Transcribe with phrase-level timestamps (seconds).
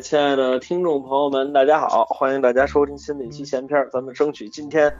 [0.00, 4.92] 亲爱的听众朋友们，大家好，欢迎大家收听新的一期闲篇儿，咱们争取今天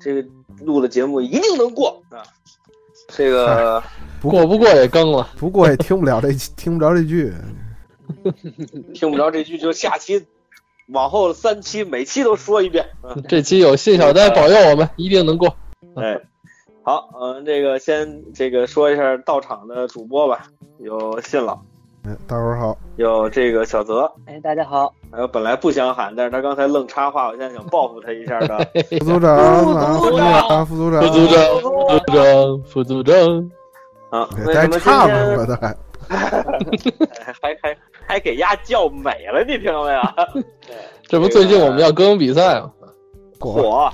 [0.00, 0.28] 这个
[0.60, 2.22] 录的节目一定能过啊！
[3.08, 3.82] 这个
[4.22, 7.32] 过不过也更了， 不过也听不了这 听不着这句，
[8.94, 10.26] 听不着这句就下期，
[10.88, 12.84] 往后三期每期都说一遍。
[13.02, 15.54] 啊这期有信小丹保佑我们，一定能过。
[15.96, 16.20] 哎，
[16.82, 21.62] 好，嗯、这个先这个说一下到场的主播吧，有信老，
[22.06, 28.58] 哎，大伙儿好，有这个小泽，哎，大家好，还有本来不想喊，但是他刚才愣插话，我现在想报复他一下的
[29.00, 29.72] 副组长啊，副
[30.04, 31.48] 组长，副组长，副组长，
[31.88, 33.50] 副组长，副组长，
[34.10, 35.76] 啊，为什么今唱天了，他还。
[37.40, 37.74] 还还
[38.06, 40.44] 还给丫叫美了，你听到没有？
[41.08, 42.70] 这不最近我们要歌咏比赛吗？
[43.40, 43.52] 火。
[43.54, 43.90] 火，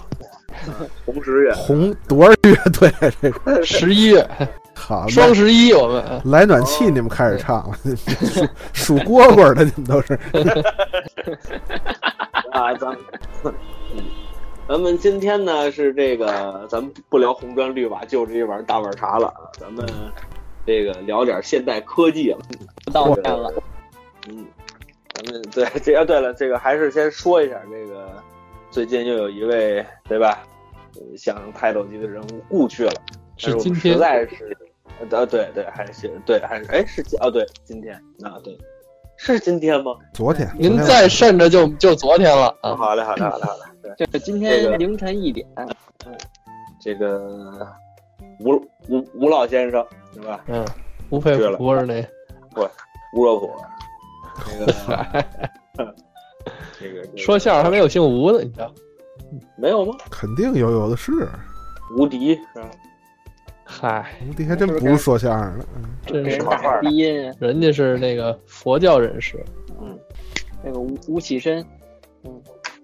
[1.06, 2.56] 红十月，红多少月？
[2.80, 3.62] 对这个。
[3.62, 4.28] 十一月
[4.81, 6.03] 好双十一，我们。
[6.25, 7.77] 来暖气，你们开始唱了，
[8.73, 10.14] 数数蝈蝈的，你们都是。
[12.50, 12.98] 啊，咱们，
[13.95, 14.03] 嗯，
[14.67, 19.86] 咱们今天呢是这个，咱们不聊红砖绿瓦，就这一碗大碗茶了啊，咱们
[20.67, 22.39] 这个聊点现代科技了。
[22.86, 23.53] 不到站了，
[24.28, 24.47] 嗯，
[25.14, 28.11] 咱们对这啊，对了，这个还是先说一下，这个
[28.70, 30.42] 最近又有一位对吧，
[30.95, 32.92] 呃相声泰斗级的人物故去了，
[33.36, 33.55] 实
[33.97, 34.56] 在是，
[35.11, 38.56] 呃，对对，还是对，还是哎是今哦对，今天啊对，
[39.17, 39.92] 是今天吗？
[40.12, 42.75] 昨天，您再慎着就就昨天了啊！
[42.77, 44.07] 好嘞好嘞好嘞好嘞，对。
[44.07, 45.47] 就是今天凌晨一点，
[46.81, 47.67] 这个
[48.41, 48.55] 吴
[48.89, 49.84] 吴吴老先生
[50.15, 50.41] 是吧？
[50.48, 50.65] 嗯，
[51.11, 51.42] 吴佩孚
[51.79, 52.07] 是那
[53.13, 53.51] 吴若甫，
[54.58, 55.95] 那个
[56.79, 58.73] 这个说相声还没有姓吴的，你知道？
[59.57, 59.97] 没有吗？
[60.11, 61.29] 肯定有，有的是，
[61.97, 62.70] 无敌是吧？
[63.73, 69.39] 嗨，吴迪还真不是说相声的，嗯真是给人打低音，人家是那个佛教人士，
[69.81, 69.97] 嗯
[70.64, 71.64] 那个吴吴启深，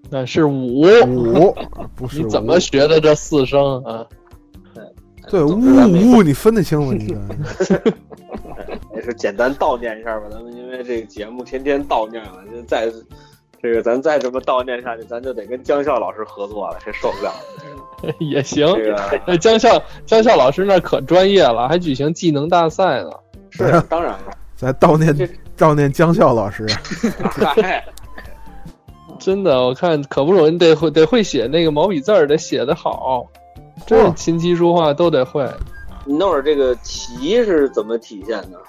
[0.08, 0.82] 那是武。
[1.06, 1.54] 五
[1.96, 4.06] 不是你怎么学的这四声啊？
[5.28, 5.58] 对呜
[6.16, 6.94] 呜，你分得清吗？
[6.96, 7.16] 你
[7.64, 7.74] 这
[8.94, 10.26] 也是简单悼念一下吧。
[10.30, 12.88] 咱们因为这个节目天天悼念了，就再
[13.60, 17.32] 这个咱再这么悼念下去，咱就得跟江笑老师合作了，这受不了。
[18.18, 18.66] 也行。
[18.74, 23.10] 这个那姜校江校老师那可专业了，还举行技能大赛呢。
[23.50, 26.66] 是当然了，在悼念这悼念江笑老师
[29.18, 33.26] 真的，我看可不容易，得会得会写那个毛笔字儿，得写得好，
[33.86, 35.48] 真是琴棋书画都得会，
[36.04, 38.60] 你弄会儿这个棋是怎么体现的？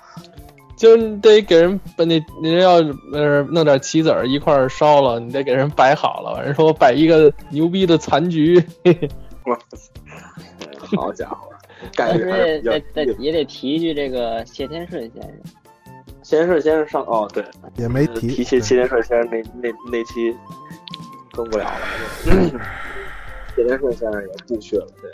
[0.78, 2.76] 就你得给人把那你要
[3.12, 6.42] 呃弄点棋子儿一块儿烧了，你得给人摆好了。
[6.46, 8.64] 人说我摆一个牛逼的残局，
[10.96, 11.50] 好家伙，
[11.96, 13.14] 概但是也得得。
[13.20, 15.32] 也得提一句这个谢天顺先生，
[16.22, 17.44] 谢天顺先生上哦对，
[17.78, 20.36] 也没提提，谢谢天顺先生那那那期
[21.32, 21.82] 更不了了，
[23.56, 25.12] 谢天顺先生也不去了，对，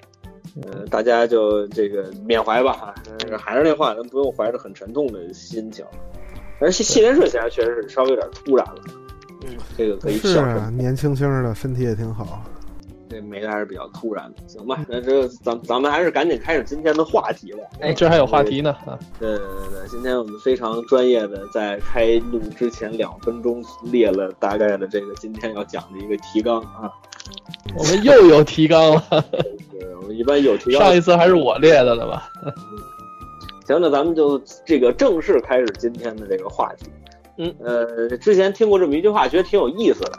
[0.62, 2.94] 呃，大家就这个缅怀吧
[3.40, 5.84] 还是那话，咱不用怀着很沉痛的心情。
[6.60, 8.82] 但是谢谢天顺先生确实是稍微有点突然了，
[9.44, 12.44] 嗯，这个可以是笑啊，年轻轻的，身体也挺好。
[13.10, 14.84] 这没的还是比较突然的，行吧？
[14.88, 17.60] 那这咱咱们还是赶紧开始今天的话题吧。
[17.80, 18.98] 哎这还有话题呢啊！
[19.20, 26.92] 对对对对，今天我们非常专业的在开录之前两分钟列了大概的这个今天要讲的一个提纲啊。
[27.78, 29.26] 我们又有提纲了，
[29.72, 29.73] 对，
[30.06, 30.82] 我一般有提纲。
[30.82, 32.30] 上一次还是我列的呢吧？
[33.66, 36.86] 行，那咱们就这个正式开始今天的这个话题。
[37.38, 40.12] 嗯，呃，之前听过这么一句话，觉得挺有意思的。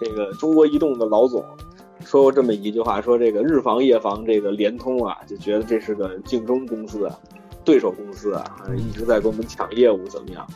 [0.00, 1.44] 这个中国移动的老总
[2.04, 7.18] 说过这么一句话，说这个日防夜防这个联通啊，就觉得这是个竞争公司啊，
[7.64, 8.44] 对手公司啊，
[8.76, 10.46] 一直在跟我们抢业务，怎么样？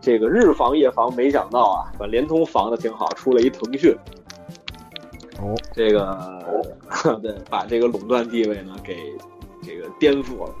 [0.00, 3.94] 这个日防夜防，没想到啊，把联通防的挺好，出了一腾讯。
[5.38, 6.42] 哦，这个
[7.22, 8.96] 对，把这个垄断地位呢给
[9.62, 10.54] 这个颠覆了。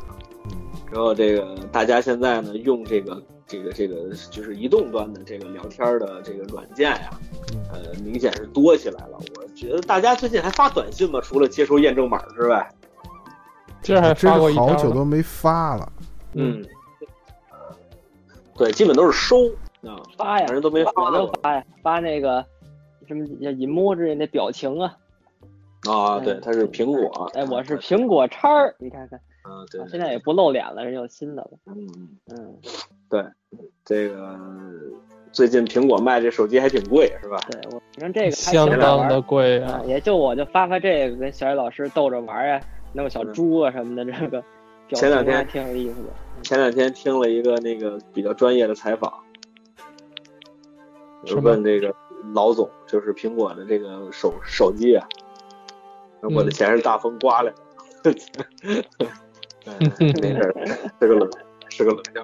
[0.90, 7.10] 然后这个大家现在呢用这个这个这个就是移动端的这个聊天的这个软件呀，
[7.72, 9.18] 呃，明显是多起来了。
[9.36, 11.20] 我觉得大家最近还发短信吗？
[11.22, 12.66] 除了接收验证码之外，
[13.82, 15.92] 今儿还发过一好条呢，久都没发了。
[16.34, 16.64] 嗯，
[18.56, 19.46] 对，基本都是收
[19.82, 22.44] 啊，发呀，人都没发我都发呀，发那个
[23.08, 24.96] 什么叫 emoji 那表情啊，
[25.88, 26.20] 啊。
[26.20, 31.88] 对，它是苹果，哎，我是苹果叉儿，你看看，啊，对，现在也不露脸了，人有新的了，嗯，
[32.30, 32.56] 嗯，
[33.08, 33.24] 对，
[33.84, 34.38] 这个
[35.32, 37.38] 最近苹果卖这手机还挺贵，是吧？
[37.50, 39.82] 对我反正这个相当的贵啊啊，！
[39.86, 42.60] 也就我就发发这个，跟小雨老师逗着玩儿呀，
[42.92, 44.44] 弄个小猪啊什么的，这个
[44.92, 46.08] 前两天还挺有意思的。
[46.42, 49.12] 前两天听了一个那个比较专业的采访，
[51.24, 51.92] 就问这个
[52.32, 55.06] 老总，就是苹果的这个手手机啊，
[56.34, 57.52] 我的钱是大风刮来
[58.02, 58.14] 的。
[59.64, 59.92] 嗯，
[60.22, 60.54] 没事儿，
[60.98, 61.30] 是个冷，
[61.68, 62.22] 是个冷笑。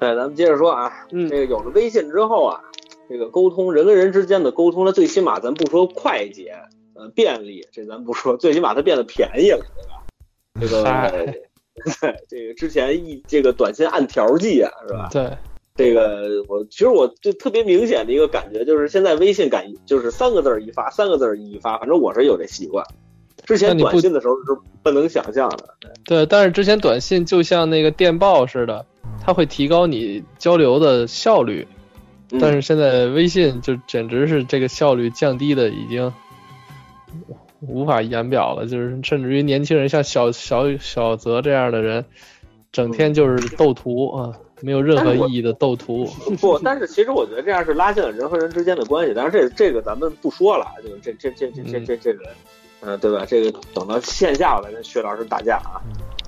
[0.00, 2.60] 哎，咱们接着说啊，嗯这个有了微信之后啊，
[3.08, 6.56] 这个沟通人跟人之间的沟通，它最起码咱不说快捷，
[6.94, 9.64] 呃，便利，这咱不说，最起码它变得便宜了，
[10.58, 11.08] 对吧？
[11.10, 11.32] 这个，
[12.00, 15.08] 对，这个之前一这个短信按条计啊，是吧？
[15.12, 15.38] 对，
[15.76, 22.84] 这个我其实我就特别明显的一个感觉就是，现在微信感就是三个字儿一发，三个字儿一发，反正我是有这习惯。
[23.46, 25.74] 之前你不短信的时候是不能想象的，
[26.04, 28.84] 对，但是之前短信就像那个电报似的，
[29.24, 31.66] 它会提高你交流的效率，
[32.30, 32.38] 嗯。
[32.38, 36.12] 但是现在微信就简直是这个效率降低的已经
[37.60, 42.04] 无法言表了，就是甚至于年轻人像小小小泽这样的人，
[42.70, 46.06] 整天就是斗图啊，没有任何意义的斗图。
[46.40, 49.12] 不，但是其实我觉得这样是拉近了人和人之间的关系。
[49.14, 52.24] 但是这这个咱们不说了，就这这这这这这这个，
[52.82, 53.24] 嗯、对吧？
[53.26, 55.80] 这个等到线下我再跟薛老师打架啊。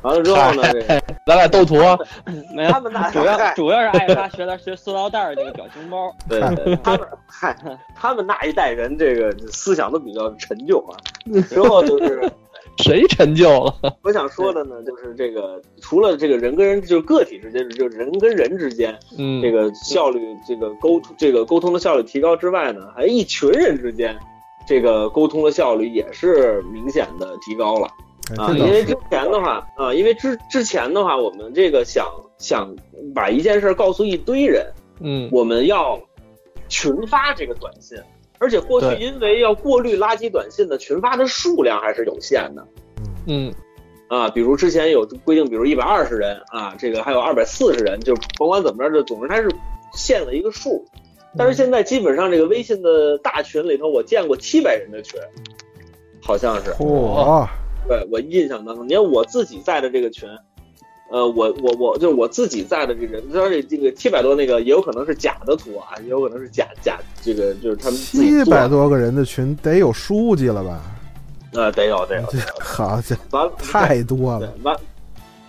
[0.02, 1.96] 完了之后呢，这个 咱俩斗图啊，
[2.56, 6.12] 没有他，们那主要主要是爱发学点学塑料袋儿那个表情包。
[6.28, 7.56] 对对，他们嗨，
[7.94, 10.98] 他们那一代人这个思想都比较陈旧啊。
[11.48, 12.20] 之后就是
[12.78, 13.74] 谁陈旧了？
[14.02, 24.16] 我想说的呢，就是这个除了这个人跟人，就是个体之间，就是人跟人之间嗯，这个效率，这个沟通，这个沟通的效率提高之外呢，还一群人之间
[24.66, 27.88] 这个沟通的效率也是明显的提高了。
[28.38, 32.06] 啊，因为之前的话，啊，因为之之前的话，我们这个想
[32.38, 32.74] 想
[33.14, 34.64] 把一件事儿告诉一堆人，
[35.00, 36.00] 嗯，我们要
[36.68, 37.98] 群发这个短信，
[38.42, 42.66] 而且过去因为要过滤垃圾短信的群发的数量还是有限的
[43.28, 43.54] 嗯，
[44.08, 49.48] 啊，比如之前有规定，比如一百二十人啊，这个还有二百四十人，就甭管怎么着，就总之它是
[49.94, 50.84] 限了一个数。
[51.38, 55.20] 但是现在基本上这个微信的大群里头，我见过七百人的群，
[56.20, 56.72] 好像是。
[56.80, 57.46] 哦，
[57.86, 60.28] 对我印象当中，你看我自己在的这个群，
[61.12, 70.80] 呃，我我我就是我自己在的这人，当然这个七百多那个也有可能是假的图啊，也有可能是假假这个就是他们七，百多个人的群得有书记了吧？
[71.52, 72.26] 呃，得有得有
[72.58, 74.50] 好家伙，完了太多了。
[74.62, 74.74] 完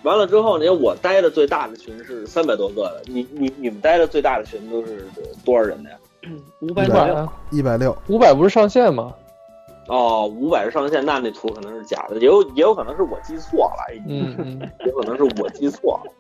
[0.02, 5.08] 完了之后呢，我待的最大的群是三百多个的，你你你们待的最大的群都是
[5.46, 5.96] 多少人的呀？
[6.60, 9.14] 五百一百左右，一百六，五百不是上限吗？
[9.88, 16.12] 哦，五百是上限，那那图可能是假的，也有也有可能是我记错了，嗯嗯，有可能是我记错了。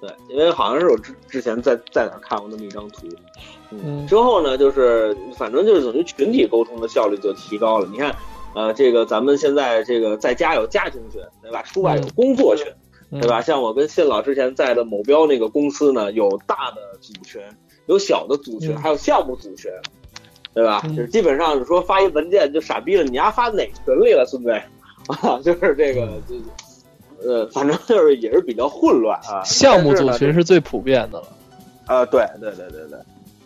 [0.00, 3.06] 对，因为好像是我之之前在在哪儿看过那么一张图，
[3.70, 7.86] 嗯之后呢，就是反正就是等于群体沟通的效率就提高了。
[7.92, 8.12] 你看，
[8.54, 11.62] 呃，这个咱们现在这个在家有家庭群，对吧？
[11.64, 12.66] 书外有工作群，
[13.10, 13.40] 嗯对吧？
[13.42, 17.40] 像我跟信老之前在的某标那个公司呢，有大的组群，
[17.86, 19.70] 有小的组群，嗯还有项目组群，
[20.54, 20.82] 对吧？
[20.84, 24.50] 嗯就是基本上说发一文件就傻逼了，你丫发哪群里了，孙子？
[25.08, 29.42] 啊，就是这个，就呃，反正就是也是比较混乱啊。
[29.46, 31.26] 项目组群是最普遍的了。
[31.86, 32.98] 啊，对对对对对，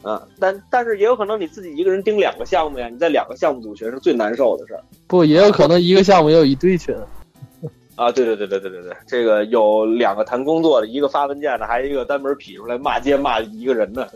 [0.03, 6.95] 啊，但但是也有可能你自己一个人盯两个项目呀，你在两个项目组群是最难受的事儿不，也有可能一个项目也有一堆群。
[7.97, 8.13] 啊！
[8.13, 14.07] 对对对对对对对，这个有两个谈工作的，一个发文件的，还有一个单门劈出来骂街骂一个人的，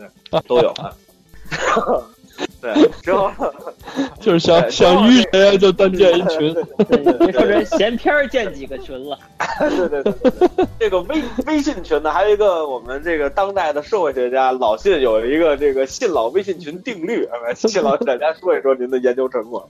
[0.47, 0.93] 都有啊。
[2.61, 3.31] 对，之后
[4.21, 6.53] 就是想想遇谁啊，就单建一 群。
[6.87, 9.17] 对别说人闲篇儿建几个群了，
[9.59, 19.67] 对对对这个微微信群呢，还有一个我们这个当代的社会学家老信有一个这个信老微信群定律，啊信老给大家说一说您的研究成果。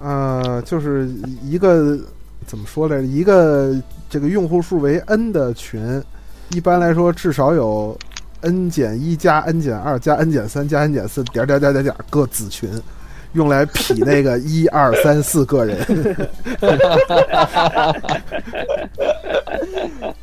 [0.00, 1.08] 呃，就是
[1.42, 1.98] 一个
[2.46, 3.02] 怎么说来着？
[3.02, 3.74] 一个
[4.08, 6.02] 这个用户数为 n 的群，
[6.50, 7.98] 一般来说至少有
[8.42, 12.70] n 减一加 n 减二加 n 减三加 n 减四点点点点点各子群，
[13.32, 15.78] 用来匹那个 一二三四个人。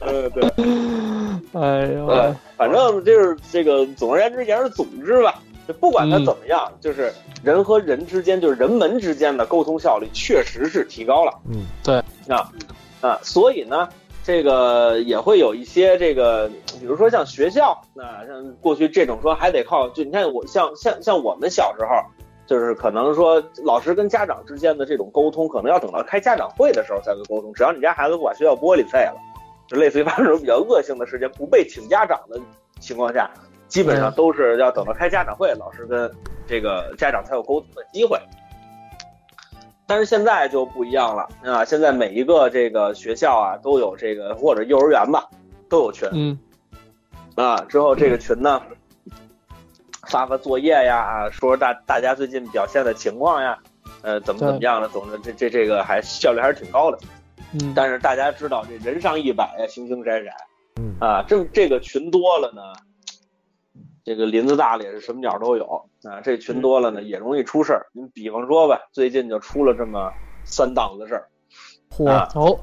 [0.01, 0.53] 嗯，对。
[1.53, 11.34] 哎呦呃，，反正就是这个，总而言之，言而总之吧，就不管它嗯怎么样，就是人和人之间，就是人们之间的沟通效率确实是提高了。
[11.50, 11.95] 嗯，对，
[12.27, 12.51] 啊
[13.01, 13.88] 啊，所以呢，
[14.25, 21.89] 这个也会有一些这个，比如说像学校，那像过去这种说还得靠，就你看我像像像我们小时候。
[22.48, 27.51] 就是可能说，老师跟家长之间的这种沟通，可能要等到开家长会的时候才会沟通。
[27.53, 29.15] 只要你家孩子不把学校玻璃废了，
[29.67, 32.39] 就类似于发生这种比较恶性的事件，不被请家长的
[32.79, 33.27] 情况下，
[33.67, 36.08] 基本上都是要等到开家长会，老师跟
[36.46, 38.15] 这个家长才有沟通的机会。
[39.88, 41.63] 但是现在就不一样了啊！
[41.63, 45.30] 现在每一个这个学校啊都有这个，或者幼儿园吧，
[45.70, 46.39] 都有群嗯
[47.36, 47.63] 啊。
[47.70, 48.62] 之后这个群呢，
[50.08, 53.58] 发发作业呀，说说大大家最近表现的情况呀，
[54.01, 56.98] 呃，怎么怎么样的，总之这这这个还效率还是挺高的。
[57.54, 60.25] 嗯，但是大家知道这人上一百呀，形形色色，
[60.77, 62.62] 嗯啊，这这个群多了呢，
[64.05, 65.65] 这个林子大了也是什么鸟都有
[66.03, 67.88] 啊，这群多了呢也容易出事儿。
[67.91, 70.12] 你比方说吧，最近就出了这么
[70.43, 71.27] 三档子事儿，
[71.89, 72.55] 嚯，啊哦，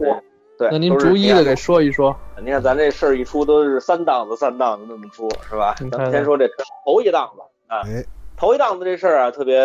[0.56, 2.16] 对，那您逐一的给说一说。
[2.40, 5.74] 你看咱这事儿一出都是三档子三档子那么出，是吧？
[5.90, 6.48] 咱们先说这
[6.84, 8.04] 头一档子啊，哎，
[8.36, 9.60] 头一档子这事儿啊，特别，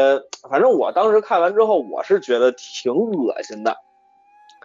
[0.50, 3.78] 反正我当时看完之后，我是觉得挺恶心的。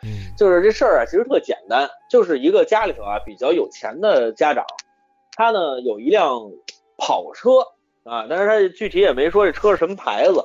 [0.02, 4.64] 嗯就是这事儿啊，其实特简单，就是一个家里头啊比较有钱的家长，
[5.36, 6.50] 他呢有一辆
[7.04, 7.50] 跑车
[8.04, 10.44] 啊，但是他具体也没说这车是什么牌子，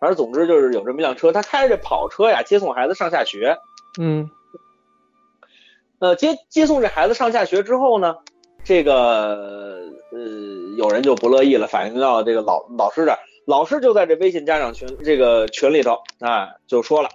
[0.00, 3.58] 反正总之就是有这么一辆车，他开着这跑车呀接送孩子上下学。
[4.00, 4.30] 嗯
[5.98, 8.16] 呃，接接送这孩子上下学之后呢，
[8.64, 10.18] 这个呃
[10.78, 17.10] 有人就不乐意了，反映到这个老老师这儿，老师就在这微信家长群这个群里头啊就说了，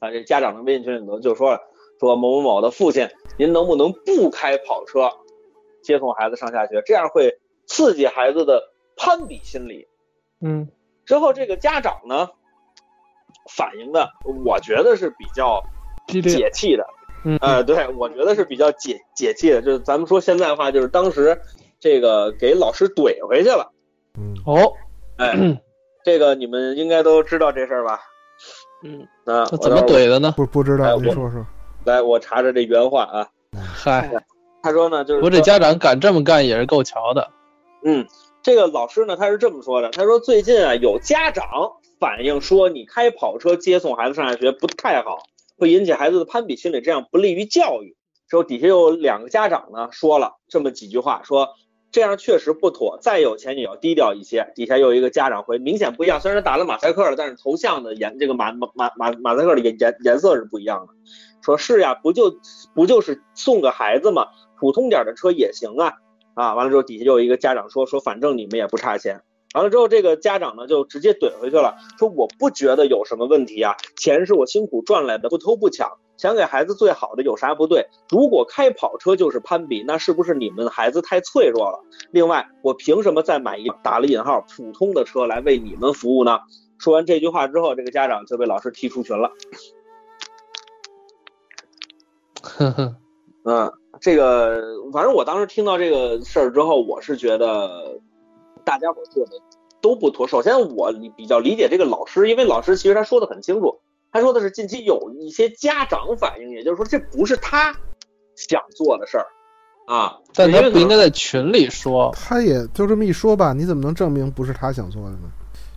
[0.00, 1.60] 啊这家长的微信群里头就说了，
[2.00, 5.10] 说某某某的父亲，您能不能不开跑车
[5.82, 8.60] 接送孩子上下学，这样会刺激孩子的
[8.96, 9.86] 攀比心理。
[10.40, 10.68] 嗯
[11.04, 12.28] 之后这个家长呢
[13.54, 14.10] 反映的，
[14.44, 15.62] 我觉得是比较。
[16.08, 16.86] 解气的。
[17.22, 21.38] 嗯呃，对，我觉得是比较解解气的，就是咱们说现在话，就是当时
[21.78, 23.70] 这个给老师怼回去了。
[24.18, 24.72] 嗯哦，
[25.18, 25.34] 哎，
[26.02, 28.00] 这个你们应该都知道这事儿吧？
[28.82, 29.82] 嗯，啊，那怎么？
[29.82, 30.32] 怼的呢？
[30.34, 31.44] 不不知道，哎我您说说，
[31.84, 33.28] 来，我查查这原话啊。
[33.52, 34.10] 嗨，
[34.62, 37.30] 他说呢，就是我这家长敢这么干也是够瞧的。
[37.84, 38.06] 嗯，
[38.42, 41.44] 这个老师呢，他是这么说的，他说最近啊，有家长
[42.00, 45.18] 反映说，你开跑车接送孩子上下学不太好，
[45.56, 47.96] 会引起孩子的攀比心理，这样不利于教育。
[48.28, 51.48] 之后底下有两个家长呢说了这么几句话，说
[51.90, 54.52] 这样确实不妥，再有钱也要低调一些。
[54.54, 60.92] 底下有一个家长回，明显不一样，虽然打了马赛克了，但是头像的颜这个马马马马马赛克的颜颜颜色是不一样的。
[61.40, 62.38] 说是呀，不就
[62.74, 64.26] 不就是送个孩子嘛，
[64.58, 65.94] 普通点的车也行啊。
[66.38, 69.20] 啊，完了之后底下就有一个家长说说，反正你们也不差钱。
[69.54, 77.88] 完了之后，这个家长呢就直接怼回去了，说我不觉得有什么问题啊，钱是我辛苦赚来的，不偷不抢，想给孩子最好的有啥不对？
[78.08, 81.80] 如果开跑车就是攀比，那是不是你们孩子太脆弱了？
[82.12, 86.38] 另外，我凭什么再买一打了引号普通的车来为你们服务呢？
[86.78, 89.32] 说完这句话之后，这个家长就被老师踢出群了。
[92.42, 92.96] 呵呵，
[93.44, 94.62] 嗯，这个
[94.92, 97.98] 反正我当时听到这个事儿之后，我是觉得
[98.64, 99.32] 大家伙做的
[99.80, 100.26] 都不妥。
[100.26, 103.80] 首先，我比较理解这个老师，因为老师其实他说的很清楚，
[104.12, 107.74] 他说的是近期有一些家长反映，也就是说这不是他
[108.34, 109.26] 想做的事儿
[109.86, 110.18] 啊。
[110.34, 112.10] 但他不应该在群里说。
[112.14, 115.30] 他也就这么一说吧，你怎么能证明不是他想做的呢？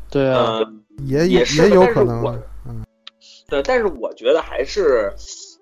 [0.10, 2.24] 对啊，嗯，也也也有可能
[2.68, 2.84] 嗯
[3.48, 5.12] 对，但是我觉得还是，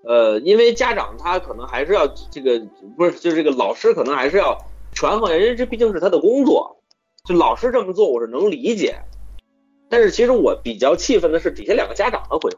[0.04, 2.60] 呃，因为家长他可能还是要这个
[2.98, 4.58] 不是，就是这个老师可能还是要
[4.94, 6.78] 权衡，因为这毕竟是他的工作。
[7.26, 9.02] 就老师这么做，我是能理解。
[9.90, 12.58] 但是其实我比较气愤的是底下两个家长的回复。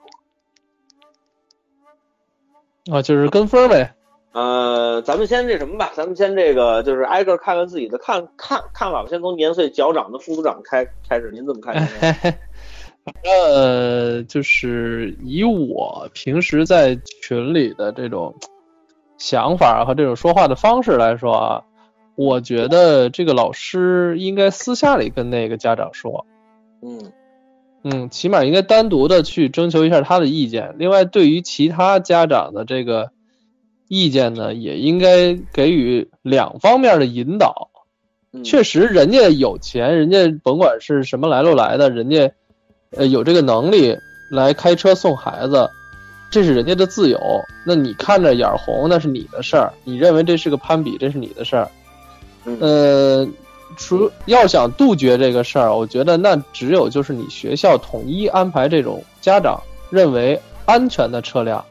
[2.94, 3.96] 啊，就是跟风呗。
[4.34, 9.10] 呃，咱们先这什么吧，咱们先这个就是挨个看看自己的看看看法吧。
[9.10, 11.76] 先从年岁较长的副组长开开始，您怎么看
[13.24, 18.36] 呃就是以我平时在群里的这种
[19.18, 21.64] 想法和这种说话的方式来说啊，
[22.16, 26.26] 我觉得这个老师应该私下里跟那个家长说，
[26.82, 27.12] 嗯
[27.84, 30.76] 嗯，起码应该单独的去征求一下他的意见。
[30.78, 33.10] 另外，对于其他家长的这个
[33.88, 37.72] 意见呢，也应该给予两方面的引导。
[38.32, 42.32] 嗯，确实，人家有钱，人家甭管是什么来路来的，人家
[42.98, 45.70] 呃有这个能力来开车送孩子，
[46.30, 47.20] 这是人家的自由。
[47.66, 51.68] 那你看着眼红，那是你的事儿；你认为这是个攀比，这是你的事儿。
[52.44, 53.28] 嗯呃，
[53.78, 61.64] 除要想杜绝这个事儿，我觉得那只有就是你学校统一安排这种家长认为安全的车辆。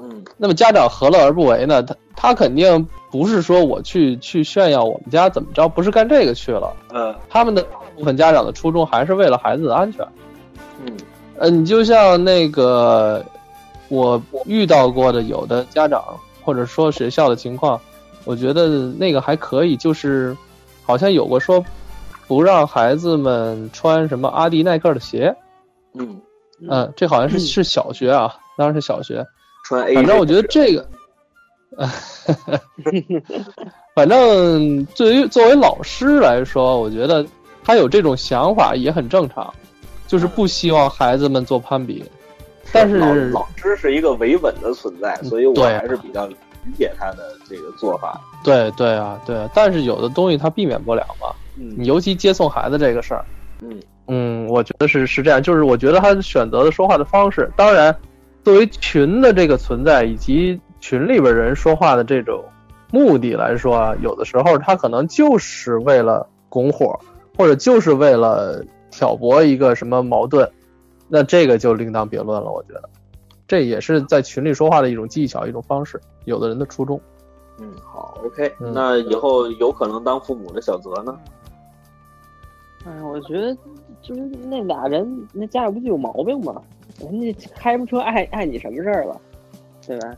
[0.00, 1.82] 嗯那么家长何乐而不为呢？
[1.82, 6.74] 他他肯定不是说我去去炫耀我们家怎么着，不是干这个去了。
[6.94, 10.06] 嗯他们的大部分家长的初衷还是为了孩子的安全。
[10.84, 10.96] 嗯
[11.38, 13.24] 呃，你就像那个
[13.88, 16.02] 我遇到过的有的家长
[16.42, 17.80] 或者说学校的情况，
[18.24, 20.36] 我觉得那个还可以，就是
[20.82, 21.64] 好像有过说
[22.26, 25.34] 不让孩子们穿什么阿迪耐克的鞋。
[25.94, 26.20] 嗯，
[26.68, 29.26] 嗯、这好像是是小学啊，当然是小学。
[29.64, 30.86] 穿 A，反正我觉得这个，
[33.94, 37.24] 反正对于作为老师来说，我觉得
[37.62, 39.52] 他有这种想法也很正常，
[40.12, 42.04] 就是不希望孩子们做攀比。
[42.70, 46.36] 但是老老师是一个维稳的存在，所以我还是比较理
[46.76, 48.20] 解他的这个做法。
[48.44, 51.28] 对对啊，对啊，但是有的东西他避免不了嘛。
[51.56, 53.24] 嗯你尤其接送孩子这个事儿，
[53.62, 57.96] 嗯嗯，我觉得是是这样，就是我觉得他选择的说话的方式，当然，
[58.44, 62.44] 作为群的这个存在以及群里边人说话的这种
[62.90, 67.00] 目的来说啊，有的时候他可能就是为了拱火，
[67.34, 70.48] 或者就是为了挑拨一个什么矛盾，
[71.08, 72.52] 那这个就另当别论了。
[72.52, 72.88] 我觉得，
[73.48, 77.00] 这也是在群里说话的一种技巧，一种方式，有的人的初衷。
[77.58, 81.18] 嗯，好，OK，、嗯那以后有可能当父母的小泽呢？
[82.84, 83.56] 哎，我觉得
[84.00, 86.62] 就是那俩人，那家里不就有毛病吗？
[87.00, 89.20] 人家开什么车碍碍你什么事儿了，
[89.86, 90.16] 对吧？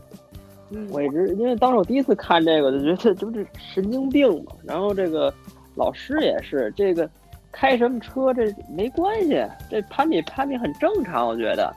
[0.89, 4.51] 我一直因为当时我第一次看这个，就觉得这不是神经病嘛。
[4.63, 5.31] 然后这个
[5.75, 7.07] 老师也是，这个
[7.55, 11.73] 开什么车这没关系，这攀比攀比很正常，我觉得。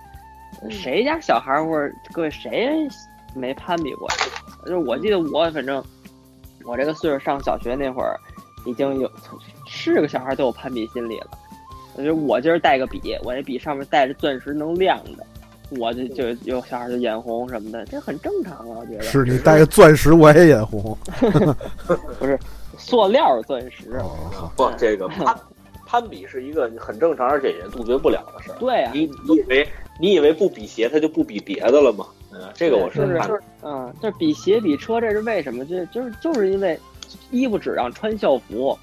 [0.71, 2.89] 谁家小孩儿或者各位谁
[3.35, 4.09] 没攀比过？
[4.65, 5.83] 就是我记得我反正
[6.65, 8.19] 我这个岁数上小学那会儿，
[8.67, 9.09] 已经有
[9.69, 11.29] 是个小孩都有攀比心理了。
[11.95, 15.25] 我觉得我今儿带个笔，我那笔上面带着钻石能亮的，
[15.79, 19.03] 我就就有小孩就眼红什么的，这很正常啊，我觉得。
[19.03, 20.97] 是你带个钻石我也眼红。
[22.19, 22.37] 不是
[22.77, 23.93] 塑料钻石？
[23.99, 25.37] 哦，好，不，这个攀
[25.89, 28.57] 攀比是一个很正常而且也杜绝不了的事儿。
[28.59, 29.69] 对啊，你你以为
[29.99, 32.05] 你以为不比鞋他就不比别的了吗？
[32.31, 33.01] 嗯，这个我是。
[33.63, 35.65] 嗯，这比鞋比车，这是为什么？
[35.65, 36.79] 就就是就是因为
[37.31, 38.79] 衣服只让穿校服，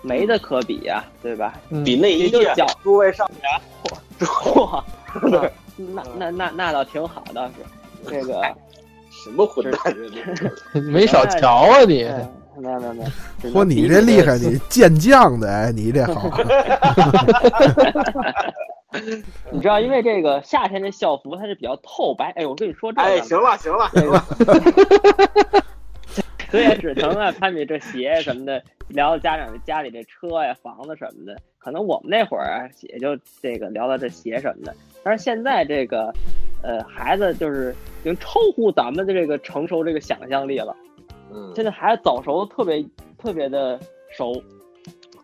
[0.00, 1.60] 没得可比呀、对吧？
[1.68, 3.30] 嗯比内衣啊也就脚诸位上
[4.18, 4.82] 嚯，
[5.76, 7.54] 那那那那倒挺好，倒是
[8.08, 8.40] 这个。
[9.24, 10.52] 什么混蛋人？
[10.92, 12.08] 没少瞧啊你。
[12.56, 16.30] 嗯没有没有没有，只能嚯，你这厉害，你健将的，哎，你这好。
[19.50, 22.30] 你知道，因为这个夏天的校服它是比较透白。
[22.30, 25.64] 哎，我跟你说这个，哎，行了行了这个行了，
[26.50, 31.36] 所以只能啊攀比这鞋什么的，聊到家长家里这车呀、房子什么的。
[31.58, 34.74] 可能我们那会儿啊，也就这个聊到这鞋什么的。
[35.02, 36.10] 但是现在这个，
[36.62, 40.74] 呃，孩子就是已经超乎咱们的这个成熟这个想象力了。
[41.36, 42.84] 嗯，现在孩子早熟特别
[43.18, 43.78] 特别的
[44.10, 44.32] 熟，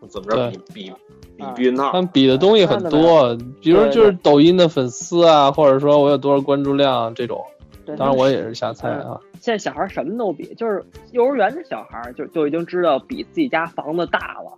[0.08, 0.92] 怎么着比比
[1.36, 2.02] 比啊避孕套他？
[2.02, 7.42] 们比的东西很多，比如就是抖音的粉丝啊，或者说我有多少关注量这种。
[7.84, 9.18] 对当然我也是瞎猜啊。
[9.40, 14.52] 现在小孩什么都比，就是幼儿园的小孩就就已经知道比自己家房子大了。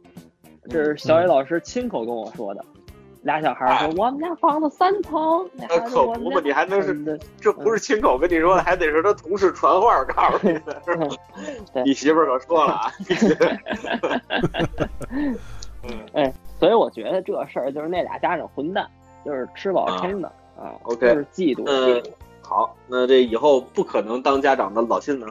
[0.69, 2.65] 这是小野老师亲口跟我说的。
[3.25, 5.49] 俩小孩说：“我们家房子三层。”
[5.89, 11.07] 可不嘛，你还能是是这不是亲口跟你说的，还得是他同事传话告诉你的， 是吧？
[11.73, 12.93] 对你媳妇儿可说了啊。
[15.83, 18.87] 嗯，哎所以我觉得这事儿就是那俩家长混蛋，
[19.25, 21.65] 就是吃饱撑的啊 OK 就是嫉妒。
[21.67, 22.03] 嗯，
[22.41, 25.27] 好，那这以后不可能当家长的老信呢？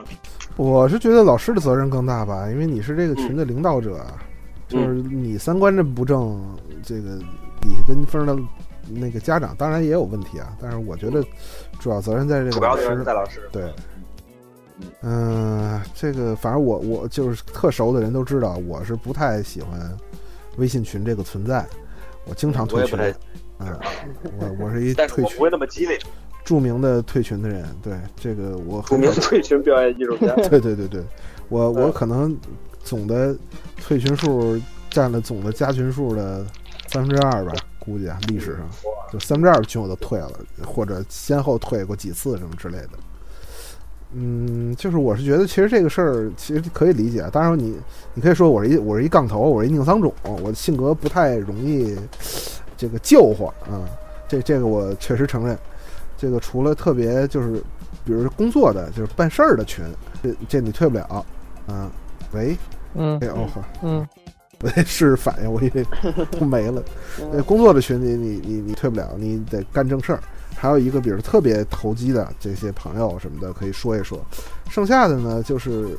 [0.56, 4.00] 我是觉得老师的责任更大吧，因为你是这个群的领导者，
[4.68, 6.40] 就是你三观这不正，
[6.84, 7.18] 这个
[7.64, 8.38] 底下跟风的
[8.90, 11.24] 那个家长当然也有问题啊，但是我觉得
[11.80, 13.04] 主要责任在这个老师。
[13.04, 13.50] 在老师。
[13.52, 13.74] 对，
[15.02, 19.98] 嗯、这个反正我我就是特熟的人都知道，我是不太喜欢
[20.58, 21.66] 微信群这个存在，
[22.26, 23.00] 我经常退群。
[23.60, 23.80] 嗯，
[24.38, 25.98] 我我是一退群不会那么激烈。
[26.44, 30.34] 著名的退群的人，对这个我著名退群表演艺术家。
[30.36, 31.02] 对对对对，
[31.48, 32.38] 我我嗯可能
[32.84, 33.34] 总的
[33.78, 36.46] 退群数占了总的加群数的
[36.94, 38.70] 三分之二吧，估计啊，历史上
[39.12, 40.32] 就三分之二的群我都退了，
[40.64, 42.90] 或者先后退过几次什么之类的。
[44.12, 47.28] 嗯，就是我是觉得，其实这个事儿其实可以理解。
[47.32, 47.76] 当然你，
[48.14, 51.98] 你可以说我是一我是一杠头，我是一宁桑种，我的性格不太容易
[52.78, 53.82] 这个救火啊。
[54.28, 55.58] 这这个我确实承认。
[56.16, 57.54] 这个除了特别就是，
[58.06, 59.84] 比如说工作的，就是办事儿的群，
[60.22, 61.26] 这这你退不了。
[61.68, 61.90] 嗯，
[62.34, 62.56] 喂，
[62.94, 64.08] 嗯哎哦呵，嗯
[64.64, 65.86] 我得试试反应，我以为
[66.40, 66.82] 都没了。
[67.34, 70.24] 那，工作的群你你你你退不了，你得干正事儿。
[70.56, 74.18] 还有一个，比如特别投机的这些朋友什么的，可以说一说。
[74.70, 75.90] 剩下的呢，就是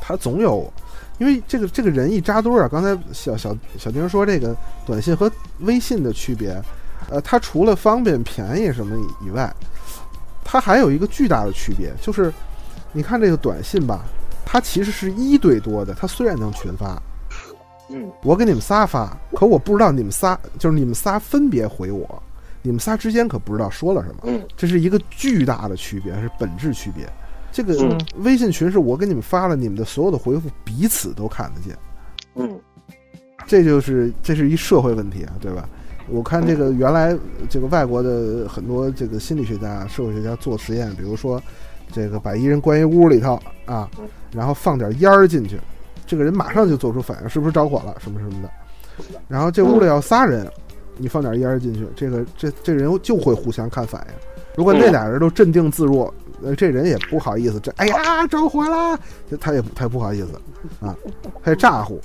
[0.00, 0.72] 他总有，
[1.18, 2.68] 因为这个这个人一扎堆儿啊。
[2.68, 6.58] 刚才小小小丁说这个短信和微信的区别，
[7.10, 9.54] 呃，它除了方便便宜什么以外，
[10.42, 12.32] 它还有一个巨大的区别，就是
[12.92, 14.06] 你看这个短信吧，
[14.46, 16.98] 它其实是一对多的，它虽然能群发，
[17.88, 22.22] 嗯，我给你们仨发，可我不知道你们仨就是你们仨分别回我，
[22.62, 27.08] 你们仨之间可不知道说了什么，嗯，这是一个巨大的区别，是本质区别。
[27.52, 27.98] 这个嗯。
[28.18, 31.76] 微信群是我给你们发了，你们的所有的回复彼此都看得见，
[32.34, 32.58] 嗯，
[33.46, 35.68] 这就是这是一社会问题啊，对吧？
[36.08, 37.16] 我看这个原来
[37.48, 41.42] 这个外国的很多这个心理学家、社会学家做实验，比如说
[41.90, 43.90] 这个把一人关一屋里头啊，
[44.32, 45.58] 然后放点烟儿进去，
[46.06, 48.50] 这个人马上就做出反应，是不是着火了什么什么的。
[49.28, 50.50] 然后这屋里要仨人，
[50.96, 54.14] 你放点烟儿进去，这个这这人就会互相看反应。
[54.56, 58.98] 如果那俩人都镇定自若，呃，这人也不好意思，这哎呀着火啦，
[59.30, 60.28] 这他也他也不好意思
[60.80, 60.96] 啊，
[61.42, 62.00] 他也咋呼。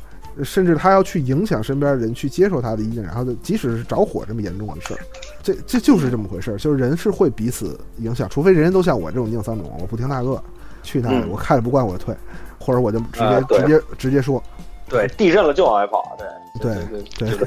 [0.45, 4.99] 甚至他要去影响身边人去接受他的意见，然后就即使是着火这么严重的事儿，
[5.43, 10.41] 这这就是这么回事儿，就是人是会彼此影响，除非人人都像我这种宁三种，我不听那个，
[10.83, 12.15] 去那里我看着不惯我就退，
[12.61, 14.41] 或者我就直接直接直接说，
[14.87, 16.17] 对，地震了就往外跑，
[16.61, 17.37] 对对对，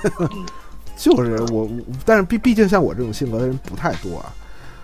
[0.98, 1.68] 就是我，
[2.04, 4.34] 但是毕毕竟像我这种性格的人不太多啊，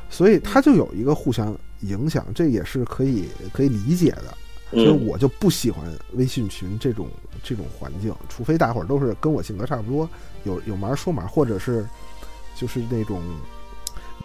[0.09, 4.25] 所以他就有一个互相影响，这也是可以可以理解的。
[4.73, 7.09] 所以我就不喜欢微信群这种
[7.43, 10.09] 这种环境，除非大伙儿都是跟我性格差不多，
[10.45, 11.85] 有有门说门，或者是
[12.55, 13.21] 就是那种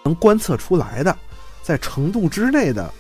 [0.03, 1.17] 能观测出来的，
[1.63, 2.93] 在程度之内的，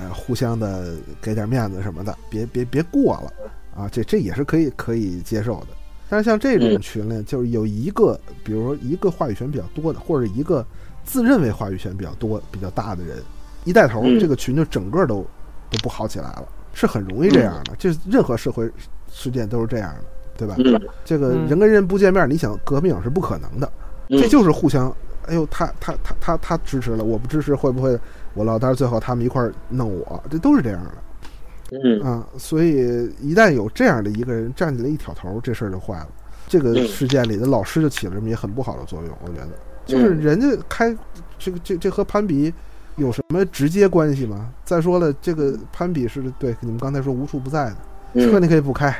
[0.00, 3.32] 呃，互相的给点面子什么的，别别别过了
[3.74, 5.68] 啊，这这也是可以可以接受的。
[6.08, 10.64] 但是像这种群呢，就是有一个，比如说一个话语权比较多的，或者一个
[11.04, 13.18] 自认为话语权比较多、比较大的人，
[13.64, 15.26] 一带头，这个群就整个都
[15.70, 16.48] 都不好起来了。
[16.72, 18.70] 是很容易这样的，就任何社会
[19.10, 20.04] 事件都是这样的，
[20.36, 20.54] 对吧？
[21.04, 23.70] 这个人跟人不见面，你想革命是不可能的，
[24.08, 24.94] 这就是互相。
[25.26, 27.98] 哎呦，他他他他他支持了，我不支持，会不会
[28.38, 28.72] 我落单？
[28.74, 31.78] 最后他们一块儿弄我，这都是这样的。
[31.82, 36.08] 嗯啊，所以一旦有这样的一个人站起来一挑头，这事儿就坏了。
[36.46, 39.48] 这个事件里的老师就起了这么一很不好的作用，我觉得，
[39.84, 40.96] 就是人家开
[41.38, 42.54] 这个这这和攀比。
[42.96, 44.50] 有什么直接关系吗？
[44.64, 47.72] 再说了，这个攀比是对你们刚才说无处不在
[48.12, 48.92] 的，车你可以不开，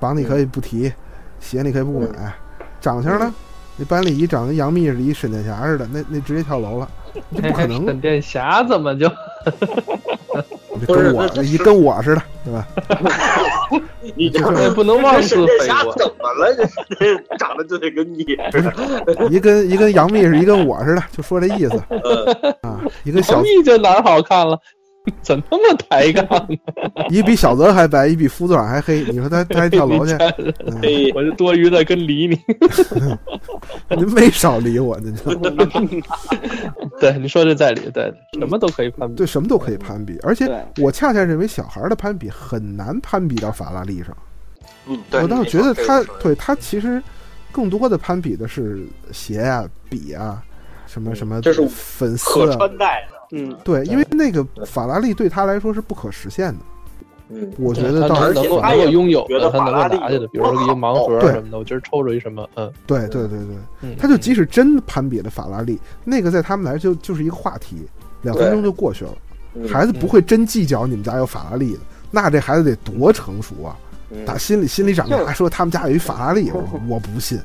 [0.00, 0.90] 房你可以不提，
[1.38, 2.32] 鞋你可以不买，
[2.80, 3.34] 长相呢？
[3.76, 6.88] 那班里一长得杨幂似的，一闪电侠似的，那那直接跳楼了，
[7.34, 7.86] 这不可能。
[7.86, 9.10] 闪电侠怎么就？
[10.86, 12.66] 跟我一跟我似的，对吧？
[14.16, 14.40] 你这
[14.74, 15.92] 不能妄自菲薄。
[15.96, 16.54] 怎么了？
[16.98, 18.26] 这长得就得跟你
[19.30, 21.76] 一跟一跟杨幂是一跟我似的，就说这意思
[22.62, 22.80] 啊。
[23.04, 24.58] 一个小蜜就哪儿好看了？
[25.22, 26.56] 怎么那么抬杠呢？
[27.10, 29.02] 你比小泽还白，你比夫子长还黑。
[29.04, 30.12] 你说他 他还跳楼去？
[31.14, 32.38] 我就多余的跟理你。
[33.96, 35.34] 您没少理我，您就。
[37.00, 40.18] 对，你说的在理，对，什么都可以攀比，对，什么都可以攀比。
[40.22, 40.48] 而且
[40.80, 44.16] 我恰恰认为小孩的攀比很难攀比到法拉利上。
[44.86, 45.20] 嗯，对。
[45.22, 47.02] 我倒觉得他对他其实
[47.50, 50.42] 更多的攀比的是鞋啊、笔啊。
[50.86, 51.40] 什么什么？
[51.40, 53.11] 这是粉丝可穿戴的。
[53.32, 56.58] 嗯，对，因为那个法拉利对他来说是不可实现的。
[57.28, 63.38] 嗯，我觉得他能够能够拥有的，他能够拿去的，比如说一个盲盒什么的，我今儿抽着一什么，嗯，对对对
[63.80, 67.76] 对，他就即使真攀比了法拉利，那个在他们来就就是一个话题，
[68.20, 69.12] 两分钟就过去了。
[69.68, 73.76] 孩子不会真计较你们家有法拉利的，那这孩子得多成熟啊！
[74.26, 76.50] 打心里心里长大说他们家有一法拉利，
[76.86, 77.38] 我 不信。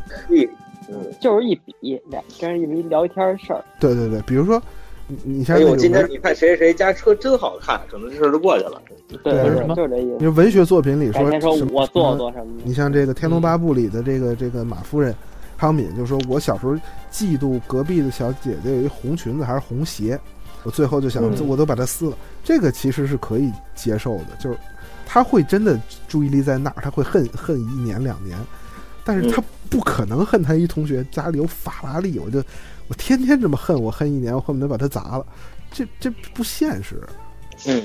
[0.90, 3.64] 嗯，就是一比两跟人一聊一天的事儿。
[3.80, 4.62] 对对对，比如说，
[5.08, 8.82] 你你像，哎呦，今天你看谁谁谁家车真好看，可能这事就过去了。
[9.24, 9.34] 对，
[9.74, 10.18] 就是这意思。
[10.20, 12.62] 因为文学作品里说，说我做做什么？
[12.64, 15.16] 你像这个《天龙八部》里的这个这个马夫人
[15.58, 16.76] 康敏就说：“我小时候
[17.12, 20.20] 嫉妒隔壁的小姐姐有一红裙子还是红鞋，
[20.64, 24.58] 我最后就想，我都把它撕了。”这个其实是可以接受的，就是
[25.06, 28.38] 他会真的注意力在那儿，他会恨恨一年两年，
[29.08, 29.42] 但是他。
[29.70, 32.42] 不可能恨他一同学家里有法拉利，我就
[32.88, 35.26] 我天天这么恨，我恨一年，我恨不得把他砸了，
[35.74, 37.04] 这这不现实，
[37.66, 37.84] 嗯，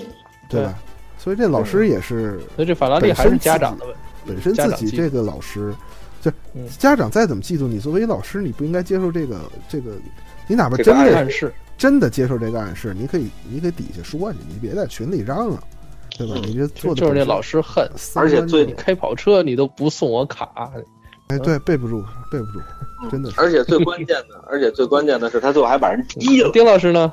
[0.49, 0.79] 对吧？
[1.19, 5.75] 所以这老师也是，所以这法拉利还是家长的问题，本身自己这个老师，
[6.21, 6.31] 就
[6.79, 9.97] 家长再怎么嫉妒你，作为老师，你不应该接受这个这个，
[10.47, 15.59] 你哪怕真的暗示，真的接受这个暗示，你可以你给底下说去，你别在群里嚷嚷，
[16.17, 16.37] 对吧？
[16.45, 20.71] 你这做的就是那老师恨，而且最你开跑车你都不送我卡。
[21.33, 22.61] 哎，对，背不住，背不住，
[23.11, 23.31] 真的。
[23.39, 26.51] 而且最关键的， 而且最关键的是，他最后还把人踢了。
[26.53, 27.11] 丁老师呢？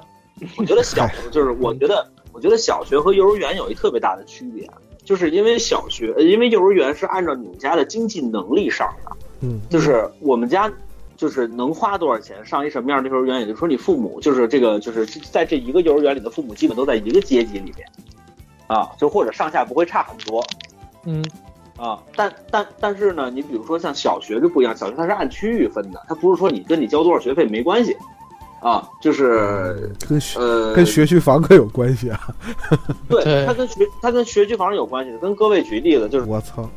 [0.58, 4.70] 我觉得小，就是我觉得，我觉得小学和幼儿园有一特别大的区别，
[5.06, 9.12] 就是因为小学，因为幼儿园是按照你们家的经济能力上的。
[9.42, 9.62] 嗯。
[9.70, 10.70] 就是我们家，
[11.16, 17.88] 就是能花多少钱上一什么样的幼儿园，也就是说，你父母就是这个，就是在这一个幼儿园里的父母，基本都在一个阶级里面，
[18.68, 20.46] 啊，就或者上下不会差很多。
[21.06, 21.24] 嗯。
[21.80, 27.96] 啊，但但但是呢，你比如说像小学就不一样，小学它是按区域分的，它不是说你跟你交多少学费没关系，
[28.62, 32.20] 啊，就是跟学呃跟学区房可有关系啊。
[33.08, 35.18] 对，它跟学它跟学区房有关系的。
[35.20, 36.70] 跟各位举例子，就是我操，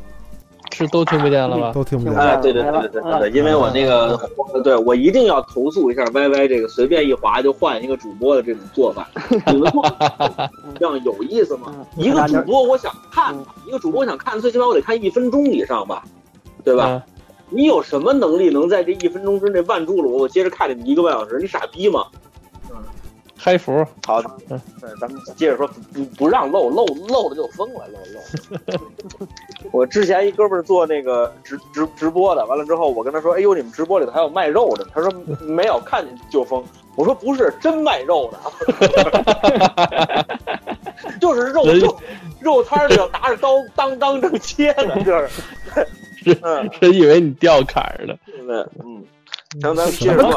[0.73, 1.71] 是都听不见了吧？
[1.73, 2.17] 都听不见。
[2.17, 4.19] 哎，对对对对对对对，因为我那个，
[4.63, 9.07] 对我一定要投诉一下 YY 这个随便一划就换一个主播的这种做法，
[9.47, 9.83] 你们做
[10.79, 11.73] 这样有意思吗？
[11.97, 13.35] 一个主播我想看，
[13.67, 16.03] 一个主播我想看，最起码我得看一分钟以上吧，
[16.63, 17.01] 对吧？
[17.49, 20.23] 你有什么能力能在这一分钟之内万住了我？
[20.23, 22.05] 我接着看你们一个半小时，你傻逼吗？
[23.43, 24.57] 开服好，对，
[25.01, 28.87] 咱们接着说，不不让漏漏漏了就疯了，漏漏。
[29.73, 35.11] 我之前一哥们儿做那个直直直播的，完了之后我跟他说：“哎呦，你们直播里头还有卖肉的？”他说
[35.43, 36.63] ：“没有，看见就疯。”
[36.95, 38.39] 我说：“不是真卖肉的，
[41.19, 41.99] 就是肉肉
[42.39, 45.29] 肉摊里头拿着刀当当正切呢， 就是。”
[46.41, 48.15] 嗯，真以为你掉坎儿了。
[48.25, 49.03] 对，嗯，
[49.51, 50.31] 行，咱们接着说。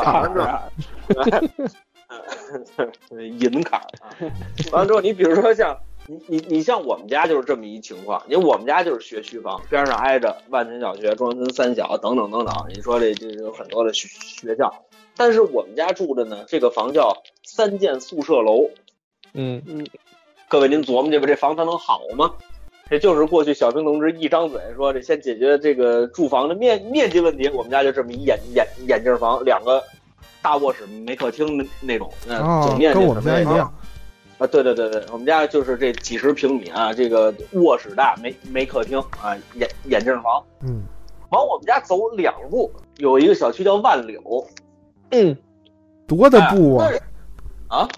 [3.40, 4.14] 银卡啊，
[4.72, 12.54] 完了之后，你比如说像你你你像我们家就是这么一情况，因为我们家就是学区房，边上挨着万泉小学、中关村三小等等等等。
[12.68, 14.72] 你说这这有很多的学学校，
[15.16, 18.70] 但是我们家住的呢，这个房叫三间宿舍楼。
[19.34, 19.86] 嗯嗯，
[20.48, 22.34] 各位您琢磨去吧，这房它能好吗？
[22.88, 29.82] 这就是过去小平同志一张嘴说这先解决这个住房的面面积问题，我们家就这么一眼眼眼镜房，两个。
[30.46, 33.74] 大卧室没客厅那那种，嗯，总面积跟我们家一样
[34.38, 40.84] 啊，对对对对，我们家就是这几十平米啊，这个卧室大，没没客厅啊，眼眼镜房，嗯，
[41.30, 44.46] 往我们家走两步，有一个小区叫万柳，
[45.10, 45.36] 嗯，
[46.06, 46.88] 多的步啊，
[47.66, 47.88] 啊，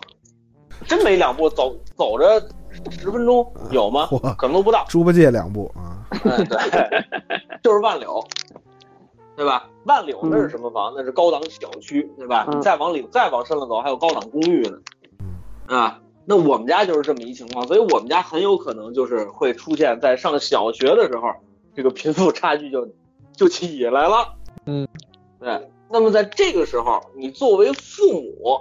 [0.87, 2.41] 真没两步，走走着
[2.91, 4.09] 十分钟有吗？
[4.39, 6.47] 可能都不到，猪八戒两步啊，对，
[7.63, 8.27] 就是万柳。
[9.39, 9.71] 对吧？
[9.85, 10.93] 万柳那是什么房？
[10.97, 12.45] 那是高档小区，对吧？
[12.53, 14.77] 你再往里再往深了走，还有高档公寓呢。
[15.69, 21.33] 啊，那我们家就是这么一情况，所以我们家很有可能就是会出现在上小学的时候，
[21.73, 22.89] 这个贫富差距就
[23.33, 24.35] 就起来了。
[24.67, 24.89] 嗯，
[25.39, 25.71] 对。
[25.89, 28.61] 那么在这个时候，你作为父母，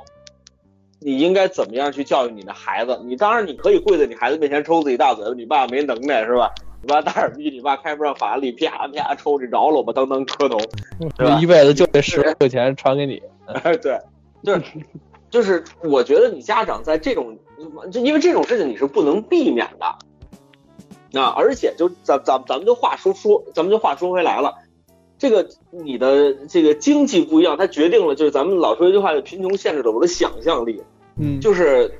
[0.99, 3.01] 你应该怎么样去教育你的孩子？
[3.03, 6.53] 你当然你可以跪在你孩子面前抽自己大嘴巴，你爸没能耐是吧？
[6.87, 10.57] 你爸大耳逼，你爸开不上法拉利，啪啪抽你饶了我吧，当当磕头，
[11.41, 13.21] 一辈子就这十块钱传给你。
[13.83, 13.99] 对，
[14.41, 14.61] 就是
[15.29, 17.37] 就是，我觉得你家长在这种，
[17.91, 24.55] 就因为这种事情你是不能避免的，啊，而且就咱咱咱们就话说说，咱们就话说回来了，
[25.17, 30.81] 这个你的这个经济不一样，它决定了就是咱们老说一句话，就贫穷限制了我的想象力，
[31.19, 31.99] 嗯，就是。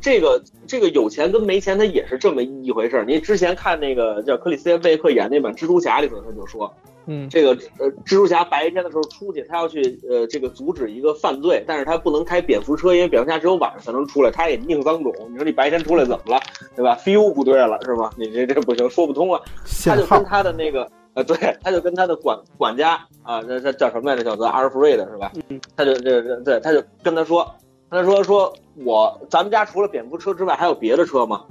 [0.00, 3.04] 这个这个有钱跟没钱，他也是这么一回事儿。
[3.04, 6.72] 你之前看那个叫克里斯汀贝克演那版《蜘蛛侠》里头，他就说，
[7.06, 15.12] 嗯，这个呃，蜘蛛侠白天的时候出去，他要去呃这个阻止一个犯罪，但是他不能开蝙蝠车，因为蝙蝠侠只有晚上才能出来，他也宁脏种。
[15.30, 16.40] 你说你白天出来怎么了，
[16.74, 18.10] 对吧？feel 不对了是吗？
[18.16, 19.40] 你这这不行，说不通啊。
[19.84, 24.24] 他就跟他的那个呃，对，他就跟他的管管家啊，那这叫什么来着？
[24.24, 25.32] 叫做阿尔弗瑞的是吧？
[25.76, 27.48] 他就这这对，他就跟他说。
[27.96, 28.52] 他说：“说
[28.84, 31.44] 我咱们家除了蝙蝠车之外，还有别的车吗？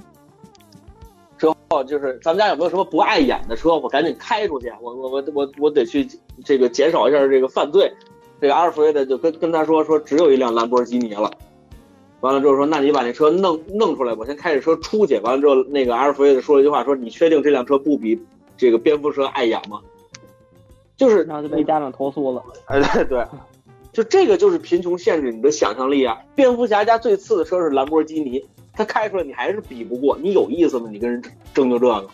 [1.36, 3.76] 之后就是咱们家有没有什么不碍眼的车？
[3.76, 6.08] 我赶紧开出去，我我我我我得去
[6.44, 7.92] 这个减少一下这个犯罪。
[8.40, 11.30] 这个阿尔弗雷德就跟跟他说说，只有一辆兰博基尼了。
[12.20, 15.18] 完了之后说，那你把那车弄弄出来，我先开着车出去。
[15.20, 18.18] 完了之后，那个阿尔弗雷德说了一句话，说你确定这辆车不比
[18.56, 19.80] 这个蝙蝠车碍眼吗？
[20.96, 22.42] 就是然后就被家长投诉了。
[22.66, 23.24] 哎，对对。”
[23.96, 26.18] 就这个就是贫穷限制你的想象力啊！
[26.34, 30.86] 蝙蝠侠家最次的车是兰博基尼，他开出来你还是比不过，你有意思吗？
[30.92, 31.22] 你跟人
[31.54, 32.06] 争就这个，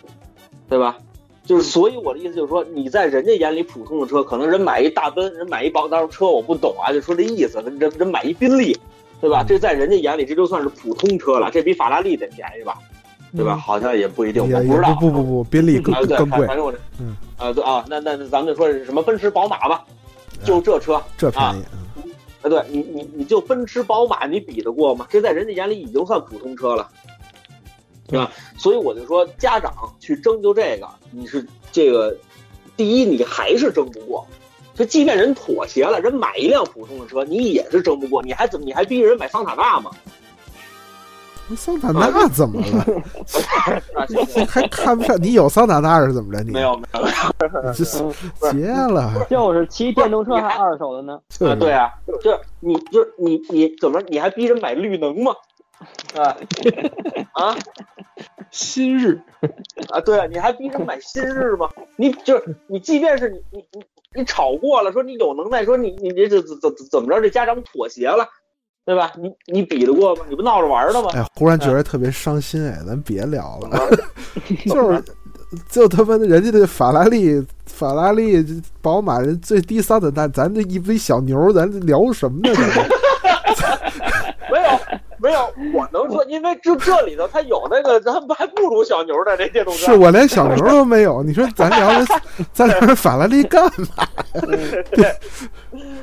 [0.69, 0.97] 对吧？
[1.45, 7.61] 就是所以我的意思就是说，你在人家眼里普通的车，可能人买一大奔，人买一宝马车，我不懂啊，就说这意思。
[7.63, 8.79] 人人买一宾利，
[9.21, 9.43] 对吧？
[9.43, 12.79] 这在人家眼里这就算是普通车了，这比法拉利得便宜吧？
[13.35, 13.57] 对吧？
[13.57, 14.95] 好像也不一定，我不知道。
[15.01, 16.47] 不不不，宾利更更贵。
[16.47, 19.85] 反正我这，嗯啊对啊，那那咱们就说什么奔驰、宝马吧。
[20.45, 21.63] 就这车，这便宜
[22.43, 22.49] 啊！
[22.49, 25.07] 对你，你你就奔驰、宝马，你比得过吗？
[25.09, 26.91] 这在人家眼里已经算普通车了，
[28.09, 28.31] 对吧？
[28.59, 32.17] 所以我就说，家长去争就这个，你是这个
[32.77, 34.27] 第一，你还是争不过。
[34.75, 38.23] 就即便人妥协了，人买一辆普通的车，你也是争不过。
[38.23, 38.65] 你还怎么？
[38.65, 39.91] 你还逼人买桑塔纳吗？
[41.57, 42.85] 桑塔纳怎么了？
[44.49, 46.43] 还看不上你有桑塔纳是怎么着？
[46.43, 47.07] 你没有没有，
[47.73, 47.85] 这
[48.53, 49.13] 结了。
[49.31, 51.15] 就是骑电动车还二手的呢。
[51.41, 51.91] 啊，对啊，
[52.23, 55.33] 就你就是你你怎么你还逼着买绿能吗？
[56.17, 56.37] 啊
[57.35, 57.57] 啊，
[58.51, 59.21] 新日
[59.91, 61.69] 啊，对啊，你还逼着买新日吗？
[61.97, 63.85] 你就是你，即便是你你你
[64.15, 67.21] 你吵过了，说你有能耐，说你你这怎怎怎么着？
[67.21, 68.29] 这家长妥协了。
[68.85, 69.13] 对吧？
[69.17, 70.25] 你你比得过吗？
[70.29, 71.09] 你不闹着玩的吗？
[71.15, 73.79] 哎，忽然觉得特别伤心哎，咱别聊了。
[74.67, 75.05] 就是
[75.69, 78.43] 就他妈的人家的法拉利、法拉利、
[78.81, 82.55] 宝马人最低三等但，咱这一堆小牛，咱聊什么呢？
[84.51, 84.81] 没有
[85.23, 85.39] 没有，
[85.73, 89.93] 我能说，因为这这里头他有那个，咱还不如小牛呢，这电动车。
[89.93, 92.15] 是我连小牛都没有，你说咱聊这，
[92.53, 94.09] 咱聊法拉利干嘛？
[94.91, 95.15] 对，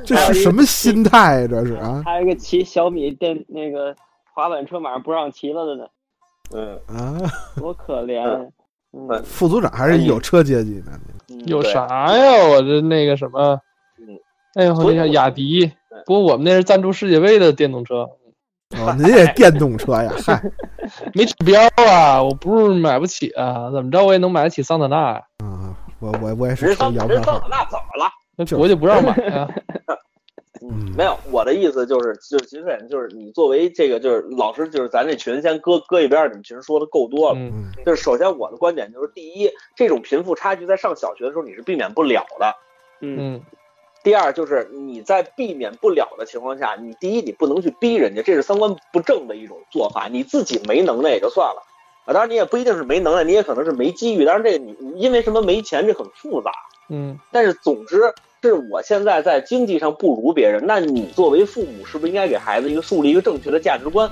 [0.05, 1.45] 这是什么心态？
[1.49, 2.01] 这是啊？
[2.05, 3.93] 还有一个骑小米电那个
[4.33, 5.83] 滑板车，马上不让骑了的呢。
[6.55, 7.19] 嗯啊，
[7.57, 8.23] 多可怜。
[8.93, 10.91] 嗯，副组长还是有车阶级的。
[11.45, 12.47] 有啥呀？
[12.47, 13.59] 我这那个什么，
[14.55, 15.69] 哎呦，那叫雅迪。
[16.05, 18.09] 不过我们那是赞助世界杯的电动车。
[18.77, 20.11] 哦，您也电动车呀？
[20.23, 20.39] 嗨，
[21.15, 22.21] 没指标啊！
[22.21, 25.21] 我不是买不起啊，怎么着我也能买得起桑塔纳啊？
[25.39, 28.11] 啊，我我我也是抽摇人桑塔纳怎么了？
[28.35, 29.47] 那国家不让买啊。
[30.61, 37.39] 嗯，没有，我的意思就是，就是其实就是你作为这个就是老师，就是咱这群先搁搁一边，你们其实说的够多了。
[37.39, 42.53] 嗯，就是首先我的观点就是，第一，这种贫富差距在上小学的时候你是避免不了的。
[43.01, 43.41] 嗯。
[44.03, 50.07] 第二就是你在避免不了的情况下，你第一你不能去逼人家，这是三观不正的一种做法。
[50.11, 51.63] 你自己没能耐也就算了
[52.05, 54.25] 啊，当然你也不一定是没能耐，你也可能是没机遇。
[54.25, 56.51] 当然这个你因为什么没钱，这很复杂。
[56.89, 64.09] 嗯，但是总之是我现在在经济上不如别人，那你作为父母是不是应该给孩子一个树立一个正确的价值观？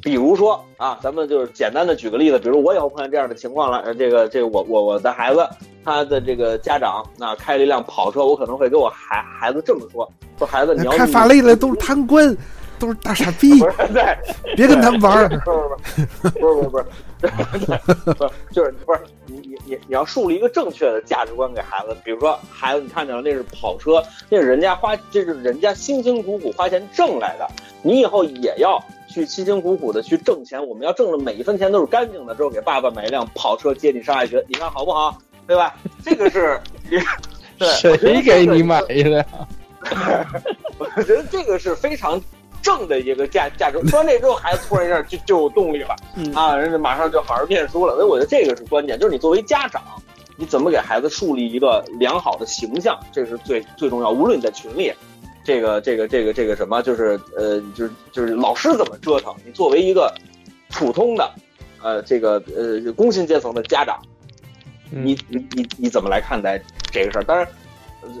[0.00, 5.44] 比如说啊，咱们就是简单的举个例子，比如我以后碰见这样的情况了，呃，这个这个我我我的孩子
[5.84, 10.08] 他的这个家长那开了一辆跑车，我可能会给我孩孩子这么说：
[10.38, 12.36] 说孩子，你要开法拉利的都是贪官，
[12.78, 13.58] 都是大傻逼，
[13.92, 14.16] 对，
[14.54, 15.28] 别跟他们玩儿。
[15.28, 15.50] 不
[16.48, 16.84] 是不是不是
[17.20, 27.48] 不是不是，不是就是不是你你你你要树立一个正确的价值观给孩子，比如说孩子你看见了那是跑车，那是人家花这是人家辛辛苦苦花钱挣来的，
[27.82, 28.82] 你以后也要。
[29.10, 35.16] 去辛辛苦苦的去挣钱，我们要挣的每一分钱都是干净的，之后给爸爸买一辆跑车接你上下学，你看好不好？
[35.46, 35.74] 对吧？
[36.04, 36.60] 这个是，
[37.58, 39.26] 对，谁给你买 的？
[40.78, 42.20] 我觉得这个是非常
[42.60, 43.80] 正的一个价价值。
[43.88, 45.96] 说完这之后，孩子突然一下就就有动力了，
[46.34, 47.94] 啊，人家马上就好好念书了。
[47.94, 49.82] 所以我觉得这个是关键，就是你作为家长，
[50.36, 54.10] 你怎么给孩子树立一个良好的形象，这是最最重要。
[54.10, 54.92] 无论你在群里。
[55.48, 60.14] 这个这个这个这个什么，就是呃，就是就是老师怎么折腾，你作为一个
[60.68, 61.32] 普通的
[61.80, 63.98] 呃这个呃工薪阶层的家长，
[64.90, 67.24] 你你你你怎么来看待这个事儿？
[67.24, 67.48] 当然，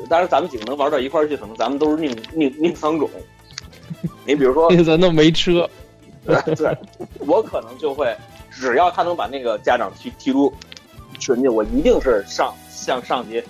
[0.08, 3.10] 当然咱们几个能玩到一块儿去，可能咱们都是宁宁宁桑种。
[4.24, 5.68] 你比如说， 咱都没车，
[6.24, 6.74] 对，
[7.26, 8.16] 我可能就会，
[8.50, 10.50] 只要他能把那个家长踢踢出
[11.18, 13.44] 群去，我一定是上向上级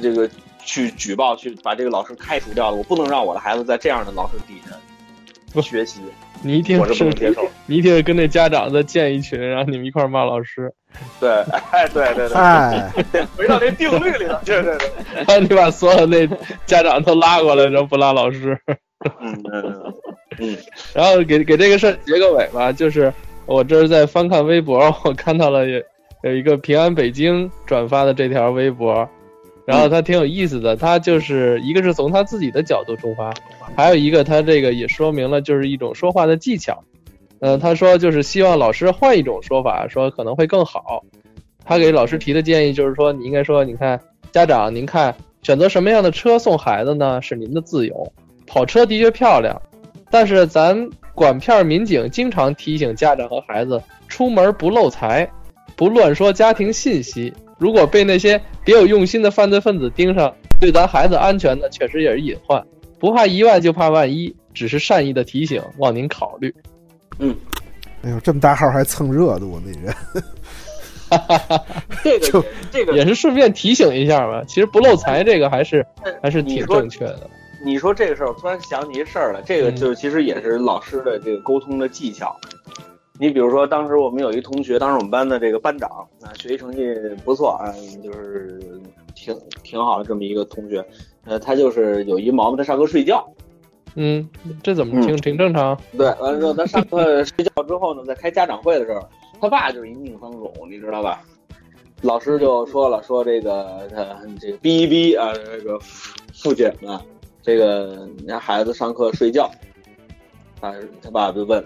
[0.00, 0.30] 这个。
[0.66, 2.76] 去举报，去把这个老师开除掉了。
[2.76, 6.00] 我不能让我的孩子在这样的老师底下学习。
[6.42, 10.70] 你一定是不能接受你一定跟那家长再建一群，然后你们一块骂老师。
[11.18, 11.30] 对，
[11.70, 12.92] 哎，对对对，哎，
[13.34, 14.42] 回到那定律里了。
[14.44, 14.90] 对对对，
[15.26, 16.26] 然后你把所有那
[16.66, 18.58] 家长都拉过来，然后不拉老师。
[19.18, 19.94] 嗯嗯
[20.38, 20.56] 嗯。
[20.92, 23.10] 然后给给这个事儿结个尾吧，就是
[23.46, 25.82] 我这是在翻看微博，我看到了有
[26.22, 29.08] 有一个平安北京转发的这条微博。
[29.66, 33.34] 然后他挺有意思的，他就是一个是从他自己的角度出发，
[33.74, 36.84] 还有一个他这个也说明了就是一种说话的技巧。
[37.40, 41.04] 嗯，他说就是希望老师换一种说法，说可能会更好。
[41.64, 44.00] 他给老师提的建议就是说，你应该说，你看
[44.30, 47.20] 家长，您看选择什么样的车送孩子呢？
[47.20, 48.12] 是您的自由。
[48.46, 49.60] 跑车的确漂亮，
[50.10, 55.28] 但是咱管片民警经常提醒家长和孩子出门不漏财，
[55.74, 57.34] 不乱说家庭信息。
[57.58, 62.64] 如果被那些别有用心的犯罪分子盯上，对咱孩子安全呢，确实也是隐患。
[62.98, 66.54] 不怕一万就怕万一，只是善意的提醒，望您考虑。
[67.18, 67.34] 嗯，
[68.02, 69.94] 哎呦，这么大号还蹭热度，那人。
[71.08, 71.64] 哈哈哈，
[72.02, 74.42] 这个这个也是顺便提醒一下吧。
[74.48, 75.86] 其实不漏财这个还是
[76.20, 77.30] 还是挺正确的。
[77.64, 82.36] 你说这个事儿，我突然想起一事儿来，这个就其实也是老师的这个沟通的技巧。
[83.18, 85.88] 你比如说，当时我们有一同学，当时我们班的这个班长
[86.20, 86.94] 啊，学习成绩
[87.24, 88.60] 不错啊，就是
[89.14, 90.84] 挺挺好的这么一个同学。
[91.24, 93.26] 呃，他就是有一毛病，他上课睡觉。
[93.94, 94.28] 嗯，
[94.62, 95.76] 这怎么挺挺正常？
[95.96, 99.00] 对，完了之后他上课 睡觉之后呢，在开家长会的时候，
[99.40, 101.22] 他爸就是一宁桑种，你知道吧？
[102.02, 104.04] 老师就说了，说这个他
[104.38, 105.78] 这个逼一逼啊，这个
[106.34, 107.02] 父亲啊，
[107.42, 107.86] 这个
[108.18, 109.50] 人家孩子上课睡觉，
[110.60, 111.64] 啊他爸就问。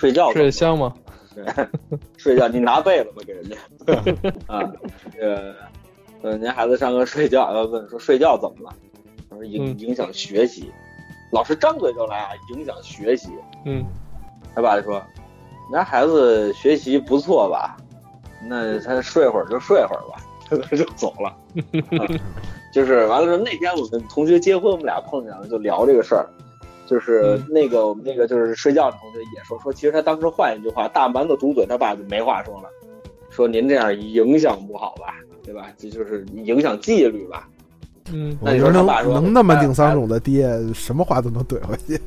[0.00, 0.94] 睡觉睡得香吗？
[1.34, 1.44] 对，
[2.16, 3.22] 睡觉你拿被子吗？
[3.26, 3.56] 给人家
[4.48, 4.62] 啊，
[5.12, 5.54] 这个，
[6.22, 8.74] 呃，您孩子上课睡觉，要问说睡觉怎么了？
[9.28, 10.72] 他说影影响学习，
[11.30, 13.28] 老师张嘴就来啊，影响学习。
[13.66, 13.84] 嗯，
[14.54, 14.94] 他爸就说，
[15.70, 17.76] 人家孩子学习不错吧？
[18.48, 20.16] 那他睡会儿就睡会儿吧，
[20.48, 21.36] 他就走了。
[22.72, 26.26] 就是完了之后，那天我们同学结婚，我们俩碰见了，就聊这个事儿。
[26.90, 32.64] 就是那个我们那个就是睡觉的同学也说说，其实他当时换一句话，大馒头堵嘴，他爸就没话说了，
[33.30, 35.14] 说您这样影响不好吧，
[35.44, 35.68] 对吧？
[35.78, 37.46] 这就是影响纪律吧。
[38.12, 42.00] 嗯，那你说他爸说能那么顶丧种的爹，什么话都能怼回去。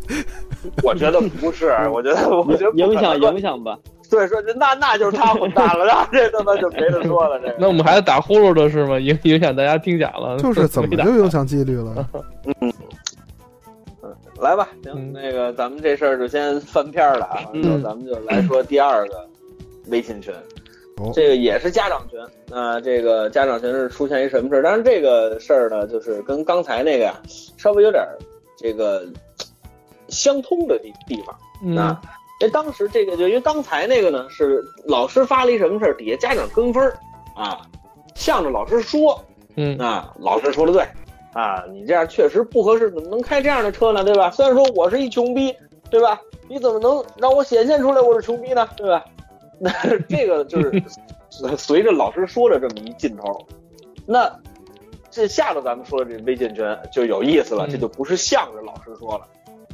[0.83, 3.79] 我觉得不是，我觉得我觉得影响影响吧。
[4.09, 7.39] 对，说那那就是他混蛋了，然后这他妈就没得说了。
[7.41, 8.99] 这那我们孩子打呼噜的是吗？
[8.99, 12.09] 影影响大家听讲了，就是怎么就影响纪律了？
[12.59, 12.73] 嗯。
[14.43, 19.27] 来吧，行，那个咱们这事儿就先翻篇了啊，然后咱们就来说第二个
[19.87, 20.33] 微信群，
[21.13, 22.19] 这个也是家长群。
[22.49, 24.61] 那这个家长群是出现一什么事儿？
[24.61, 27.19] 当然这个事儿呢，就是跟刚才那个呀
[27.57, 28.05] 稍微有点
[28.57, 29.03] 这个
[30.09, 31.35] 相通的地地方。
[31.63, 31.89] 那
[32.41, 36.93] 因为当时这个就因为刚才那个呢是老师发了一什么事儿，底下家长跟风儿
[37.35, 37.61] 啊，
[38.13, 39.23] 向着老师说，
[39.55, 40.85] 嗯啊，老师说的对。
[41.33, 44.03] 啊，你这样确实不合适，怎么能开这样的车呢？
[44.03, 44.29] 对吧？
[44.31, 45.55] 虽然说我是一穷逼，
[45.89, 46.21] 对吧？
[46.47, 48.67] 你怎么能让我显现出来我是穷逼呢？
[48.77, 49.03] 对吧？
[49.59, 49.71] 那
[50.09, 50.83] 这个就是
[51.57, 53.45] 随着老师说的这么一劲头，
[54.05, 54.31] 那
[55.09, 59.25] 这下头咱们说的这微信群就有意思了，这就不是向着老师说了，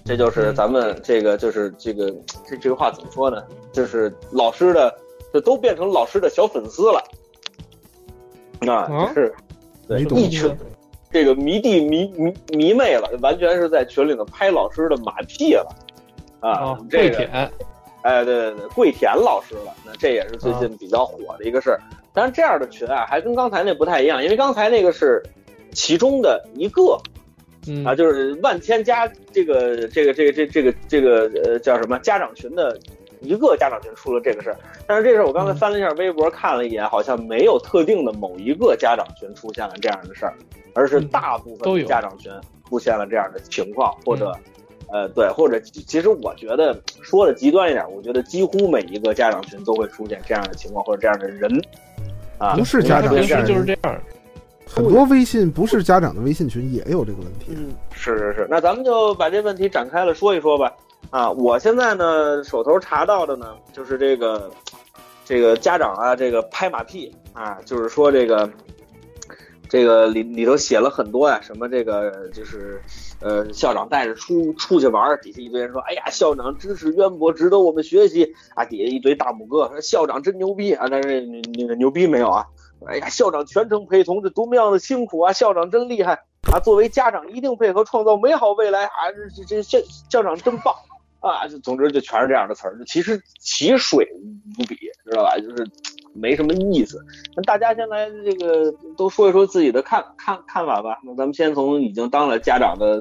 [0.05, 2.09] 这就是咱们这个就是这个
[2.47, 3.43] 这这个话怎么说呢？
[3.73, 4.95] 就是老师的，
[5.33, 7.03] 这都变成老师的小粉丝了，
[8.71, 9.33] 啊，是，
[9.87, 10.55] 对，一群。
[11.11, 15.75] 这个迷弟迷迷迷妹了，完全是在群里头拍老师的马屁了，
[16.39, 17.23] 啊，这个，
[18.01, 21.79] 哎，对对对，跪舔老师了，那这也是最近比较火的一个事儿。
[22.13, 25.23] 但是这样的群啊，还跟刚才那不太一样，因为刚才那个是
[25.73, 26.99] 其中的一个，
[27.85, 32.77] 啊，就是万千家这个这个这个这这个这个呃叫什么家长群的
[33.21, 34.57] 一个家长群出了这个事儿。
[34.85, 40.33] 但是这事儿我刚才翻了一下微博，看了一眼，好像没有特定的某一个家长群出现了这样的事儿。
[40.79, 42.31] 而是大部分家长群
[42.69, 44.31] 出现了这样的情况，或者，
[44.89, 51.51] 呃，对，或者其实我觉得说的极端一点，我觉得几乎每一个家长群都会出现这样的情况或者这样的人，
[52.37, 54.01] 啊，不是家长群就是这样，
[54.65, 57.47] 很多微信不是家长的微信群也有这个问题。
[57.49, 60.73] 嗯，是是是，那咱们就把这问题展开了说一说吧。
[61.09, 64.49] 啊，我现在呢手头查到的呢就是这个，
[65.25, 68.49] 这个家长啊，这个拍马屁啊，就是说这个。
[69.69, 72.81] 这个里里头写了很多呀，什么这个就是，
[73.21, 78.65] 呃，校长带着出出去玩，底下一堆人说，哎呀，校长知识渊博，值得我们学习啊！
[78.65, 80.87] 底下一堆大拇哥说，校长真牛逼啊！
[80.89, 81.21] 但是
[81.55, 82.47] 那个牛逼没有啊？
[82.87, 85.31] 哎呀，校长全程陪同，这多么样的辛苦啊！
[85.33, 86.13] 校长真厉害
[86.51, 86.59] 啊！
[86.59, 89.11] 作为家长，一定配合创造美好未来啊！
[89.35, 89.77] 这这校
[90.09, 90.73] 校长真棒
[91.19, 91.47] 啊！
[91.47, 94.09] 就总之就全是这样的词儿，其实奇水
[94.57, 95.37] 无比，知道吧？
[95.37, 95.69] 就是。
[96.13, 96.99] 没什么意思，
[97.35, 100.99] 那大家先来这个都说一说自己的看看看法吧。
[101.03, 102.99] 那咱们先从已经当了家长的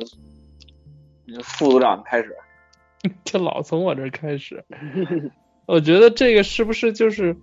[1.43, 2.37] 副组长开始，
[3.25, 4.65] 就老从我这开始。
[5.67, 7.37] 我觉得这个是不是就是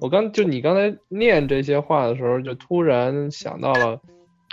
[0.00, 4.00] 我刚就你刚才念这些话的时候，就突然想到了，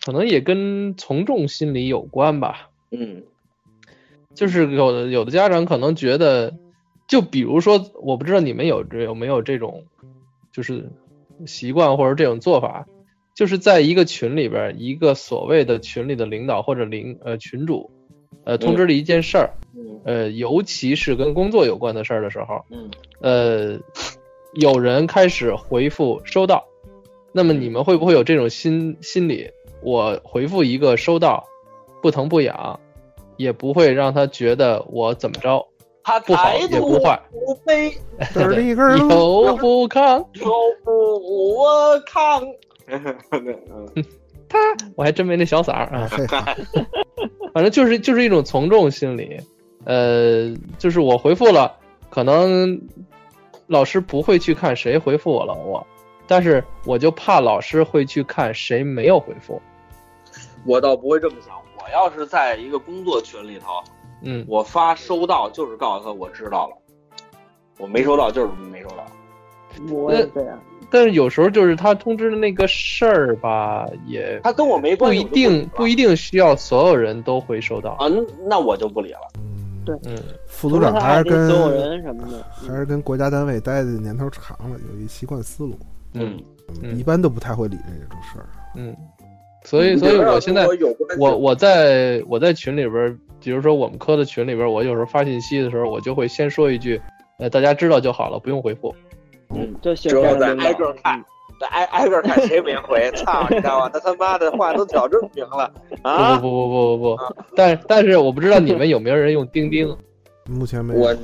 [0.06, 2.70] 可能也跟从众心理有关吧。
[2.92, 3.24] 嗯，
[4.34, 6.56] 就是有的有的家长可能觉得，
[7.08, 9.84] 就比如说，我不知道你们有有没有这种。
[10.52, 10.90] 就是
[11.46, 12.86] 习惯或者这种做法，
[13.36, 17.90] 就是在一个群里边，一个所谓的群里的领导或者领呃群主，
[18.44, 19.50] 呃通知了一件事儿，
[20.04, 22.64] 呃尤其是跟工作有关的事儿的时候，
[23.22, 23.80] 呃
[24.54, 26.66] 有人开始回复收到，
[27.32, 29.50] 那么你们会不会有这种心心理？
[29.82, 31.48] 我回复一个收到，
[32.02, 32.80] 不疼不痒，
[33.38, 35.68] 也不会让他觉得我怎么着。
[36.04, 37.94] 他不好也不坏， 不 卑，
[38.98, 40.48] 又不亢，又
[40.84, 42.56] 不亢。
[44.50, 44.60] 他
[44.96, 46.10] 我还真没那小嗓儿啊。
[47.54, 49.40] 反正就是就是一种从众心理，
[49.86, 51.78] 呃，就是我回复了，
[52.10, 52.82] 可能
[53.68, 55.86] 老师不会去看谁回复我了，我，
[56.28, 59.62] 但是我就怕老师会去看谁没有回复。
[60.66, 63.82] 我倒不会这么想，我要是在一个工作群里头。
[64.22, 66.78] 嗯，我发收到就是告诉他我知道了，
[67.80, 69.06] 我没收到就是没收到。
[69.92, 70.60] 我也这样。
[70.90, 78.08] 但是有时候就是他通知的那个事儿吧，也他跟我没关系，不一定不一定需要所有人都会收到啊。
[78.48, 79.22] 那我就不理了。
[79.86, 80.16] 对，嗯，
[80.46, 85.74] 副组长还是跟所有人什么的，还是跟国家单位待的年头长了，有一习惯思路。
[86.14, 86.38] 嗯，
[86.96, 88.46] 一般都不太会理这种事儿。
[88.76, 88.94] 嗯，
[89.64, 90.68] 所以所以我现在
[91.18, 93.18] 我我在我在群里边。
[93.44, 97.02] 比如说我们科的群里边，我有时候发信息的时候，我就会先说一句，
[97.40, 98.94] 呃，大家知道就好了，不用回复。
[99.54, 101.24] 嗯，就之后再挨个看，
[101.60, 103.90] 再挨挨个看谁没回，操，你知道吗？
[103.94, 105.72] 那他妈的话都挑这么明了
[106.04, 106.38] 啊！
[106.38, 109.94] 不不不不不不，但但是我不知道你们有没有人用钉钉？
[110.50, 111.00] 目前没有。
[111.02, 111.16] 我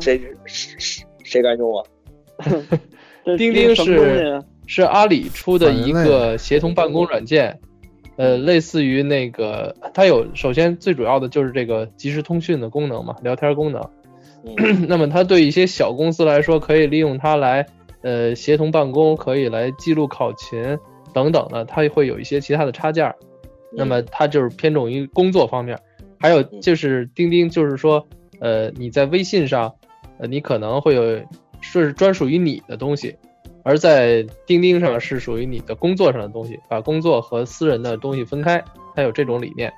[0.00, 1.84] 谁谁谁敢用啊？
[3.36, 7.58] 钉钉是是阿里出的一个协同办公软件，
[8.18, 13.80] 呃，类似于那个，它有首先最主要的就是这个即时通讯的功能嘛，聊天功能。
[14.88, 17.64] 那么它对一些小公司来说，可以利用它来
[18.02, 20.78] 呃协同办公，可以来记录考勤
[21.12, 23.14] 等等的，它会有一些其他的插件。
[23.72, 25.78] 那么它就是偏重于工作方面。
[26.18, 28.04] 还有就是钉钉，就是说
[28.40, 29.72] 呃你在微信上，
[30.18, 31.20] 呃你可能会有
[31.60, 33.14] 是专属于你的东西，
[33.62, 38.62] 而在钉钉上是属于你的工作上的东西，把工作和私人的东西分开，
[38.94, 39.72] 它有这种理念。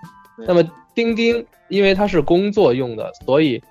[0.47, 0.63] 那么
[0.95, 3.63] 钉钉因为它是工作用的，所以。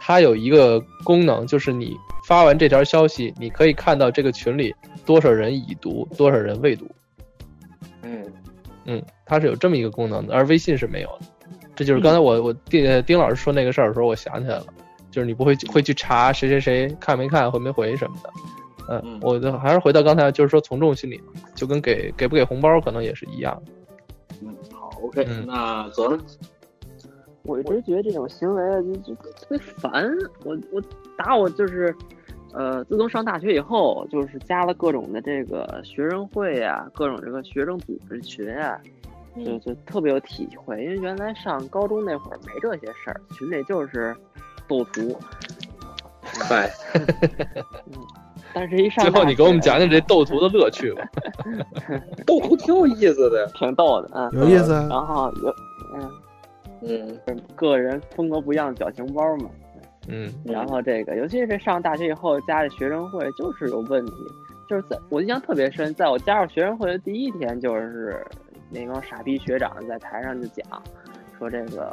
[0.00, 4.72] 它有一个功能，就是你发完这条消息，你可以看到这个群里
[5.04, 6.88] 多少人已读，多少人未读。
[8.02, 8.24] 嗯
[8.84, 11.26] 嗯，它是有这么一个功能的，而微信是没有的。
[11.74, 14.66] 这就是刚才我我丁丁老师说那个事儿的时候，我想起来了，
[15.10, 18.30] 就是你不会会去查谁谁谁看没看回没回什么的。
[18.88, 23.62] 嗯，我就还是回到刚才，就是说从众心理嘛，就跟给给不给红包可能也是一样。
[24.40, 26.16] 嗯，好，OK，那走。
[27.44, 30.06] 我一直觉得这种行为就就特别烦。
[30.44, 30.82] 我我
[31.16, 31.94] 打我就是，
[32.52, 38.78] 呃，自从上大学以后，就是加了各种的这个学生会啊，各种这个学生组织群啊，
[39.42, 40.84] 就就特别有体会。
[40.84, 44.14] 因为原来上高中那会儿没这些事儿，群里就是
[44.68, 45.18] 斗图。
[46.22, 46.70] 嗨，
[48.52, 51.02] 但是一上最后你给我们讲讲这斗图的乐趣吧。
[52.26, 54.72] 斗图挺有意思的，挺逗的啊，有意思。
[54.88, 55.54] 然后有
[55.94, 56.10] 嗯。
[56.80, 57.18] 嗯，
[57.56, 59.50] 个人风格不一样的表情包嘛，
[60.06, 64.12] 嗯，然后这个，尤其是上大学以后加入学生会，就是有问题，
[64.68, 68.24] 就是在我印象特别深，在我加入学生会的第一天，就是
[68.70, 70.64] 那帮傻逼学长在台上就讲，
[71.36, 71.92] 说这个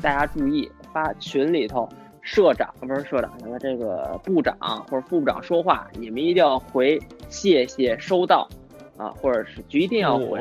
[0.00, 1.88] 大家注意，发群里头，
[2.22, 4.56] 社长不是社长，什么这个部长
[4.88, 6.98] 或者副部长说话，你们一定要回
[7.28, 8.48] 谢谢收到，
[8.96, 10.38] 啊，或者是一定要回，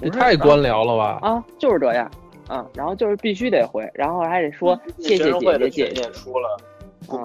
[0.00, 1.18] 你太官僚了吧？
[1.22, 2.10] 啊，就是这样。
[2.50, 6.58] 嗯，然后就是必须得回，然后还得说谢谢姐姐姐姐出了，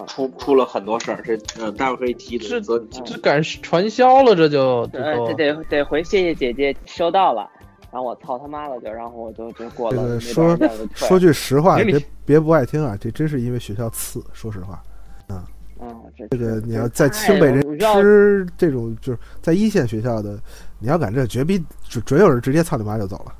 [0.06, 2.80] 出出了很多事儿，这呃待会儿可以提这这
[3.20, 7.50] 赶传销了，这就这得得回谢谢姐姐收到了，
[7.98, 10.20] 然后我操他妈的就，然后我就就过了。
[10.20, 10.56] 说
[10.94, 14.84] 说句实话，别别不爱听啊，这真是因为学校次，说实话，
[15.26, 15.44] 啊
[15.80, 15.98] 啊
[16.30, 20.40] 这个你要在清北人吃这种就是在一线学校的，
[20.78, 21.58] 你要敢这绝逼
[21.90, 23.34] 准准有人直接操你妈就走了。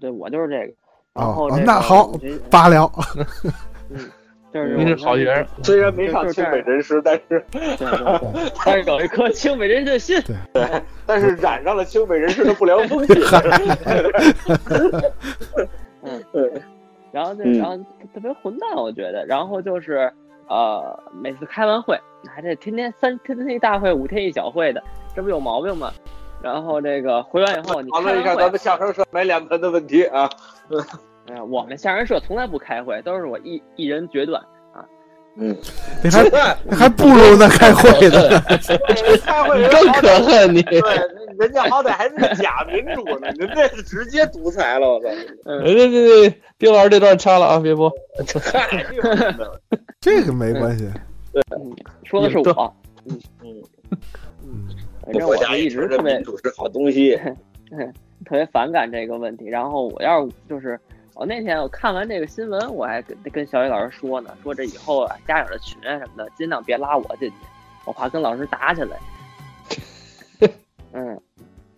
[0.00, 0.72] 对我就是这个。
[1.22, 2.10] 哦，那好，
[2.50, 2.90] 罢了。
[3.90, 4.10] 嗯，就是
[4.52, 7.44] 您是好学生，虽然没上清北人师，但是
[8.64, 10.20] 但是有一颗清北人的心。
[10.52, 10.66] 对，
[11.06, 13.14] 但是染上了清北人师的不良风气。
[16.02, 16.50] 嗯，对。
[17.12, 17.76] 然后，然后
[18.12, 19.24] 特别混蛋，我觉得。
[19.26, 20.10] 然后就是
[20.48, 21.98] 呃，每次开完会，
[22.28, 24.82] 还这天天三天天一大会，五天一小会的，
[25.14, 25.92] 这不有毛病吗？
[26.42, 30.28] 然后这个回完以后，你讨论一下咱们相声社买脸盆的问题啊。
[31.32, 34.84] 嗯，我们相声社从来不开会，都是我一一人决断啊。
[35.36, 35.56] 嗯，
[36.02, 36.24] 你还
[36.70, 38.40] 还不如那开会呢，
[39.24, 40.60] 开会更可恨你。
[40.62, 40.80] 对，
[41.38, 45.08] 人家好歹还是个假民主呢，您这是直接独裁了，我操！
[45.44, 45.90] 嗯，对对
[46.28, 47.92] 对，丁老师这段掐了啊，别播。
[50.00, 50.90] 这个没关系。
[51.32, 51.42] 对，
[52.02, 52.74] 说的是我。
[53.06, 53.62] 嗯嗯
[54.42, 54.68] 嗯。
[55.04, 57.16] 反正我一直特别主是好东西，
[58.26, 59.46] 特别反感这个问题。
[59.46, 60.78] 然后我要是就是
[61.14, 67.34] 我那天我看完这个新闻，我还跟跟小雨老师说呢，说这以后啊家长的群啊什么的，尽量别拉我进去，
[67.84, 68.96] 我怕跟老师打起来。
[70.92, 71.20] 嗯，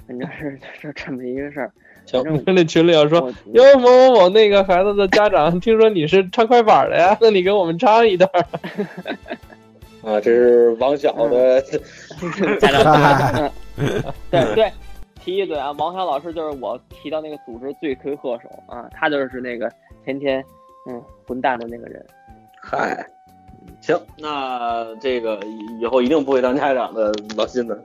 [0.06, 1.72] 反正是是这么一个事儿。
[2.06, 7.16] 行，那群里要说哟某某某那个孩子的家长， 听说你是唱快板的呀？
[7.20, 8.28] 那你给我们唱一段。
[10.02, 11.60] 啊，这是王晓的
[12.60, 13.52] 家长。
[14.30, 14.72] 对对，
[15.24, 19.70] 提一嘴啊，王晓老师就是我提到那个组织罪魁祸首啊，他就是那个
[20.04, 20.44] 天天
[20.88, 22.04] 嗯混蛋的那个人。
[22.60, 23.06] 嗨，
[23.80, 25.38] 行，那这个
[25.80, 27.78] 以后一定不会当家长的老辛的。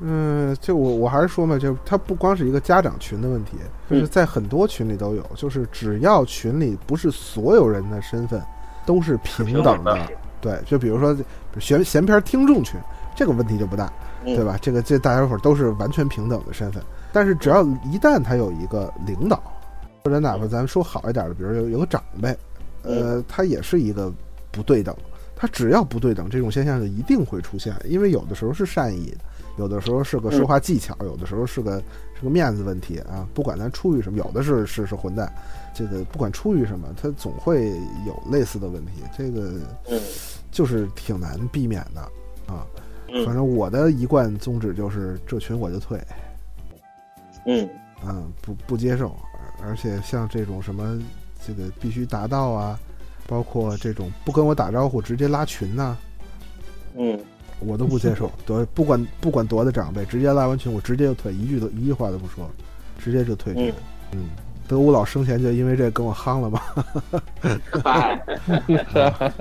[0.00, 3.56] 嗯，就我我还是说嘛，就他不光是一个家长群的问题，
[3.88, 8.42] 就是在很多群里都有，就是只要群里不是所有人的身份
[8.84, 9.96] 都是平等的。
[10.42, 11.16] 对，就比如说
[11.58, 12.78] 闲闲篇听众群，
[13.16, 13.90] 这个问题就不大，
[14.24, 14.58] 对吧？
[14.60, 16.82] 这个这大家伙都是完全平等的身份。
[17.12, 19.42] 但是只要一旦他有一个领导，
[20.04, 22.36] 或者哪怕咱说好一点的，比如有有个长辈，
[22.82, 24.12] 呃，他也是一个
[24.50, 24.94] 不对等。
[25.36, 29.18] 他只要不对等，这种现象就一定会出现，因为有的时候是善意的，
[29.58, 31.82] 有的时候是个说话技巧，有的时候是个
[32.16, 33.26] 是个面子问题啊。
[33.34, 35.30] 不管咱出于什么，有的是是是混蛋，
[35.74, 37.72] 这个不管出于什么，他总会
[38.06, 39.50] 有类似的问题，这个
[39.88, 40.00] 嗯
[40.50, 42.00] 就是挺难避免的
[42.52, 42.64] 啊。
[43.08, 43.24] 嗯。
[43.24, 46.00] 反正我的一贯宗旨就是这群我就退，
[47.46, 47.68] 嗯。
[48.06, 49.16] 嗯，不不接受，
[49.60, 51.00] 而而且像这种什么
[51.46, 52.78] 这个必须达到啊，
[53.26, 55.96] 包括这种不跟我打招呼直接拉群呐、
[56.96, 57.18] 嗯。
[57.60, 58.30] 我都不接受。
[58.44, 62.50] 多不管不管多大长辈，直接拉完群我直接就退，一句都一句话都不说，
[62.98, 63.72] 直接就退群。
[64.12, 64.28] 嗯，
[64.68, 66.60] 德武老生前就因为这跟我夯了嘛，
[67.82, 68.22] 嗨，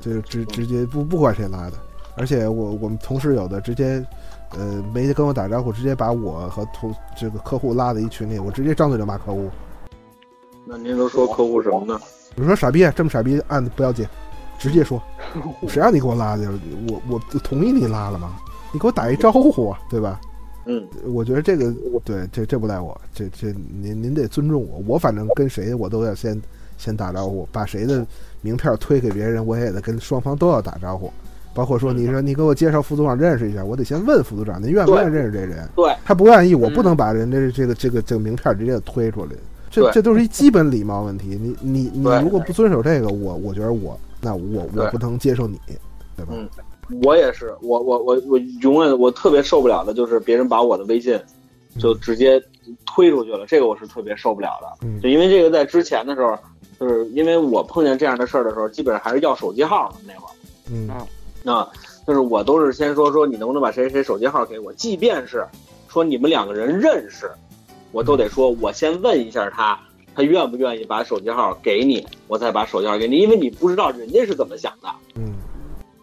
[0.00, 1.72] 就直直接不不管谁拉的，
[2.16, 4.04] 而且我我们同事有的直接。
[4.56, 9.50] 呃，没跟我打招呼，直接把我和同这个客户拉到一群里，我直接张嘴就骂客户。
[10.64, 12.00] 那您都说客户什么呢？
[12.36, 14.06] 我说傻逼，这么傻逼案子不要紧，
[14.56, 15.02] 直接说，
[15.66, 16.48] 谁让你给我拉的？
[16.88, 18.36] 我我同意你拉了吗？
[18.72, 20.20] 你给我打一招呼啊，对吧？
[20.66, 26.40] 嗯我觉得这个对，这这不赖我，这这您您得尊重我，我反正跟谁我都要先
[26.78, 28.06] 先打招呼，把谁的
[28.42, 31.10] 名片推给别人，我也得跟双方都要打招呼。
[31.56, 35.66] 包括说你说你给我介绍副组长认识一下，我得先问副组长您愿不愿意认识这人。
[35.74, 39.30] 对，他不愿意，我不能把人家这个这个这个名片直接推出来。
[39.70, 41.28] 这这都是一基本礼貌问题。
[41.40, 45.58] 你你你如果不遵守这个，我我觉得我那我我不能接受你，
[46.16, 46.32] 对吧？
[46.32, 46.48] 嗯
[47.02, 51.18] 我也是，我我我我永远我特别受不了的就是别人把我的微信
[51.80, 52.40] 就直接
[52.86, 54.86] 推出去了，这个我是特别受不了的。
[54.86, 56.38] 嗯就因为这个在之前的时候，
[56.78, 60.32] 就是因为我碰见这样的事儿的时候，基本上还是要手机号的那会儿。
[60.70, 60.88] 嗯
[61.46, 61.68] 啊，
[62.06, 65.46] 就是我都是先说说你能不能把谁谁谁手机号给我，即便是
[65.88, 67.30] 说你们两个人认识，
[67.92, 69.78] 我都得说我先问一下他，
[70.14, 75.32] 他愿不愿意把手机号给你，我再把手机号给你，因为你不知道人家是怎么想的嗯，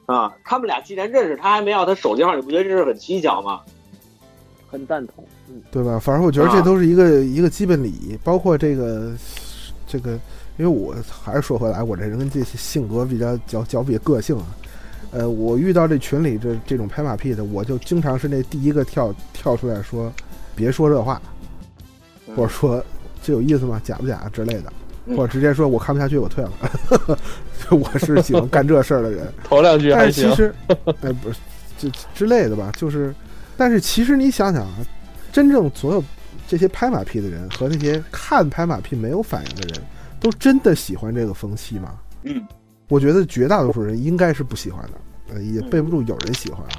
[0.06, 0.34] 啊。
[0.46, 3.60] 他们俩既然认识，他还没要他手机号，你不觉得这是很蹊跷吗？
[4.72, 5.24] 很赞同。
[5.50, 6.00] 嗯，对吧？
[6.00, 9.12] 反正我觉得这啊都是一个、一个基本礼仪，包括这个
[9.86, 10.12] 这个，
[10.58, 14.46] 因为我还是说回来，我这人这性格比较较较比个性啊。
[15.14, 20.11] 呃，我遇到这群里这这种拍马屁的，我就经常是那第一个跳跳出来说，
[20.55, 21.22] 别说这话，
[22.28, 22.84] 嗯或者说
[23.22, 23.80] 这有意思吗？
[23.84, 24.74] 假不假之类的，
[25.05, 26.51] 嗯或者直接说我看不下去，我退了。
[27.70, 29.32] 我是喜欢干这事儿的人。
[29.43, 30.55] 头两句但还行，是其实，
[31.01, 31.38] 哎，不是，
[31.78, 33.14] 这之类的吧，就是，
[33.55, 34.74] 但是其实你想想啊，
[35.32, 36.03] 真正所有
[36.47, 39.82] 这些拍马屁的人和那些看拍马屁没有反应的人，
[40.20, 41.93] 都真的喜欢这个风气吗？
[42.24, 42.41] 嗯，
[42.88, 46.69] 我觉得绝大多数人应该是不喜欢的，呃，也备不住有人喜欢啊，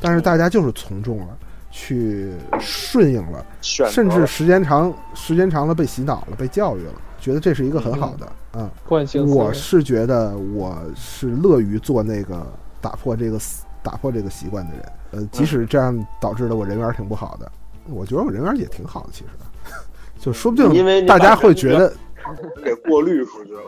[0.00, 1.36] 但是大家就是从众了，
[1.70, 8.70] 去顺应了，甚至时间长，时间长了被洗脑了，被教育了，觉得这是一个很好的啊。
[8.86, 12.46] 惯性我是觉得我是乐于做那个
[12.80, 13.38] 打破这个
[13.82, 17.50] 打破这个习惯的人，呃，即使这样导致了我人缘挺不好的，
[17.86, 19.30] 我觉得我人缘也挺好的，其实，
[20.18, 21.92] 就说不定因为大家会觉得，
[22.64, 23.60] 给过滤出去了。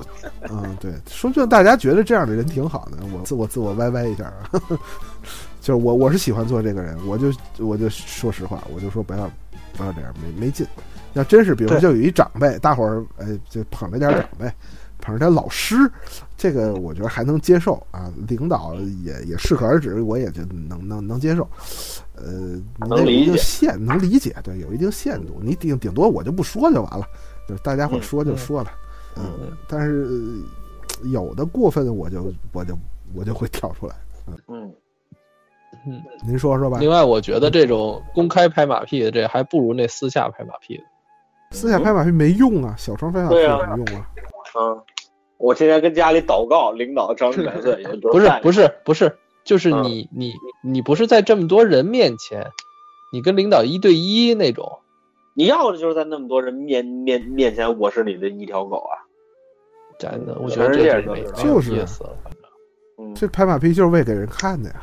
[0.50, 4.50] 嗯，对，说不定大家觉得这样的人挺好的，我自我自我歪歪一下啊，
[5.60, 9.30] 就是我我是喜欢做这个人，我就我就说实话，我就说不要
[9.76, 10.66] 不要这样，没没劲。
[11.14, 14.48] 要真是比如说就有一长辈，大伙儿哎就捧着点长辈，
[15.00, 15.74] 捧着点老师，
[16.36, 18.08] 这个我觉得还能接受啊。
[18.28, 21.42] 领导也也适可而止，我也就能能能接受。
[22.14, 25.40] 呃，能有一定能理解限，能理解，对，有一定限度。
[25.42, 27.04] 你顶顶多我就不说就完了，
[27.50, 28.70] 就是大家伙说就说了。
[29.16, 32.78] 嗯，但是呃有的过分，我就我就
[33.12, 33.94] 我就会跳出来。
[34.46, 34.72] 嗯
[35.84, 36.78] 嗯，您说说吧。
[36.78, 40.84] 另外，我觉得这种公开拍马屁的，这还不如那私下拍马屁的。
[41.50, 44.08] 私下拍马屁没用啊，小窗拍马屁对啊有用啊。
[44.56, 44.80] 嗯，
[45.38, 50.32] 我天天跟家里祷告，领导张 一百岁，不是不是不是，就是嗯你你
[50.62, 52.46] 你不是在这么多人面前，
[53.12, 54.78] 你跟领导一对一那种，
[55.34, 58.98] 你要的就是在那么多人面面面前，我是你的一条狗啊！
[59.98, 62.16] 真的，我觉得这全世界就是意思了。
[62.22, 62.40] 反正
[62.98, 64.76] 嗯，这拍马屁就是为给人看的呀。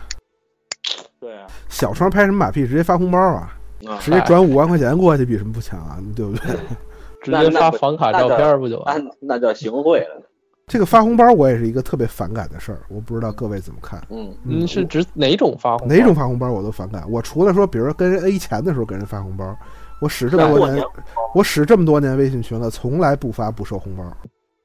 [1.19, 2.67] 对啊，小窗拍什么马屁？
[2.67, 5.97] 直接发红包啊，啊直接转五万块钱过去，比什么不强啊？
[6.15, 6.55] 对不对？
[7.23, 9.11] 直接发房卡照片不就完了？
[9.19, 10.21] 那那叫行贿了。
[10.67, 14.01] 这个发红包我也是一个特别反感的事儿，我不知道各位怎么看。
[14.09, 15.95] 嗯嗯，是指哪种发红包？
[15.95, 17.09] 哪种发红包我都反感。
[17.09, 19.55] 我除了说，比如说跟人 A 钱的时候给人发红包，
[19.99, 20.85] 我使这么多年年，
[21.33, 24.03] 我使这么多年微信群了，从来不发不收红包，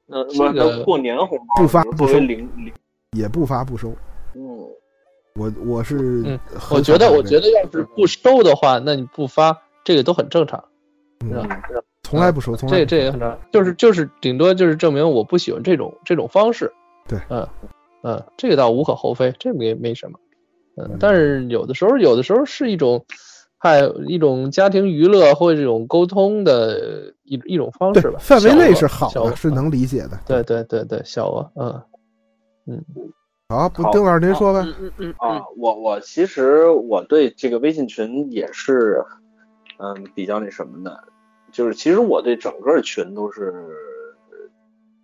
[0.05, 2.71] 那这个那过年红包不发不收零零，
[3.11, 3.89] 也不发不收。
[4.35, 4.41] 嗯，
[5.35, 10.63] 我我是嗯很我觉得，我觉得要是不收的话，那你不发这个都很正常，
[11.21, 11.81] 嗯是吧？
[12.03, 16.71] 从来不收，从来这不收这也很正常，就是就是顶多就是证明我不喜欢这种这种方式。
[17.07, 17.47] 对，嗯，
[18.03, 20.19] 嗯，这个倒无可厚非，这没没什么，
[20.77, 23.03] 嗯，但是有的时候，有的时候是一种，
[23.63, 31.81] 还有一种家庭娱乐或者这种沟通的一一种方式吧，范围内是好的，是能理解的，对对对对，小额，嗯。
[32.65, 32.83] 嗯，
[33.47, 39.05] 好，不，丁老师您说吧，嗯嗯啊，我我其实我对这个微信群也是，
[39.77, 41.05] 嗯，比较那什么的，
[41.53, 43.53] 就是其实我对整个群都是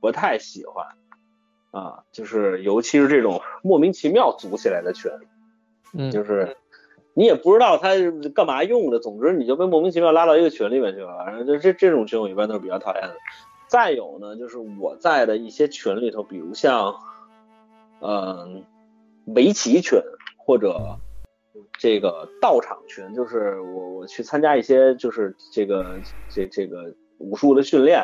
[0.02, 0.86] 不太喜欢。
[1.72, 5.10] 啊，就是尤其是这种莫名其妙组起来的群，
[5.94, 6.58] 嗯，就是
[7.14, 7.90] 你也不知道他
[8.34, 11.26] 干嘛用的，总之你就被莫名其妙拉到一个群里面去了。
[11.26, 13.16] 反正就这这种群我一般都是比较讨厌的。
[13.68, 16.96] 再有呢，就是我在的一些群里头，比如像
[18.02, 18.64] 嗯
[19.26, 20.00] 围棋群
[20.38, 20.98] 或者
[21.78, 26.00] 这个道场群，就是我我去参加一些就是这个
[26.30, 28.04] 这这个武术的训练。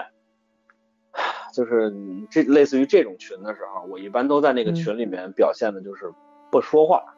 [1.53, 1.93] 就是
[2.29, 6.13] 这类似于这种群的时候，我一般都在那个群里面表现的就是
[6.51, 7.14] 不说话，嗯，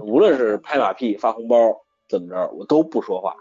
[0.00, 1.56] 无论是拍马屁、发红包
[2.08, 3.34] 怎么着，我都不说话。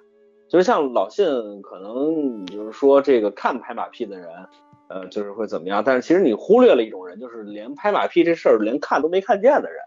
[0.49, 1.26] 就是像老信，
[1.61, 4.30] 可能你就是说这个看拍马屁的人，
[4.88, 5.84] 呃，就是会怎么样？
[5.84, 9.80] 但是其实你忽略了一种人，就是连拍马屁这事儿连看都没看见的人。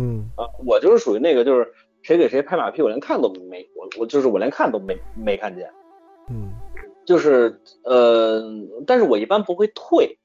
[0.00, 1.72] 嗯啊，我就是属于那个，就是
[2.02, 5.70] 谁给谁拍马屁，我连看都没，我我就是我连看都没没看见。
[6.28, 6.52] 嗯。
[7.06, 8.42] 就是呃，
[8.86, 10.18] 但是我一般不会退，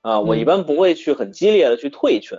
[0.00, 2.38] 啊，我一般不会去很激烈的去退群，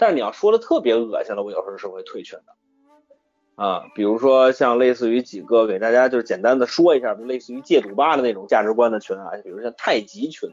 [0.00, 10.48] 但是你要说的特别恶心了，我有时候是会退群的，啊，比如说像类似于几个给大家就是简单的说一下，类似于戒赌吧的那种价值观的群啊，比如像太极群，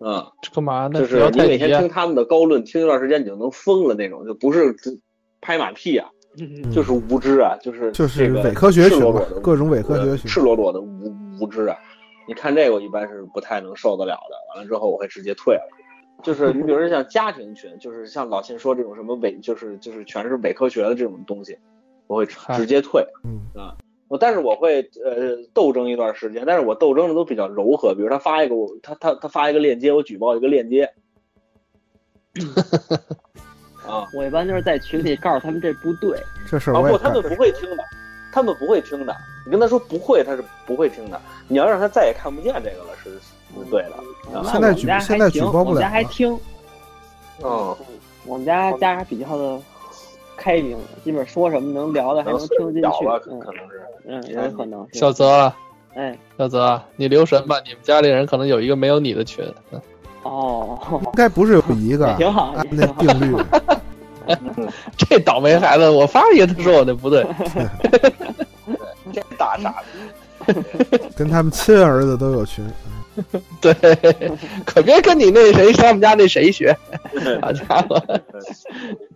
[0.00, 0.98] 嗯，干嘛呢？
[0.98, 4.74] 就是你每天听他们的高论，听一段时间你就能疯了那种，就不是
[5.40, 6.10] 拍马屁啊。
[6.72, 11.78] 就是无知啊，就是就是伪科学群嘛，各种伪科学群，赤裸裸的无无知啊！
[12.26, 14.34] 你看这个，我一般是不太能受得了的。
[14.52, 15.62] 完了之后，我会直接退了。
[16.24, 21.56] 就是你比如说像家庭群，就是像老秦说这种什么伪，就是就是全是伪科学的这种东西，
[22.06, 23.06] 我会直接退。
[23.22, 23.76] 嗯啊，
[24.08, 27.94] 我但是我会呃斗争一段时间，但是我斗争的都比较柔和。
[27.94, 30.90] 比如他发一个我他他他发一个链接，我举报一个链接。
[33.86, 36.18] 啊，我一般就是在群里告诉他们这不对，
[36.50, 37.84] 这事儿不，他们不会听的，
[38.32, 39.14] 他们不会听的。
[39.44, 41.20] 你跟他说不会，他是不会听的。
[41.48, 43.10] 你要让他再也看不见这个了，是
[43.62, 43.92] 是对的。
[44.50, 45.64] 现在举现在举报不了。
[45.64, 46.38] 我们家还听，
[47.42, 47.76] 嗯，
[48.24, 49.60] 我们家家比较的
[50.36, 52.88] 开明，基本说什么能聊的还能听得进去。
[53.30, 54.86] 嗯，可能是，嗯，有可能。
[54.92, 55.52] 小泽，
[55.94, 59.44] 哎，小泽，你留神吧，你们家里人可能有一个没有你的群。
[60.22, 63.36] 哦，应该不是有一个， 挺好，按那定律。
[64.96, 67.26] 这倒霉孩子，我发一个，他说我那不对。
[69.12, 69.82] 这大傻
[70.46, 70.54] 子，
[71.14, 72.64] 跟他们亲儿子都有群。
[73.60, 73.74] 对，
[74.64, 76.76] 可别跟你那谁他们家那谁学。
[77.42, 78.02] 好家伙，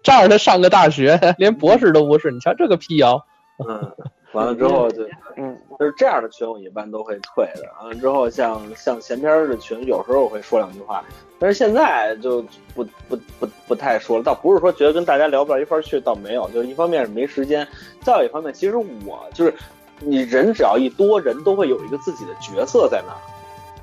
[0.03, 2.31] 仗着他上个大学，连博士都不是。
[2.31, 3.25] 你瞧这个辟谣。
[3.69, 3.93] 嗯。
[4.33, 5.03] 完了之后就，
[5.39, 7.63] 嗯，就是这样的群我一般都会退的。
[7.81, 11.03] 完了之后，像像前边的群，有时候我会说两句话，
[11.39, 12.43] 但是现在就
[12.75, 14.23] 不不不不太说了。
[14.23, 17.67] 倒不是说觉得跟大家聊不到一块去，倒没有，就是一方面是没时间，
[18.03, 19.55] 再有一方面，其实我就是
[19.99, 23.19] 你人只要一多，人都会有一个自己的角色在那儿。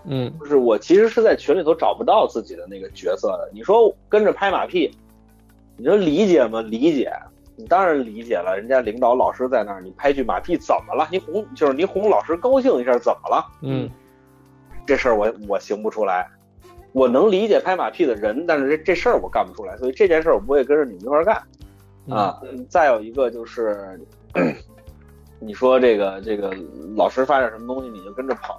[0.08, 3.50] 嗯，就是我其实是在群里头找不到自己的那个角色的。
[3.54, 4.96] 你说跟着拍马屁，
[5.78, 6.62] 你说理解吗？
[6.62, 7.12] 理解。
[7.58, 11.08] 你当然理解了，人家领导老师在那儿，你拍句马屁怎么了？
[11.10, 13.46] 你哄就是你哄老师高兴一下怎么了？
[13.62, 13.90] 嗯，
[14.86, 16.30] 这事儿我我行不出来，
[16.92, 21.42] 我能理解拍马屁的人，但是这这事儿我干不出来，所以这件事儿我不会跟着你们一块儿干
[22.10, 22.42] 啊。
[22.68, 23.98] 再有一个就是，
[25.40, 26.54] 你说这个这个
[26.98, 28.54] 老师发点什么东西你就跟着捧，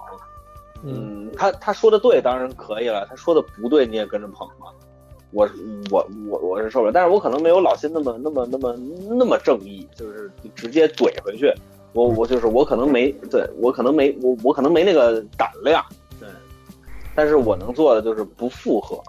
[0.83, 4.67] 嗯，他他说的对当然可以了，他说的不对你也跟着捧嘛。
[5.31, 5.47] 我
[5.91, 8.73] 我我我是受不了，但是我可能没有老辛那么那么那么
[9.09, 11.53] 那么正义，就是直接怼回去。
[11.93, 15.83] 我我就是我可能没对我可能没我我可能没那个胆量，
[16.19, 16.29] 对。
[17.13, 19.01] 但是我能做的就是不附和，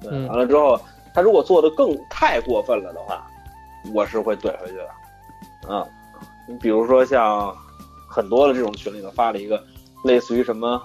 [0.00, 0.10] 对。
[0.28, 0.80] 完了之后，
[1.12, 3.26] 他如果做的更太过分了的话，
[3.94, 4.88] 我是会怼回去的。
[5.68, 5.86] 嗯，
[6.48, 7.54] 你比如说像
[8.08, 9.62] 很多的这种群里头发了一个
[10.04, 10.80] 类似于什么，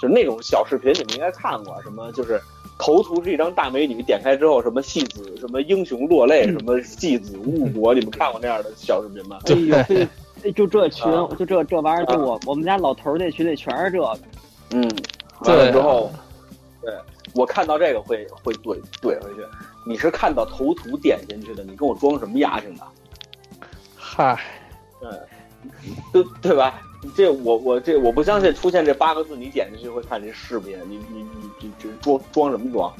[0.00, 2.40] 就是那种小视频，你们应该看过，什么就是。
[2.82, 9.38] 头图是一张大美女，点开之后什么戏子，什么英雄落泪，什么戏子误国，你们看过那样的小视频吗？
[9.44, 9.54] 哎
[10.44, 11.04] 呦，就这群，
[11.36, 14.18] 就这这玩意儿，就我我们家老头那群里全是这个。
[14.70, 14.90] 嗯，
[15.40, 16.10] 完了之后，
[16.80, 16.90] 对
[17.34, 19.44] 我看到这个会会怼怼回去。
[19.86, 22.84] 你是看到头图点进去的，你跟我装什么牙性的？
[23.94, 24.40] 嗨，
[25.02, 25.20] 嗯，
[26.14, 26.80] 对对吧？
[27.14, 32.92] 这我我这我不相信出现这八个字，你点进去会看这视频，你你你这这装装什么装？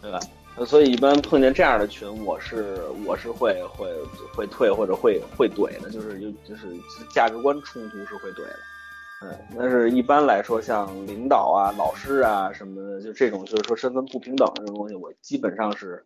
[0.00, 0.20] 对吧？
[0.64, 3.88] 所以一般碰见这样的群，我是我是会会
[4.34, 6.68] 会退或者会会怼的，就是有就是
[7.10, 8.56] 价值观冲突是会怼的。
[9.22, 16.04] 嗯，但是一般来说，像领导啊、老师啊什么的，就这种就是说身份不平等这种东西，我基本上是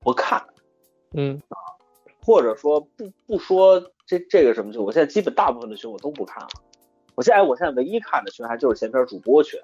[0.00, 0.42] 不看。
[1.12, 1.40] 嗯，
[2.24, 6.48] 或者说不不说这这个什么群，我现在基本大部分的群我都不看了。
[7.14, 9.58] 我现在我现在唯一看的群还就是闲篇主播群。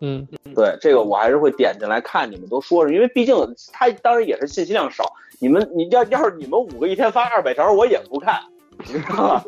[0.00, 3.34] 嗯，对，这个我还是会点进来看你们都说什么，因为毕竟
[3.72, 5.04] 他当然也是信息量少。
[5.40, 8.40] 你们你要要是你们五个一天发二百条，我也不看，
[8.78, 9.44] 你知道吧？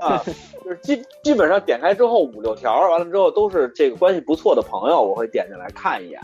[0.06, 0.22] 啊，
[0.64, 6.20] 就是基基本上点开之后五六条，完了之后都是这个关系不错的朋友，我会点进来看一眼。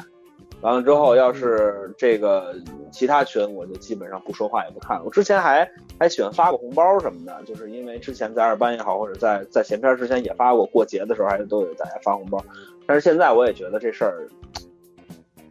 [0.63, 2.55] 完了之后，要是这个
[2.91, 5.03] 其他群，我就基本上不说话也不看。
[5.05, 5.67] 我之前还
[5.99, 12.45] 还喜欢发个红包什么的，就是因为之前在二班也好，或者在在闲篇之前也发过，过节的时候还都有大家发红包。
[12.87, 14.29] 但是现在我也觉得这事儿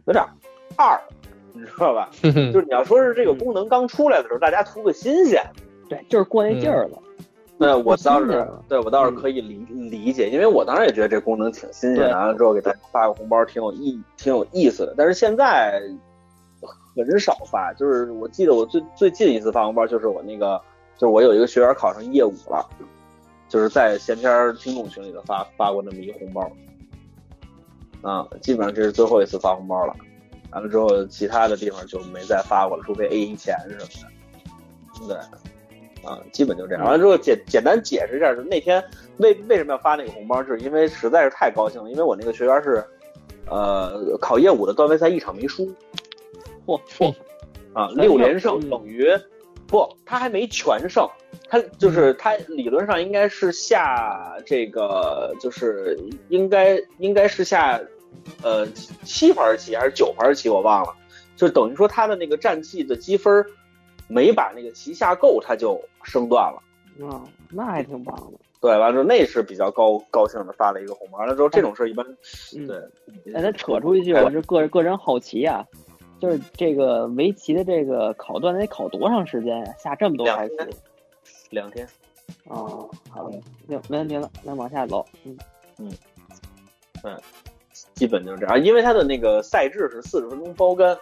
[0.06, 0.24] 有点
[0.76, 1.00] 二，
[1.52, 2.08] 你知道吧？
[2.22, 5.42] 就是你要说是这个功能刚出来的时候，大家图个新鲜，
[5.88, 6.98] 对，就是过那劲儿了。
[7.62, 14.94] 那我倒是对我倒是可以理理解，因为我当时也觉得这功能挺新鲜，完了之后给大家发个红包挺有意挺有意思的。
[14.96, 15.78] 但是现在
[16.96, 20.58] 很少发，就是我记得我最最近一次发红包就是我那个，
[20.96, 22.66] 就是我有一个学员考上业务了，
[23.46, 26.50] 就是在闲篇听众群里头发发过那么一个红包，
[28.00, 29.94] 啊，基本上这是最后一次发红包了。
[30.52, 33.86] 完了之后，其他的地方就没再发过了，除非 A 一钱什
[35.02, 35.49] 么的，对。
[36.02, 36.82] 啊，基本就这样。
[36.82, 38.82] 完了之后，简简单解释一下，就那天
[39.18, 41.90] 为为什么要发那个红包，就是因为实在是太高兴了。
[41.90, 42.82] 因为我那个学员是，
[43.46, 45.66] 呃，考业务的段位赛一场没输，
[46.66, 47.14] 嚯嚯，
[47.72, 49.06] 啊，六连胜等于
[49.66, 51.06] 不，他还没全胜，
[51.48, 55.98] 他就是他理论上应该是下这个，就是
[56.28, 57.80] 应该应该是下，
[58.42, 58.66] 呃，
[59.04, 60.94] 七盘棋还是九盘棋，我忘了，
[61.36, 63.44] 就等于说他的那个战绩的积分。
[64.12, 66.62] 没把那个棋下够，他就升段了。
[67.06, 68.38] 啊，那还挺棒的。
[68.60, 71.18] 对，完了之后那是比较高高兴的，发了一个红包。
[71.18, 72.04] 完了之后，这种事一般，
[72.66, 73.34] 对。
[73.34, 75.64] 哎，他扯出一句，我是个个人好奇啊，
[76.20, 79.74] 就是这个围棋的这个考段得考多长时间呀？
[79.78, 80.56] 下这么多牌棋？
[81.48, 81.88] 两天。
[82.44, 85.06] 哦，好的，行，没问题了，那往下走。
[85.24, 85.38] 嗯
[85.78, 85.90] 嗯
[87.02, 87.18] 嗯，
[87.94, 90.94] 基本就是这样，因为它的那个赛制是四十分钟包干。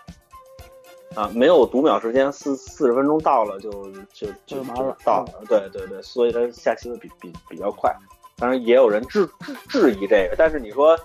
[1.15, 3.71] 啊，没有读秒时间，四四十分钟到了就
[4.13, 4.65] 就就就
[5.05, 7.93] 到了，对对对，所以它下棋的比比比较快。
[8.37, 10.97] 当然也有人质质质疑这个，但是你说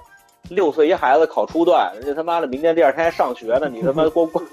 [0.50, 4.46] 六岁一孩子考初段，人家他妈的明天第二天还上学呢，你他妈光光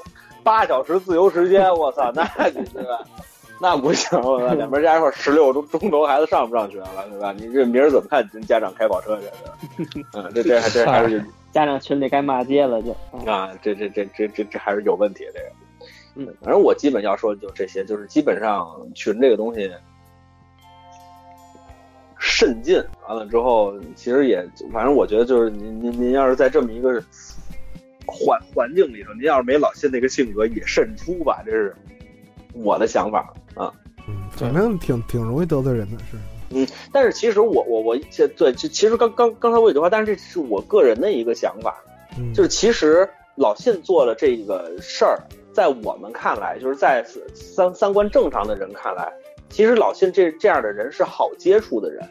[0.42, 3.04] 八小时自由时间，我操，那对吧？
[3.60, 7.32] 那不行，我操，两边加一块十六钟钟头，孩子上不上学了，对吧？
[7.32, 10.06] 你这明儿怎么看家长开跑车去？
[10.14, 11.22] 嗯，这这还这还是。
[11.52, 12.92] 家长群里该骂街了，就
[13.28, 15.52] 啊，这这这这这这还是有问题，这个，
[16.14, 19.70] 嗯，反正我基本要说的就这些，就是基本上群这个东西
[22.18, 27.02] 慎进，完了之后，其实也，反正我觉得就是您您您要是在这么一个
[28.06, 31.74] 环环境里头，您要是没老谢那个性格，也慎出吧，这是
[32.52, 33.72] 我的想法啊。
[34.08, 36.16] 嗯，反正挺挺容易得罪人的，是。
[36.52, 37.96] 嗯，但是其实我我我
[38.36, 41.76] 对，其其实刚刚刚才我有句话，但是这是我个人的一个想法，
[42.34, 45.16] 就是其实老信做了这个事儿，
[45.52, 49.12] 在我们看来，就是在三三观正常的人看来，
[49.48, 52.04] 其实老信这这样的人是好接触的人，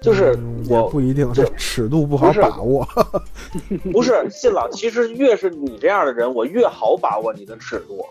[0.00, 0.34] 就是
[0.70, 2.88] 我不一定，这尺度不好把握，
[3.92, 8.02] 不是信老，其实越是你这样的人，我越好把握你的尺度，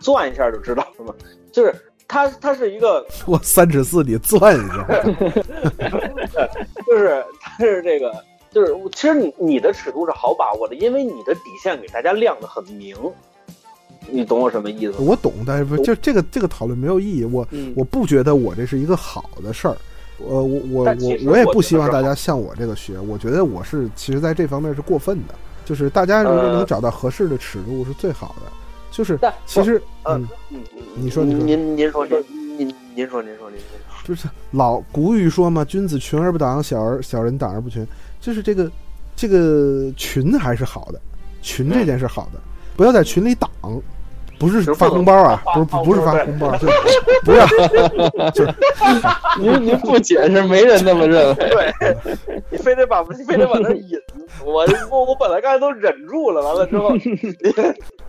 [0.00, 1.14] 钻一下就知道了嘛，
[1.52, 1.72] 就是。
[2.08, 4.86] 他他是一个，我三尺四你钻一下，
[6.86, 8.10] 就是他是这个，
[8.50, 12.96] 就是其实你你的尺度是好把握的，因为你的底线给大家亮的很明，
[14.08, 14.94] 你懂我什么意思？
[14.98, 17.24] 我懂，但是不就这个这个讨论没有意义。
[17.24, 17.46] 我
[17.76, 19.76] 我不觉得我这是一个好的事儿，
[20.26, 22.98] 呃，我我我我也不希望大家向我这个学。
[22.98, 25.34] 我觉得我是其实在这方面是过分的，
[25.66, 28.50] 就是大家如果能找到合适的尺度是最好的。
[28.98, 30.26] 就是，其实，嗯，
[30.96, 32.18] 你说，您您说，您
[32.58, 33.66] 您您说，您说，您说，
[34.02, 37.86] 就是老古语说嘛，“君子群而不党，小而小人党而不群。”
[38.20, 38.68] 就是这个，
[39.14, 41.00] 这个群还是好的，
[41.40, 42.40] 群这件事好的，
[42.76, 43.48] 不要在群里党。
[44.36, 46.68] 不是发红包啊，不是不是发红包，就
[47.24, 47.46] 不要，
[48.30, 48.44] 就
[49.40, 51.34] 您您不解释，没人那么认为。
[51.34, 51.72] 对，
[52.50, 53.96] 你非得把非得把那引，
[54.44, 56.90] 我我我本来刚才都忍住了，完了之后，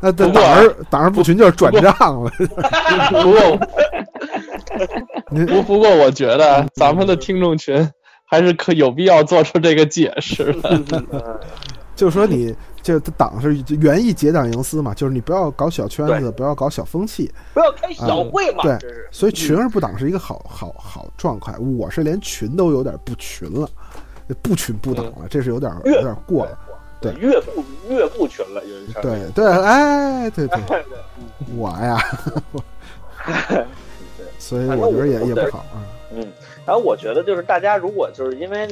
[0.02, 2.32] 那党儿党儿不群就是转账了。
[3.10, 3.60] 不过，
[5.48, 7.90] 不不过我觉得咱们的听众群
[8.26, 11.04] 还是可有必要做出这个解释的。
[11.96, 18.80] 就是说你这党是原意结党营私嘛，就是你不要搞小圈子，不要搞小风气，不要开小会嘛，对
[19.12, 21.54] 所以群而不党是一个好好好状态。
[21.58, 23.70] 我是连群都有点不群了，
[24.42, 26.58] 不群不党了，这是有点有点过了。
[27.02, 27.14] 对。
[27.14, 30.84] 越不越不群了，有一说对对，哎，对对，对
[31.58, 31.98] 我呀，
[33.50, 33.66] 对。
[34.38, 35.84] 所以我觉得也也不好啊。
[36.12, 36.26] 嗯，
[36.66, 38.68] 然后我觉得就是大家如果就是因为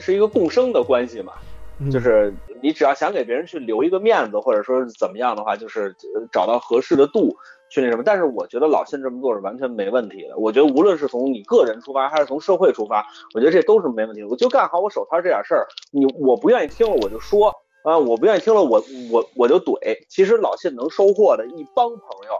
[0.00, 1.32] 是一个共生的关系嘛，
[1.78, 1.90] 嗯。
[1.90, 7.36] 就是你只要想给别人去留一个面子，或者说是怎么样的话，就是呃找到合适的度
[7.70, 8.02] 去那什么。
[8.04, 10.36] 但是我觉得老信这么做是完全没问题的。
[10.38, 14.28] 我觉得无论是从你个人出发，还是从社会出发，我觉得这都是没问题的。
[14.28, 17.48] 我就干好我手摊这点事儿，你我不愿意听了我就说
[17.84, 19.76] 啊，我不愿意听了我我我就怼。
[20.08, 22.32] 其实老信能收获的一帮朋友。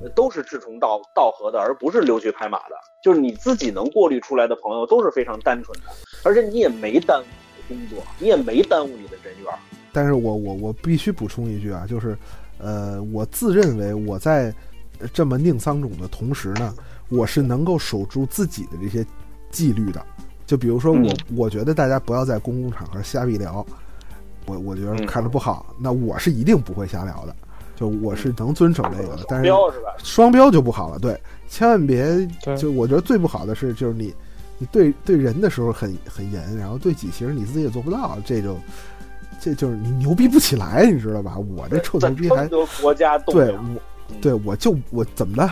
[0.00, 2.76] 呃都是志同道道合的，而不是溜须拍马的。
[3.02, 5.86] 就是你自己能过滤出来的朋友都是非常单纯的，
[6.22, 9.52] 而且你也没耽误你的工作，你也没耽误你的人缘。
[9.92, 12.16] 但是我我我必须补充一句啊，就是，
[12.58, 14.52] 呃，我自认为我在
[15.12, 16.74] 这么宁丧种的同时呢，
[17.08, 19.04] 我是能够守住自己的这些
[19.50, 20.04] 纪律的。
[20.46, 23.64] 就比如说我，嗯我觉得大家不要在公共场合瞎逼聊，
[24.46, 27.36] 我我觉得嗯看着不好，那我是一定不会瞎聊的。
[27.76, 29.86] 就我是能遵守这个的，但是标是吧？
[30.02, 31.16] 双标就不好了，对，
[31.48, 32.26] 千万别
[32.58, 34.12] 就我觉得最不好的是，就是你
[34.58, 38.56] 你对对人的时候很很严，然后对己其实你自己也做不到，这就
[39.40, 41.36] 这就是你牛逼不起来，你知道吧？
[41.38, 43.58] 我这臭牛逼还得国家动对我
[44.20, 45.48] 对我就我怎么的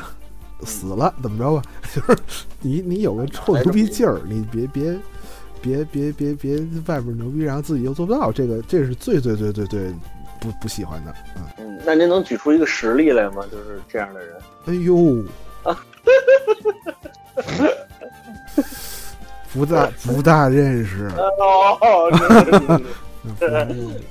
[0.67, 1.63] 死了怎么着吧？
[1.95, 2.17] 就是
[2.61, 4.97] 你你有个臭牛逼劲儿，你别别
[5.61, 6.57] 别别别别
[6.87, 9.81] 外边牛逼，然后自己又做不到，这个这是最最最最最
[10.41, 11.53] 不不喜欢的啊！
[11.59, 13.43] 嗯，那您能举出一个实例来吗？
[13.51, 14.35] 就是这样的人。
[14.67, 15.25] 哎呦，
[19.53, 22.11] 不大不大认识，哦，
[22.69, 22.83] 嗯
[23.39, 23.49] 是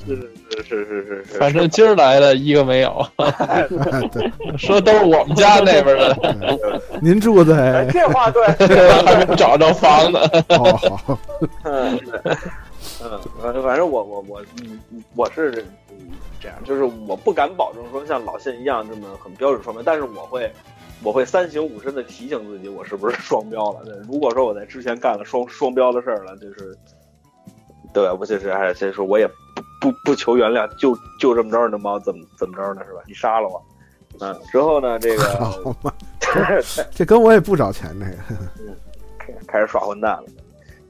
[0.05, 3.05] 是是是是是， 反正今儿来的一个没有，
[4.11, 8.45] 对， 说都是我们家那边的，您住哎，在这话对。
[9.05, 10.19] 还 没找着房呢。
[10.49, 11.19] 哦好，
[11.63, 12.33] 嗯，对，
[13.03, 14.79] 嗯，反正反正我我我嗯
[15.15, 16.11] 我是嗯
[16.41, 20.51] 这样，就是我不敢保证说像老信一样这么很标准双标，但是我会
[21.03, 23.81] 我会三省吾身的提醒自己我是不是双标了。
[24.09, 26.75] 如果说我在之前干了双双标的事儿了，就是
[27.95, 29.25] 对我就是还先说我也
[29.55, 32.81] 不不不求原谅，就就这么着，那猫怎么怎么着呢？
[32.85, 32.99] 是吧？
[33.07, 33.63] 你杀了我。
[34.19, 35.73] 嗯，之后呢，这个 好，
[36.93, 37.95] 这跟我也不找钱，
[39.25, 40.23] 这个开始耍混蛋了。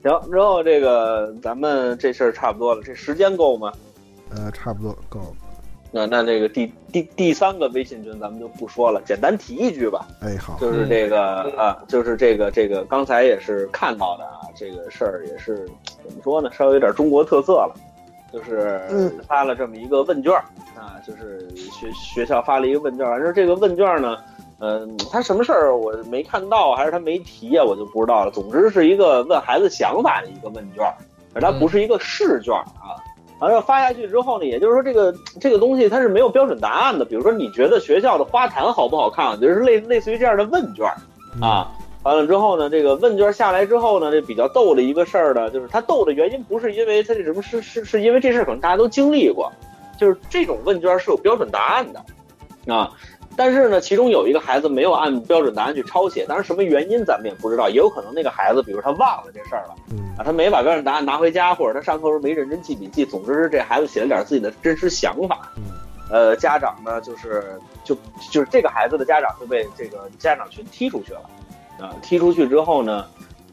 [0.01, 3.71] 行，之后这个咱们这事儿差不多了，这时间够吗？
[4.35, 5.35] 呃差不多够了。
[5.95, 15.65] 那那这个第第第三个微信群咱们就不说了，简单提一句吧，哎好，就是这个、啊，就是这个这个刚才也是看到的啊，这个事儿也是
[16.03, 17.73] 怎么说呢，稍微有点中国特色了，
[18.33, 20.43] 就是嗯发了这么一个问卷儿
[20.77, 24.17] 啊，就是学学校发了一个问卷儿，反正这个问卷儿呢。
[24.59, 28.31] 嗯，他什么事儿我没看到，还是他没提啊，我就不知道了。
[28.31, 30.95] 总之是一个问孩子想法的一个问卷儿，
[31.33, 32.95] 而它不是一个试卷儿啊。
[33.39, 37.03] 完了发下去之后呢，也就是说这个这个东西它是没有标准答案的。
[37.03, 40.85] 比如说你觉得学校的花坛好不好看，就是类类似于这样的问卷
[41.41, 41.71] 啊。
[42.03, 49.51] 完了之后呢，这个问卷下来之后呢，这比较逗的一个事儿呢，就是它逗的原因不是因为它这什么，是是是因为这事儿可能大家都经历过，
[49.97, 52.91] 就是这种问卷是有标准答案的啊。
[53.37, 59.75] 但是呢，其中有一个孩子没有按标准答案去抄写，当然什么原因咱们也不知道，也有可能那个孩子，比如他忘了这事儿了。
[59.91, 63.03] 嗯啊，他没把标准答案拿回家，或者他上课时候没认真记笔记。
[63.05, 65.51] 总之是这孩子写了点自己的真实想法。
[65.57, 65.63] 嗯，
[66.09, 67.93] 呃，家长呢，就是就
[68.31, 71.21] 就是这个孩子的家长就被这个家长群踢出去了。
[71.77, 73.05] 啊，踢出去之后呢，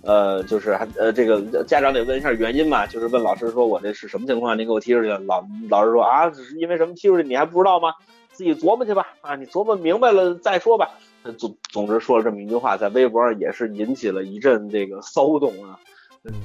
[0.02, 5.08] 呃，就是还呃这个家长得问一下原因嘛，就是问老师说我这是什么情况，您给我踢出去。
[5.26, 7.92] 老老师说啊，是因为什么踢出去，你还不知道吗？
[8.32, 9.14] 自己琢磨去吧。
[9.20, 10.90] 啊，你琢磨明白了再说吧。
[11.38, 15.78] 总总之说了这么一句话，在微博上也是引起了一阵这个骚动啊。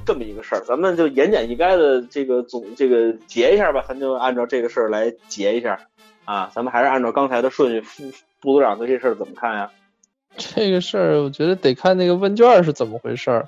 [0.06, 5.80] 这么一个事儿，咱们就言简意赅的这个总这个结一下吧，咱就按照这个事儿来结一下
[6.26, 6.52] 啊。
[6.54, 8.10] 咱们还是按照刚才的顺序，副
[8.42, 9.72] 副组长对这事儿怎么看呀？
[10.36, 13.48] 这个事儿，我觉得得看那个问卷是怎么回事儿。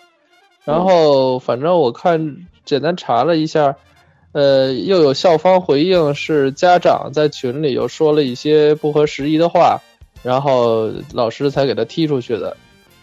[0.65, 3.75] 然后，反正我看简单查了一下，
[4.31, 9.79] 呃，又有校方回应是家长在群里又说了一些不合时宜的话，
[10.23, 12.55] 然后老师才给他踢出去的。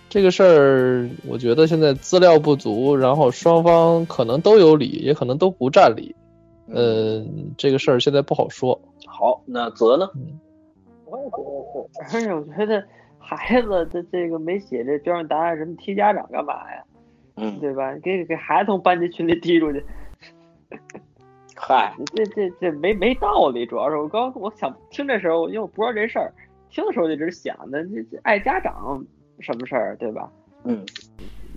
[0.08, 6.14] 这个事儿，我觉得现在资料不足，然后双方可能都有理，也可能都不占理。
[6.68, 8.80] 嗯，这个事儿现在不好说。
[9.06, 10.08] 好，那泽呢？
[11.06, 12.82] 我也觉得是， 而且我觉得
[13.18, 16.84] 孩子的这个没写这标准答案，什么踢家长干嘛呀？
[17.36, 17.94] 嗯，对吧？
[18.02, 19.84] 给给孩子从班级群里踢出去。
[21.56, 26.32] 嗨，这这这没没道理，主要是我刚我想听这时候，因为我不知道这事儿，
[26.70, 29.04] 听的时候就一直想的，这这爱家长
[29.40, 30.30] 什么事儿，对吧？
[30.64, 30.84] 嗯，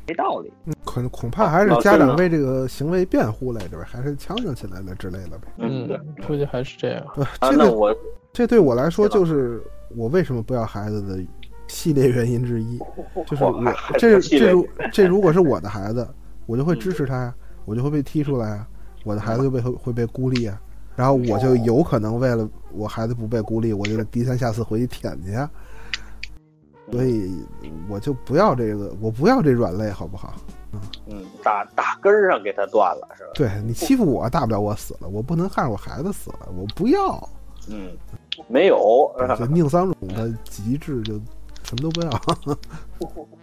[0.08, 0.52] 没道理。
[0.86, 5.48] 恐恐怕还是家长为这个行为辩护来着呗，还是呛呛起来了之类的呗。
[5.58, 5.88] 嗯，
[6.26, 7.06] 估计还是这样。
[7.42, 7.96] 这个我
[8.34, 9.62] 这对我来说就是
[9.96, 11.24] 我为什么不要孩子的
[11.68, 12.80] 系列原因之一，
[13.28, 13.62] 就是我
[14.00, 16.08] 这这如这如果是我的孩子，
[16.48, 17.36] 我就会支持他呀，
[17.66, 18.68] 我就会被踢出来啊，
[19.04, 20.62] 我的孩子就被会被孤立啊，
[20.96, 25.50] 然后我就有可能为了我孩子不被孤立，我就低三下四回去舔去啊。
[26.92, 27.46] 所以
[27.88, 30.34] 我就不要这个，我不要这软肋，好不好？
[30.72, 33.30] 嗯嗯，打打根儿上给他断了，是吧？
[33.34, 37.30] 对你欺负我，大不了我死了，我不能害着我孩子死了，我不要。
[37.70, 37.92] 嗯，
[38.48, 41.14] 没有，就宁桑种的极致，就
[41.64, 42.10] 什么都不要。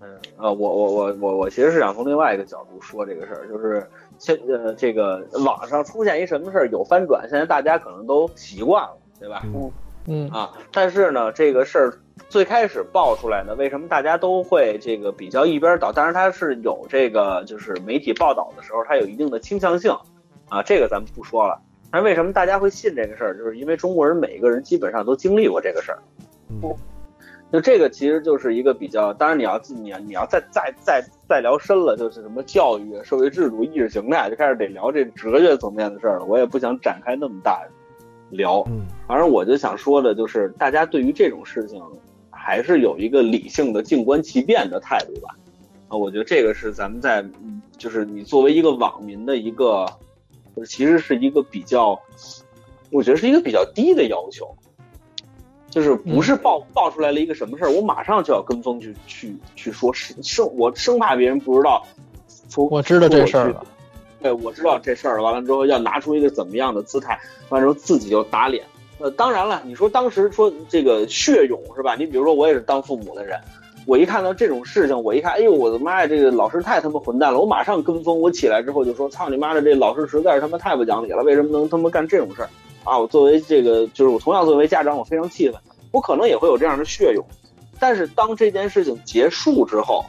[0.00, 3.88] 嗯呃，我我我我我其实是想从另外一个角度说这个事儿，就是
[4.22, 9.42] 现呃这个网上出现一什么事儿有翻转，现在大家可能都习惯了，对吧？
[9.52, 9.70] 嗯
[10.06, 11.92] 嗯啊，但是呢，这个事儿。
[12.28, 15.90] 最开始爆出来呢，为什么大家都会这个比较一边倒？
[15.90, 19.90] 当然它是有这个，就是媒体报道的时候，它有一定的倾向性，
[20.48, 21.60] 啊，这个咱们不说了。
[21.90, 23.36] 但是为什么大家会信这个事儿？
[23.36, 25.98] 就是因为中国人每一个人基本上都经历过这个事儿。
[26.50, 26.74] 嗯，
[27.52, 36.24] 就这个其实就是一个比较，当然你要你要你要再再再再聊深了，就是什么教育、社会制度、意识形态，就开始得聊这哲学层面的事儿了。
[36.24, 37.62] 我也不想展开那么大
[38.30, 38.64] 聊。
[38.68, 41.80] 嗯，反正我就想说的就是，大家对于这种事情。
[42.44, 45.28] 还是有一个理性的静观其变的态度吧，
[45.86, 47.24] 啊，我觉得这个是咱们在，
[47.78, 49.86] 就是你作为一个网民的一个，
[50.66, 51.96] 其实是一个比较，
[52.90, 54.52] 我觉得是一个比较低的要求，
[55.72, 61.82] 就是不是爆爆出来了一个什么事儿，我马上就要跟风去去去说，生我生怕别人不知道，
[62.56, 63.64] 我知道这事儿了，
[64.20, 67.18] 对，我知道这事儿了，完了之后要拿出一个怎么样的姿态，
[67.48, 68.62] 完了之后自己就打脸。
[68.98, 71.96] 呃，当然了，你说当时说这个血涌是吧？
[71.96, 73.40] 你比如说我也是当父母的人，
[73.86, 77.38] 我一看到这种事情，我一看，哎呦我的妈呀，这个老师太他妈混蛋了！
[77.40, 82.50] 我马上跟风，我起来之后就说，操你妈的，这老师实在是他妈太不讲理了，为什么能他妈干这种事儿
[82.84, 82.98] 啊？
[82.98, 85.60] 我作为这个，就是我同样作为家长，我非常气愤，
[85.90, 87.24] 我可能也会有这样的血勇。
[87.78, 90.04] 但是当这件事情结束之后，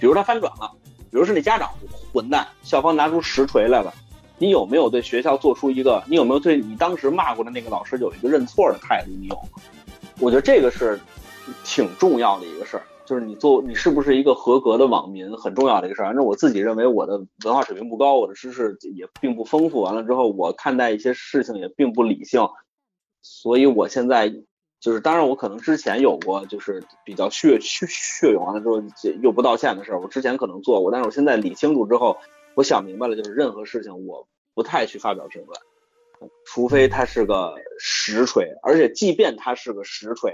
[0.00, 0.70] 比如他翻转了，
[1.10, 1.70] 比如是那家长
[2.12, 3.94] 混蛋，校方拿出实锤来了。
[4.38, 6.02] 你有没有对学校做出一个？
[6.06, 9.10] 你有没有对你当时骂过的那个老师有一个认错的态度？
[9.20, 9.62] 你有吗？
[10.20, 10.98] 我觉得这个是
[11.64, 16.06] 挺重要的一个事儿，就是你做你是不是一个合格的网民，很重要的一个事儿。
[16.06, 19.80] 反正我自己认为我的文化水平不高，我的知识也并不丰富。
[19.80, 22.46] 完了之后，我看待一些事情也并不理性，
[23.22, 24.28] 所以我现在
[24.80, 28.82] 就是，当然我可能之前有过就是比较血血血涌完了之后
[29.22, 32.18] 又不道歉的事儿，我之前可能做过，但是我现在理清楚之后。
[32.56, 35.60] 我想明白了，就是任何事情我不太去发表评论，
[36.46, 40.32] 除非他是个实锤，而且即便他是个实锤，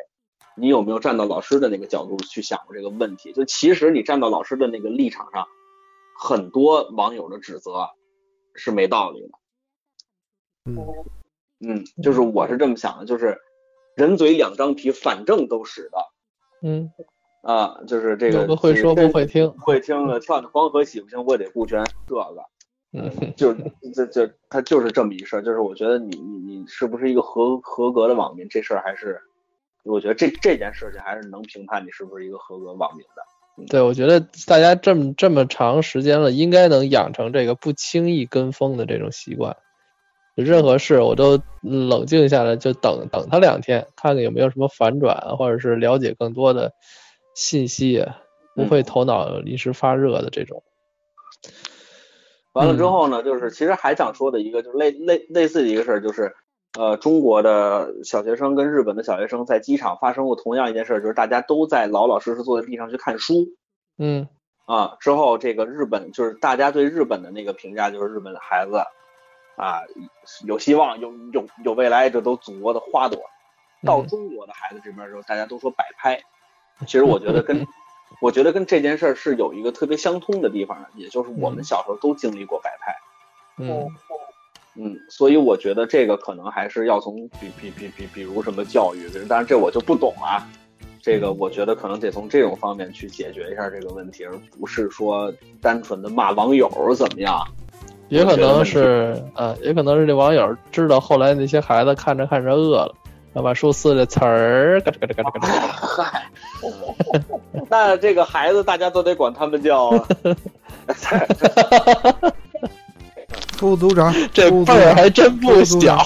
[0.57, 3.33] 你有没有站到老师的那个角度去想过这个问题？
[3.33, 5.47] 就其实你站到老师的那个立场上，
[6.19, 7.89] 很多网友的指责
[8.55, 9.29] 是没道理的。
[10.65, 10.77] 嗯
[11.61, 13.41] 嗯，就是我是这么想的，就是
[13.97, 15.99] 人嘴两张皮，反正都使的。
[16.63, 16.91] 嗯。
[17.43, 22.45] 啊，就是这个，会说不会听，会听的跳那黄河洗不清，我得顾全这个，
[22.93, 23.53] 嗯， 就
[23.93, 29.21] 这这他就是这么一事儿，就是我觉得你你你是不是一个合合格的网民，这事儿还是，
[29.85, 33.67] 我觉得这这件事情还是能评判你是不是一个合格网民的。
[33.69, 39.57] 对，我觉得大家这么这么长时间了，应该能养成这个不轻易跟风的这种习惯。
[40.35, 46.73] 任何事我都冷静下来，就等等他两天，看看有没有什么反转，或者是了解更多的。
[47.35, 48.05] 信息
[48.55, 50.63] 不会头脑一时发热的这种。
[52.53, 56.35] 完了之后呢，就是其实还想说的一个，就是类类类似的一个事儿，就是
[56.79, 63.49] 呃，中国的小学生跟日本的小学生在机场发生过同样一件事，就是大家都在老老实实坐在地上去看书。
[63.99, 64.29] 嗯。
[64.65, 68.79] 啊，之后这个日本就是大家对日本的那个评价，就是日本的孩子
[69.57, 69.83] 啊
[70.47, 73.21] 有希望，有有有未来，这都祖国的花朵。
[73.85, 76.23] 到中国的孩子这边的时候，大家都说摆拍。
[76.87, 77.67] 其实我觉得跟，
[78.23, 82.97] 我觉得跟这件事是有一个特别相通的地方，也就是我们小时候都经历过摆拍，
[83.59, 83.91] 嗯嗯，
[85.09, 90.47] 所以我觉得这个可能还是要从比比比比比如什么教育，当然这我就不懂啊，
[91.01, 97.47] 这个我觉得可能得从这种方面去解决一下这个问题，而不是说单纯的骂网友怎么样，
[98.09, 102.95] 也可能是呃，也可能是这网友知道后来那些孩子看着看着饿了。
[103.35, 105.97] 要把书撕的词儿，嘎吱嘎吱嘎吱嘎吱。
[106.03, 106.31] 嗨，
[107.71, 109.89] 那这个孩子大家都得管他们叫。
[113.63, 115.97] 周组长， 这辈儿还真不小。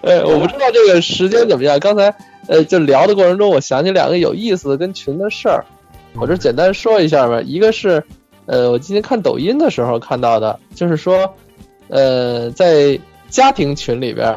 [0.00, 1.78] 呃， 我不知道这个时间怎么样。
[1.78, 2.12] 刚才
[2.48, 5.62] 呃，就聊的过程中，我想起两个有意思的跟群的事儿，
[6.14, 7.42] 我这简单说一下吧。
[7.42, 8.02] 一个是，
[8.46, 11.34] 呃，我今天看抖音的时候看到的，就是说，
[11.88, 12.98] 呃，在
[13.28, 14.34] 家庭群里边，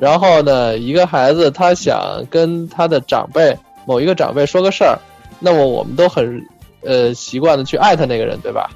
[0.00, 3.54] 然后呢，一个孩子他想跟他的长辈
[3.86, 4.98] 某一个长辈说个事儿，
[5.40, 6.42] 那么我们都很
[6.82, 8.70] 呃习惯的去艾特那个人，对吧？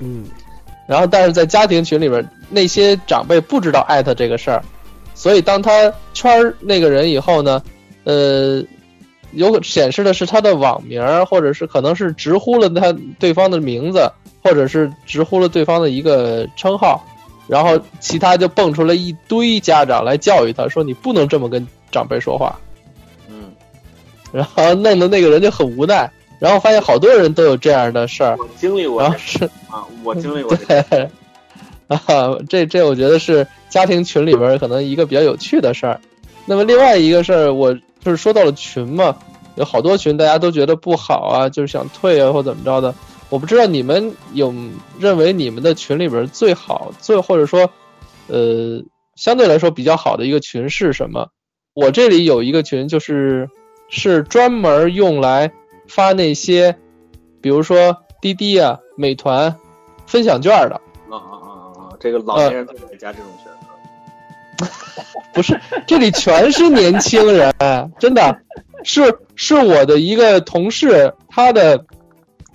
[0.00, 0.24] 嗯。
[0.86, 4.62] 然后，但是在家庭群里边，那些长辈不知道艾特这个事儿，
[5.14, 7.60] 所以当他圈那个人以后呢，
[8.04, 8.62] 呃，
[9.32, 14.08] 有显示的是他的网名，或者是可能是直呼了他对方的名字，
[14.44, 17.04] 或者是直呼了对方的一个称号，
[17.48, 22.56] 然后其他就蹦出来一堆家长来教育他说：“你不能这么跟长辈说话。”
[23.28, 23.50] 嗯，
[24.30, 26.08] 然后弄得那个人就很无奈。
[26.38, 29.00] 然后发现好多人都有这样的事儿，我经历过。
[29.02, 30.54] 然后是啊，我经历过。
[30.68, 31.08] 对，
[31.88, 31.98] 啊，
[32.48, 36.00] 这这我觉得是家庭群里边可能一个比较有趣的事儿。
[36.44, 39.16] 那么另外一个事儿，我就是说到了群嘛，
[39.56, 42.94] 有好多群大家都觉得不好啊，就是想退啊或怎么着的。
[43.28, 44.54] 我不知道你们有
[45.00, 47.68] 认为你们的群里边最好最或者说
[48.28, 48.80] 呃
[49.16, 51.28] 相对来说比较好的一个群是什么？
[51.74, 53.48] 我这里有一个群，就是
[53.88, 55.52] 是专门用来。
[55.88, 56.76] 发那些，
[57.40, 59.54] 比如说滴滴啊、美团
[60.06, 60.80] 分享券的。
[61.10, 61.96] 啊啊啊啊！
[62.00, 63.52] 这个老年人都会加这种群。
[65.34, 67.52] 不是，这里全是年轻人，
[68.00, 68.38] 真的
[68.84, 71.84] 是是我的一个同事，他的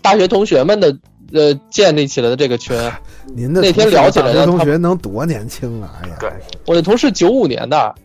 [0.01, 0.97] 大学同学们的
[1.31, 2.75] 呃建立起来的这个群。
[3.35, 5.93] 您的那天聊起来的同学能多年轻啊？
[6.03, 6.31] 哎呀，对，
[6.65, 7.95] 我的同事九五年的。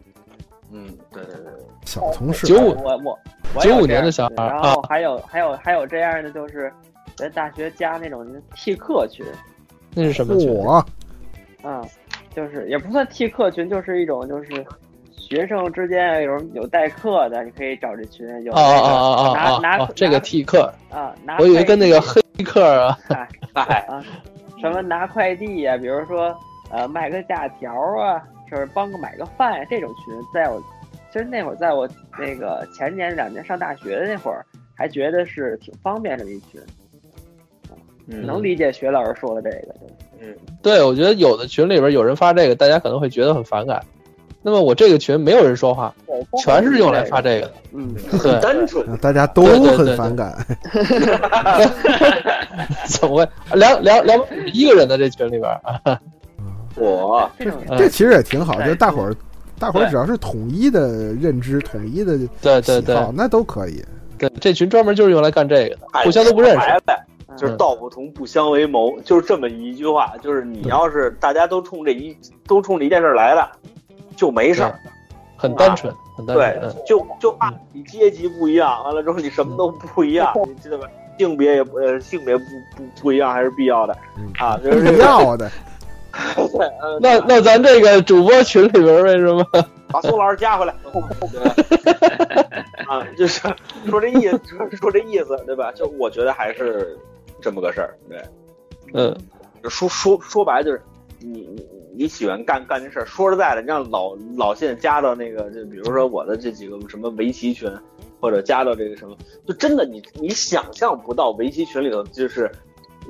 [1.87, 2.47] 小同事。
[2.47, 3.19] 九五，我我。
[3.61, 6.71] 九五年的小孩，然后还有还有还有这样的，就是
[7.15, 9.25] 在大学加那种替课群，
[9.95, 10.69] 那是什么群？
[11.63, 11.83] 啊，
[12.35, 14.67] 就是也不算替课群，就是一种就是
[15.11, 18.27] 学生之间有有代课的，你可以找这群。
[18.45, 19.59] 有啊啊啊啊！
[19.63, 22.99] 拿拿这个替课啊，拿我以为跟那个黑客啊，
[23.55, 24.05] 哎啊，
[24.61, 26.37] 什么拿快递呀，比如说
[26.71, 30.61] 呃卖个假条啊，就是帮个买个饭呀，这种群在我。
[31.17, 31.89] 其实那会儿在我
[32.19, 34.45] 那个前年两年上大学的那会儿，
[34.75, 36.61] 还觉得是挺方便的一群，
[38.07, 39.75] 能理解学老师说的这个。
[40.21, 43.83] 嗯，对，我觉得有的群里边有人发这个，大家可能会觉得很反感。
[44.43, 45.95] 那么我这个群没有人说话，
[46.45, 47.51] 全是用来发这个。
[47.73, 50.37] 嗯，很单纯，大家都很反感。
[52.89, 53.29] 怎么会？
[53.59, 54.23] 两两两
[54.53, 55.99] 一个人的这群里边啊？
[56.77, 59.17] 我这种这其实也挺好，就大伙儿。
[59.59, 63.83] 大伙儿只要是统一的认知、统一的对对对，那都可以。
[64.19, 66.67] 对，这群专门就是用来干这个的，互相都不认识。
[67.37, 70.15] 就是道不同不相为谋，就是这么一句话。
[70.23, 72.17] 就是你要是大家都冲这一
[72.47, 73.47] 都冲这一件事来的，
[74.17, 74.79] 就没事儿，
[75.37, 76.61] 很单纯，很单纯。
[76.61, 80.89] 对，就就怕你阶级不一样，完了之后你什么都不一样，你知道吧？
[81.19, 82.45] 性别也不呃性别不
[82.77, 83.97] 不不一样还是必要的
[84.39, 85.51] 啊，就是必要的。
[87.01, 89.45] 那那咱这个主播群里边为什么
[89.89, 90.75] 把苏老师加回来？
[92.89, 93.41] 啊，就是
[93.87, 94.41] 说这意思，
[94.77, 95.73] 说这意思，对吧？
[95.73, 96.97] 就我觉得还是
[97.41, 98.23] 这么个事儿，对，
[98.95, 99.17] 嗯，
[99.63, 100.81] 就说说说白就是
[101.21, 101.67] 你你
[101.97, 103.07] 你喜欢干干这事儿。
[103.07, 107.71] 说实在的，你让老老信加到那个，就比如说我的这几个什么围棋群，
[108.21, 109.17] 或者加到这个什么，
[109.47, 112.51] 就真的你你想象不到围棋群里头就是。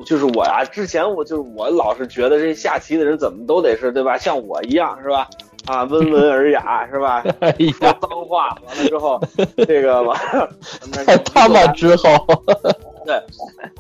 [0.04, 4.18] 就是我呀，之前我就是我老是觉得这下棋的人怎么都得是对吧？
[4.18, 5.28] 像我一样是吧？
[5.66, 7.22] 啊，温文尔雅是吧？
[7.78, 9.20] 说脏话完了之后，
[9.66, 10.48] 这个完了，
[11.34, 12.08] 他妈之后，
[13.04, 13.20] 对，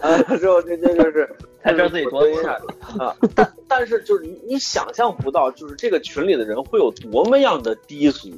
[0.02, 1.28] 完了之后这这就是
[1.62, 2.54] 他知道自己多厉害
[2.98, 3.14] 啊！
[3.36, 8.30] 但但是就是你你想象不到，就是这个群里的人会有多么样的低俗。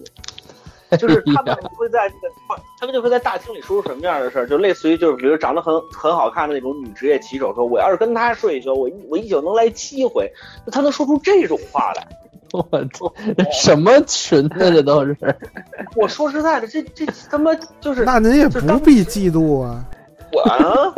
[0.98, 10.30] 就是他们会在这个，他们就会在大厅里说出什么样的事儿，就类似于就是，比如长得很很好看的那种女职业棋手，说我要是跟他睡一宿，我一我一宿能来七回，
[10.72, 12.06] 他能说出这种话来。
[12.50, 12.62] 我
[12.94, 13.12] 操，
[13.52, 14.70] 什么群呢？
[14.70, 15.14] 这都是。
[15.94, 18.06] 我说实在的，这这他妈就是。
[18.06, 19.84] 那您也不必嫉妒啊。
[20.32, 20.94] 我啊。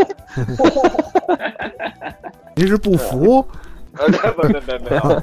[2.54, 3.44] 您是不服？
[3.98, 4.18] 呃，没
[4.48, 5.22] 没没没有。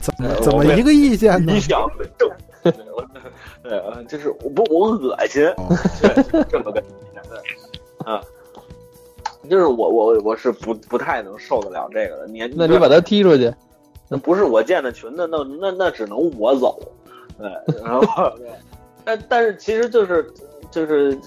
[0.00, 1.52] 怎么怎么一个意见呢？
[1.52, 1.88] 你想。
[3.62, 5.42] 对，嗯，就是我不我恶心，
[6.02, 6.82] 对，这么个，
[8.06, 8.20] 嗯，
[9.48, 12.26] 就是我我我是不不太能受得了这个的。
[12.26, 13.52] 你那你把他踢出去，
[14.08, 16.78] 那不是我建的群，那那那那只能我走，
[17.38, 17.50] 对，
[17.82, 18.48] 然后对，
[19.04, 20.32] 但但是其实就是
[20.70, 21.18] 就是，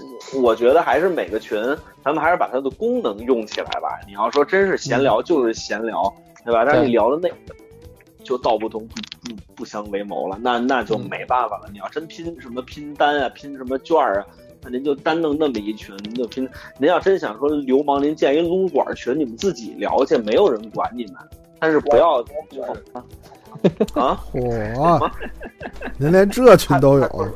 [0.42, 1.58] 我觉得还是每个群，
[2.04, 4.00] 咱们还是把它的功能用起来吧。
[4.08, 6.14] 你要说真是闲聊，就是闲聊。
[6.44, 6.64] 对吧？
[6.64, 7.36] 但是你聊的那个
[8.24, 8.94] 就道不同不
[9.26, 11.70] 不不相为谋了，那那就没办法了。
[11.72, 14.28] 你要真拼什么拼单啊，拼什么券儿啊，
[14.62, 16.48] 那您就单弄那么一群，您就拼。
[16.78, 21.16] 您要真想说流氓，您建一撸管群，你们自己聊去，没有人管你们。
[21.60, 22.62] 但是不要就是
[24.00, 25.12] 啊，嚯，
[25.98, 27.28] 您连这群都有？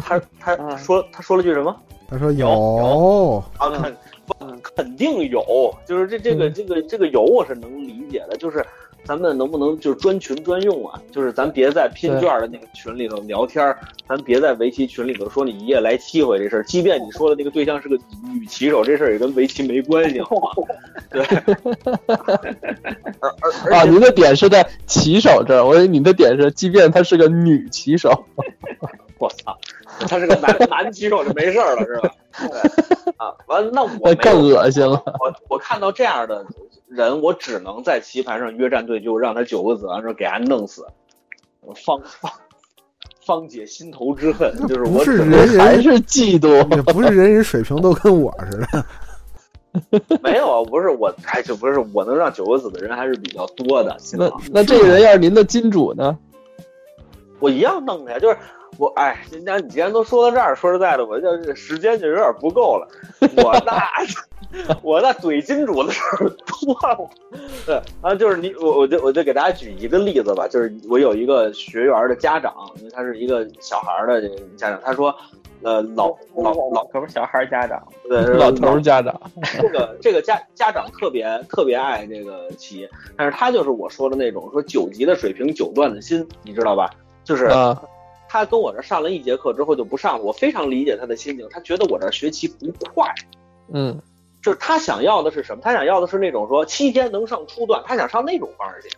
[0.00, 1.74] 他他 啊说他说了句什么？
[2.10, 3.96] 他说有，啊，肯
[4.26, 8.64] 不肯定有，就是这这个这个这个有我是能理解的，就是
[9.04, 11.00] 咱们能不能就是专群专用啊？
[11.12, 13.78] 就是咱别在拼券的那个群里头聊天儿，
[14.08, 17.96] 咱别在围棋群里头说你一夜来七回这事儿，即便你说的那个对象是个
[18.32, 20.48] 女棋手，这事儿也跟围棋没关系，好吗？
[21.10, 21.22] 对，
[23.20, 28.24] 而而而啊，且您的点是在棋手这儿，我以为你的点是，即便她是个女棋手，
[29.18, 29.56] 我操，
[30.08, 32.10] 他是个男男棋手就没事儿了是吧？
[32.50, 35.02] 对啊，完了那我更恶心了。
[35.20, 36.44] 我我看到这样的
[36.88, 40.84] 人，我只能在棋盘上约战队，就让他九个子，完之后给他弄死，
[41.84, 42.32] 方方
[43.24, 48.84] 方解心头之恨，就是我只能是人人还是嫉妒，也不是人人水平都跟我似的。
[50.22, 56.16] 没有啊，不是我，哎，就不是我能让九个子的人还是比较多的，新那那这个人要是您的金主呢？
[57.40, 58.36] 我一样弄他，就是
[58.78, 62.88] 我，哎，人家你既然都说到这儿，说实在的，我就是时间就有点不够了，
[63.42, 67.10] 我那我那怼金主的事儿多了，
[67.66, 75.14] 对，然后就是你，我我就我就给大家举一个例子吧，就是我有一个学员的家长，因为他是一个小孩的家长，他说，
[75.62, 79.18] 呃，老老老可不是小孩家长，对 老头儿家长，
[79.60, 86.90] 这个这个家家长特别特别爱这个棋，但是他就是我说的那种说九级的水平九段的心，你知道吧？
[87.24, 87.82] 就是啊，
[88.34, 93.08] 他跟我这上了一节课之后就不上了，我非常理解他的心情，他觉得我这学习不快，
[93.72, 93.96] 嗯，
[94.42, 95.60] 就是他想要的是什么？
[95.62, 98.88] 他想要的是那种说七天能上初段，他想上那种班去。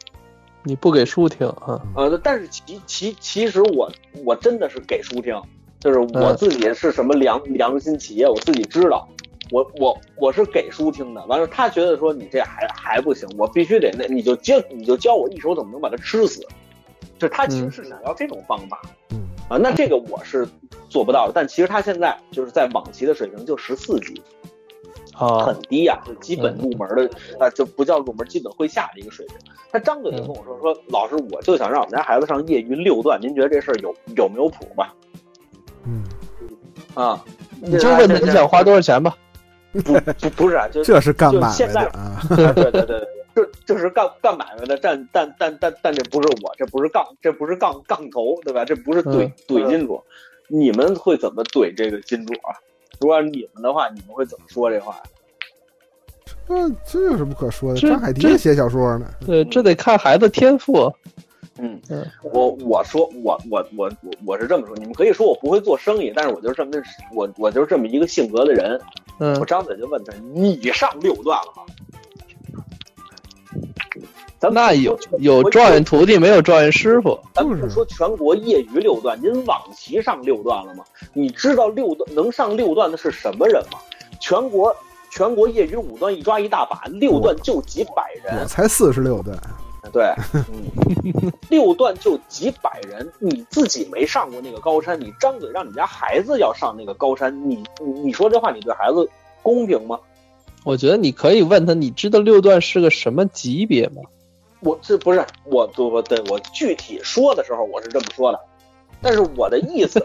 [0.62, 1.78] 你不给书听啊？
[1.94, 3.92] 呃，但是其其其实我
[4.24, 5.38] 我真的是给书听，
[5.80, 9.06] 就是我自己是什么良良心企业，我自己知道，
[9.50, 11.22] 我我我是给书听的。
[11.26, 16.40] 完了，他觉得说你这还还不行，我必须得那你就教你就教我一手怎么能把它吃死，
[17.18, 18.80] 就是他其实是想要这种方法。
[19.10, 20.46] 嗯啊，那这个我是
[20.88, 24.20] 做不到的，但其实他现在就是在网棋的水平就十四级，
[25.14, 27.08] 啊很，低呀、就基本入门的
[27.38, 29.36] 啊，就不叫入门，基本会下的一个水平。
[29.70, 34.94] 他张嘴就跟我说说，老师，我就想让我们家孩子上业余六段，您觉得这事儿有有没有谱吧？
[35.84, 36.04] 嗯，
[36.94, 37.24] 啊，
[37.60, 39.16] 你就问他你想花多少钱吧。
[39.72, 42.20] 不不不是啊，就这是干买卖就现在的啊。
[42.30, 48.64] 对对对对，这这是干干买卖的，但但但但但这不是我，这不是杠，这不是杠杠头，对吧？
[48.64, 50.02] 这不是怼嗯怼金主，
[50.48, 52.56] 你们会怎么怼这个金主啊？
[52.98, 54.96] 如果你们的话，你们会怎么说这话？
[56.48, 57.78] 这这有什么可说的？
[57.78, 59.06] 这张海迪这写小说呢。
[59.26, 60.90] 对，这得看孩子天赋。
[61.58, 66.72] 嗯嗯，我我说我我我我我是这么说，你们可以说我不会做生意，但是我就是这么
[67.14, 68.80] 我我就是这么一个性格的人。
[69.18, 71.62] 嗯我张嘴就问他：“你上六段了吗？”
[74.38, 77.18] 咱那有有状元徒弟，没有状元师傅。
[77.32, 80.84] 咱们不说全国业余六段，您往棋上六段了吗？
[81.14, 83.78] 你知道六段能上六段的是什么人吗？
[84.20, 84.74] 全国
[85.10, 89.38] 全国业余五段一抓一大把，六段就几百人我，才四十六段，
[89.90, 90.04] 对，
[90.52, 99.08] 嗯，六段就几百人，你自己没上过那个高山，你张嘴让你家孩子要上那个高山，你你你说这话，你对孩子
[99.42, 99.98] 公平吗？
[100.64, 104.02] 我觉得你可以问他，你知道六段是个什么级别吗？
[104.60, 108.40] 我这不是我我我对我具体说的时候我是这么说的，
[109.00, 110.00] 但是我的意思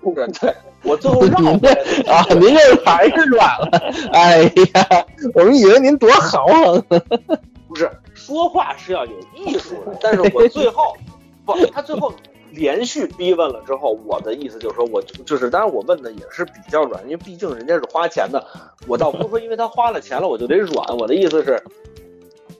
[0.00, 3.68] 不是对我最后绕您回来啊，您这还是软了。
[4.12, 4.42] 哎
[4.74, 6.84] 呀，我们以为您多豪横。
[7.68, 10.94] 不是说话是要有艺术的，但是我最后
[11.46, 12.12] 不，他最后
[12.50, 18.44] 连续逼问了之后，我的意思就是说我就是，当然我问的也是比较软，因为毕竟人家是花钱的，
[18.86, 21.62] 我倒不是说因为他花了钱了我就得软，我的意思是，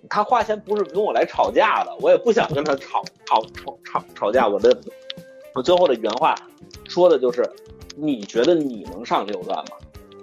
[0.09, 4.77] 他花钱不是跟我来吵架的，我也不想跟他吵吵吵吵吵架，我的
[5.55, 6.35] 我最后的原话
[6.89, 7.49] 说的就是，
[7.97, 9.77] 你觉得你能上六段吗？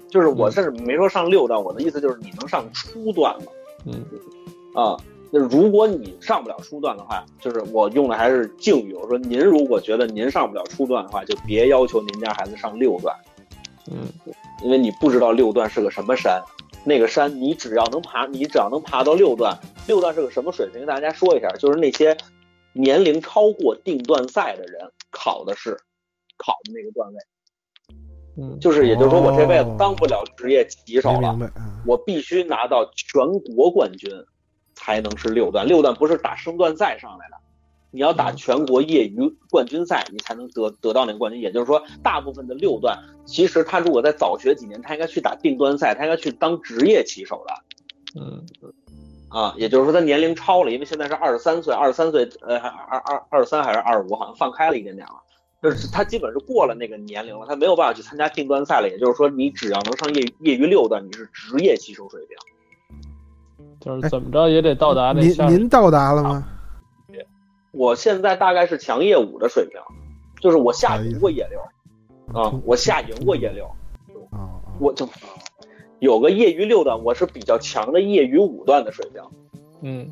[0.10, 3.52] 就是我甚至没说上六段，我的意思就是你能上初段吗？
[3.86, 4.04] 嗯
[4.74, 4.98] 啊，
[5.32, 13.16] 那如果你上不了初段的话，就是我用的还是敬语，我说您如果觉得您上不了初段的话，就别要求您家孩子上六段，
[13.92, 14.08] 嗯，
[14.64, 16.42] 因为你不知道六段是个什么山，
[16.86, 19.58] 那个山你只要能爬，你只要能爬到六段，
[19.88, 20.80] 六段是个什么水平？
[20.80, 22.16] 跟大家说一下，就是那些
[22.74, 25.78] 年龄超过定段赛的人考的是
[26.38, 27.20] 考的那个段位，
[28.38, 31.38] 嗯，就是也就是说我这辈子哦当不了职业棋手了？
[31.86, 33.22] 我必须拿到全
[33.56, 34.10] 国冠军，
[34.74, 37.38] 才能是六段，六段不是打升段赛上来的，
[37.92, 39.18] 你要打全国业余
[39.50, 41.42] 冠军赛，你才能得得到那个冠军。
[41.42, 47.54] 也就是说，大部分的六段，其实他如果在早学几年，他应该去打定端赛，他应该去当职业棋手的。
[48.20, 48.46] 嗯，
[49.30, 55.14] 啊，也就是说他年龄超了，因为现在是二十三岁，二十三岁，呃，二二二十三还是二十五，好像放开了一点点了。
[55.62, 58.88] 就是他基本是过了那个年龄了，他没有办法去参加定端赛了。
[58.88, 62.38] 也就是说，你只要能上业业余六段，你是职业棋手水平。
[63.82, 65.22] 就是怎么着也得到达那。
[65.22, 66.48] 您您到达了吗？
[67.72, 69.80] 我现在大概是强业五的水平，
[70.42, 73.66] 就是我下赢过夜六，啊，我下赢过夜六，
[74.32, 75.08] 啊，我就
[76.00, 79.22] 有个业余六段，我是比较强的业余五段的水平。
[79.82, 80.12] 嗯，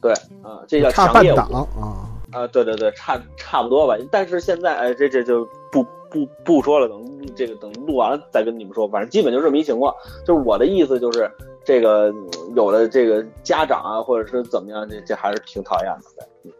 [0.00, 0.12] 对，
[0.42, 2.10] 啊，这叫强业五啊。
[2.30, 3.96] 啊，对对对，差差不多吧。
[4.12, 7.02] 但是现在，哎，这这就不不不说了，等
[7.34, 8.86] 这个等录完了再跟你们说。
[8.86, 9.94] 反正基本就这么一情况。
[10.26, 11.30] 就是我的意思就是，
[11.64, 12.12] 这个
[12.54, 16.52] 有的这个家长啊，或者是怎么样，这这还是挺讨厌的。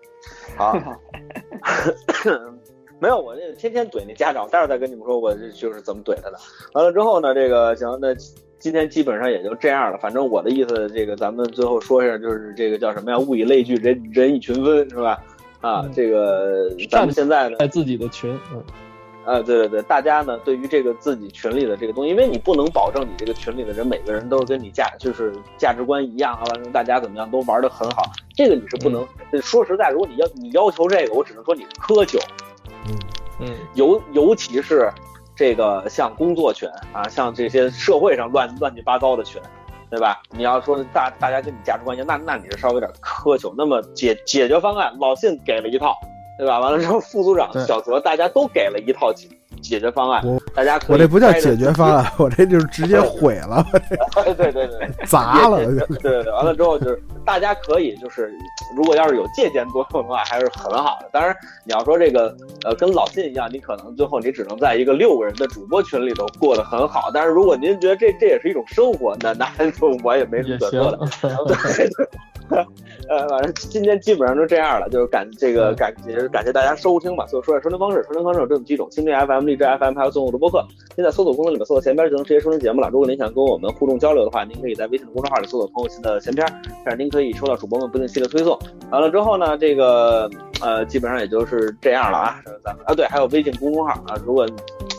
[0.58, 0.72] 嗯，好，
[3.00, 6.38] 没有，我这天天怼那家长，待会儿再跟你们说，我这就是怎么怼他的。
[6.74, 8.14] 完了之后呢，这个行，那
[8.58, 9.98] 今天基本上也就这样了。
[9.98, 13.18] 反正我的意思，这个咱们最后说一下，就是这个叫什么呀？
[13.18, 15.18] 物以类聚，人人以群分，是吧？
[15.60, 18.62] 啊，这个咱们现在呢，在自己的群，嗯，
[19.28, 28.02] 啊，对对对，大家呢，对于这个自己群里的这个东西，因为你不能保证你这个群里的人每个人都跟你价就是价值观一样啊，完了大家怎么样都玩的很好，
[28.34, 29.06] 这个你是不能。
[29.42, 32.18] 说实在，如果你要你要求这个，我只能说你是苛求。
[32.86, 32.94] 嗯
[33.40, 34.90] 嗯，尤尤其是
[35.36, 39.40] 这个像工作群啊，像这些社会上乱乱七八糟的群。
[39.90, 40.20] 对吧？
[40.36, 43.54] 你要说大大家跟你价值观一样，那那你是稍微有点苛求。
[43.56, 45.94] 那么解解决方案，老信给了一套，
[46.38, 46.60] 对吧？
[46.60, 49.12] 完了之后，副组长小泽大家都给了一套
[49.60, 50.22] 解解决方案。
[50.54, 53.64] 大家我这不叫解决方案，我这就是直接 毁了。
[54.14, 55.64] 对对对对，砸了。
[55.64, 58.32] 对对对，完了之后就是大家可以就是，
[58.76, 61.08] 如果要是有借鉴作用的话，还是很好的。
[61.12, 61.34] 当然，
[61.64, 62.34] 你要说这个
[62.64, 67.10] 呃跟老信一样，你可能最后你只能在一个六个人的主播群里头过得很好。
[67.14, 70.98] 但是如果您觉得这这也是一种生活，那那就我也没什么可说的。
[71.46, 71.90] 对
[73.10, 77.26] 呃，反正今天基本上就这样了，就是感这个感谢感谢大家收听吧。
[77.26, 80.64] 所以说下收听方式，收听方式有这么几种：蜻蜓 FM、荔枝 FM，还有送我的播客。
[80.96, 82.88] 现在搜索功能里面搜索前边就能直接收听节目了。
[82.90, 86.46] 如果您想跟我们互动交流的话，您可以在微信的公众号里搜索“朋友新的前篇”，
[86.84, 88.58] 这样您可以收到主播们不定期的推送。
[88.90, 90.28] 完了之后呢，这个
[90.60, 92.40] 呃，基本上也就是这样了啊。
[92.64, 94.16] 咱们啊，对，还有微信公众号啊。
[94.24, 94.46] 如果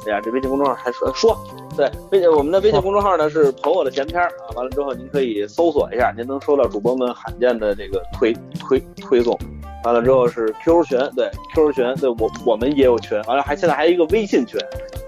[0.06, 1.38] 哎呀，这微信公众号还说说。
[1.78, 9.38] 对，微信我们的微信公众号呢是朋友的闲篇啊，完了之后您可以搜索一下，您能收到主播们罕见的这个推推推送。
[9.84, 14.60] 完了之后是 QQ 群，对 QQ 群，对我我们也有群，完了还现在还有一个微信群，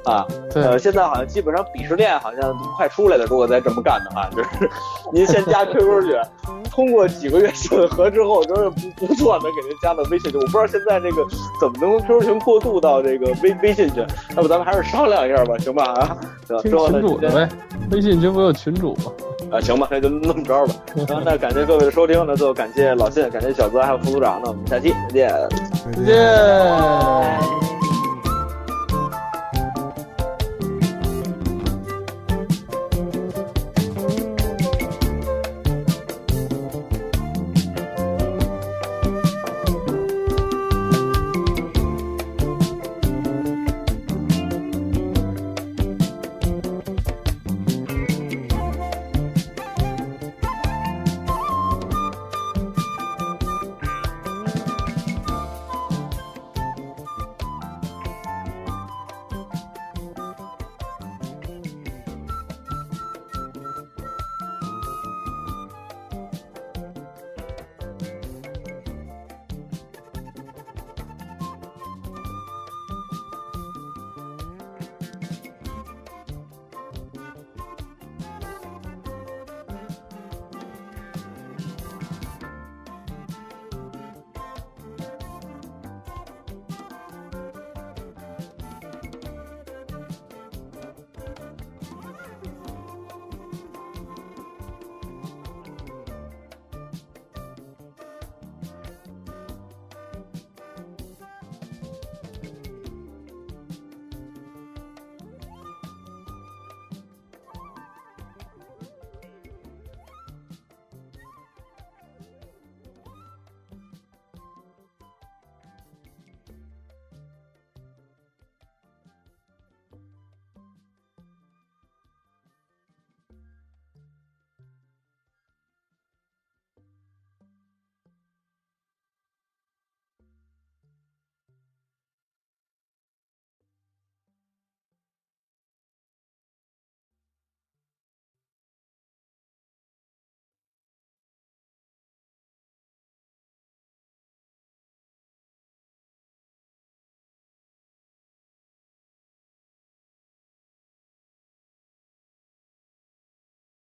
[0.06, 0.26] 啊，
[0.56, 4.70] 呃，现在好像基本上鄙视链好像快出来了，如果再这么干的话，就是
[5.12, 6.22] 您先加 QQ 群，
[6.72, 10.40] 通过几个月审核之后，就是不不错，的给您加到微信群。
[10.40, 11.26] 我不知道现在这个
[11.60, 15.84] 怎么能从 QQ 群过渡到这个微微信群，要不咱们还是商量一下吧，行吧？
[15.84, 16.18] 啊，
[16.62, 17.50] 听群主的呗，
[17.92, 19.12] 微信群不有群主吗？
[19.52, 20.74] 啊，行吧，那就那么着吧。
[21.08, 24.40] 然那感谢各位的收听，那最后感谢老谢，感谢小泽，还有副组长。
[24.44, 25.34] 那我们下期再见，
[25.98, 27.71] 再见。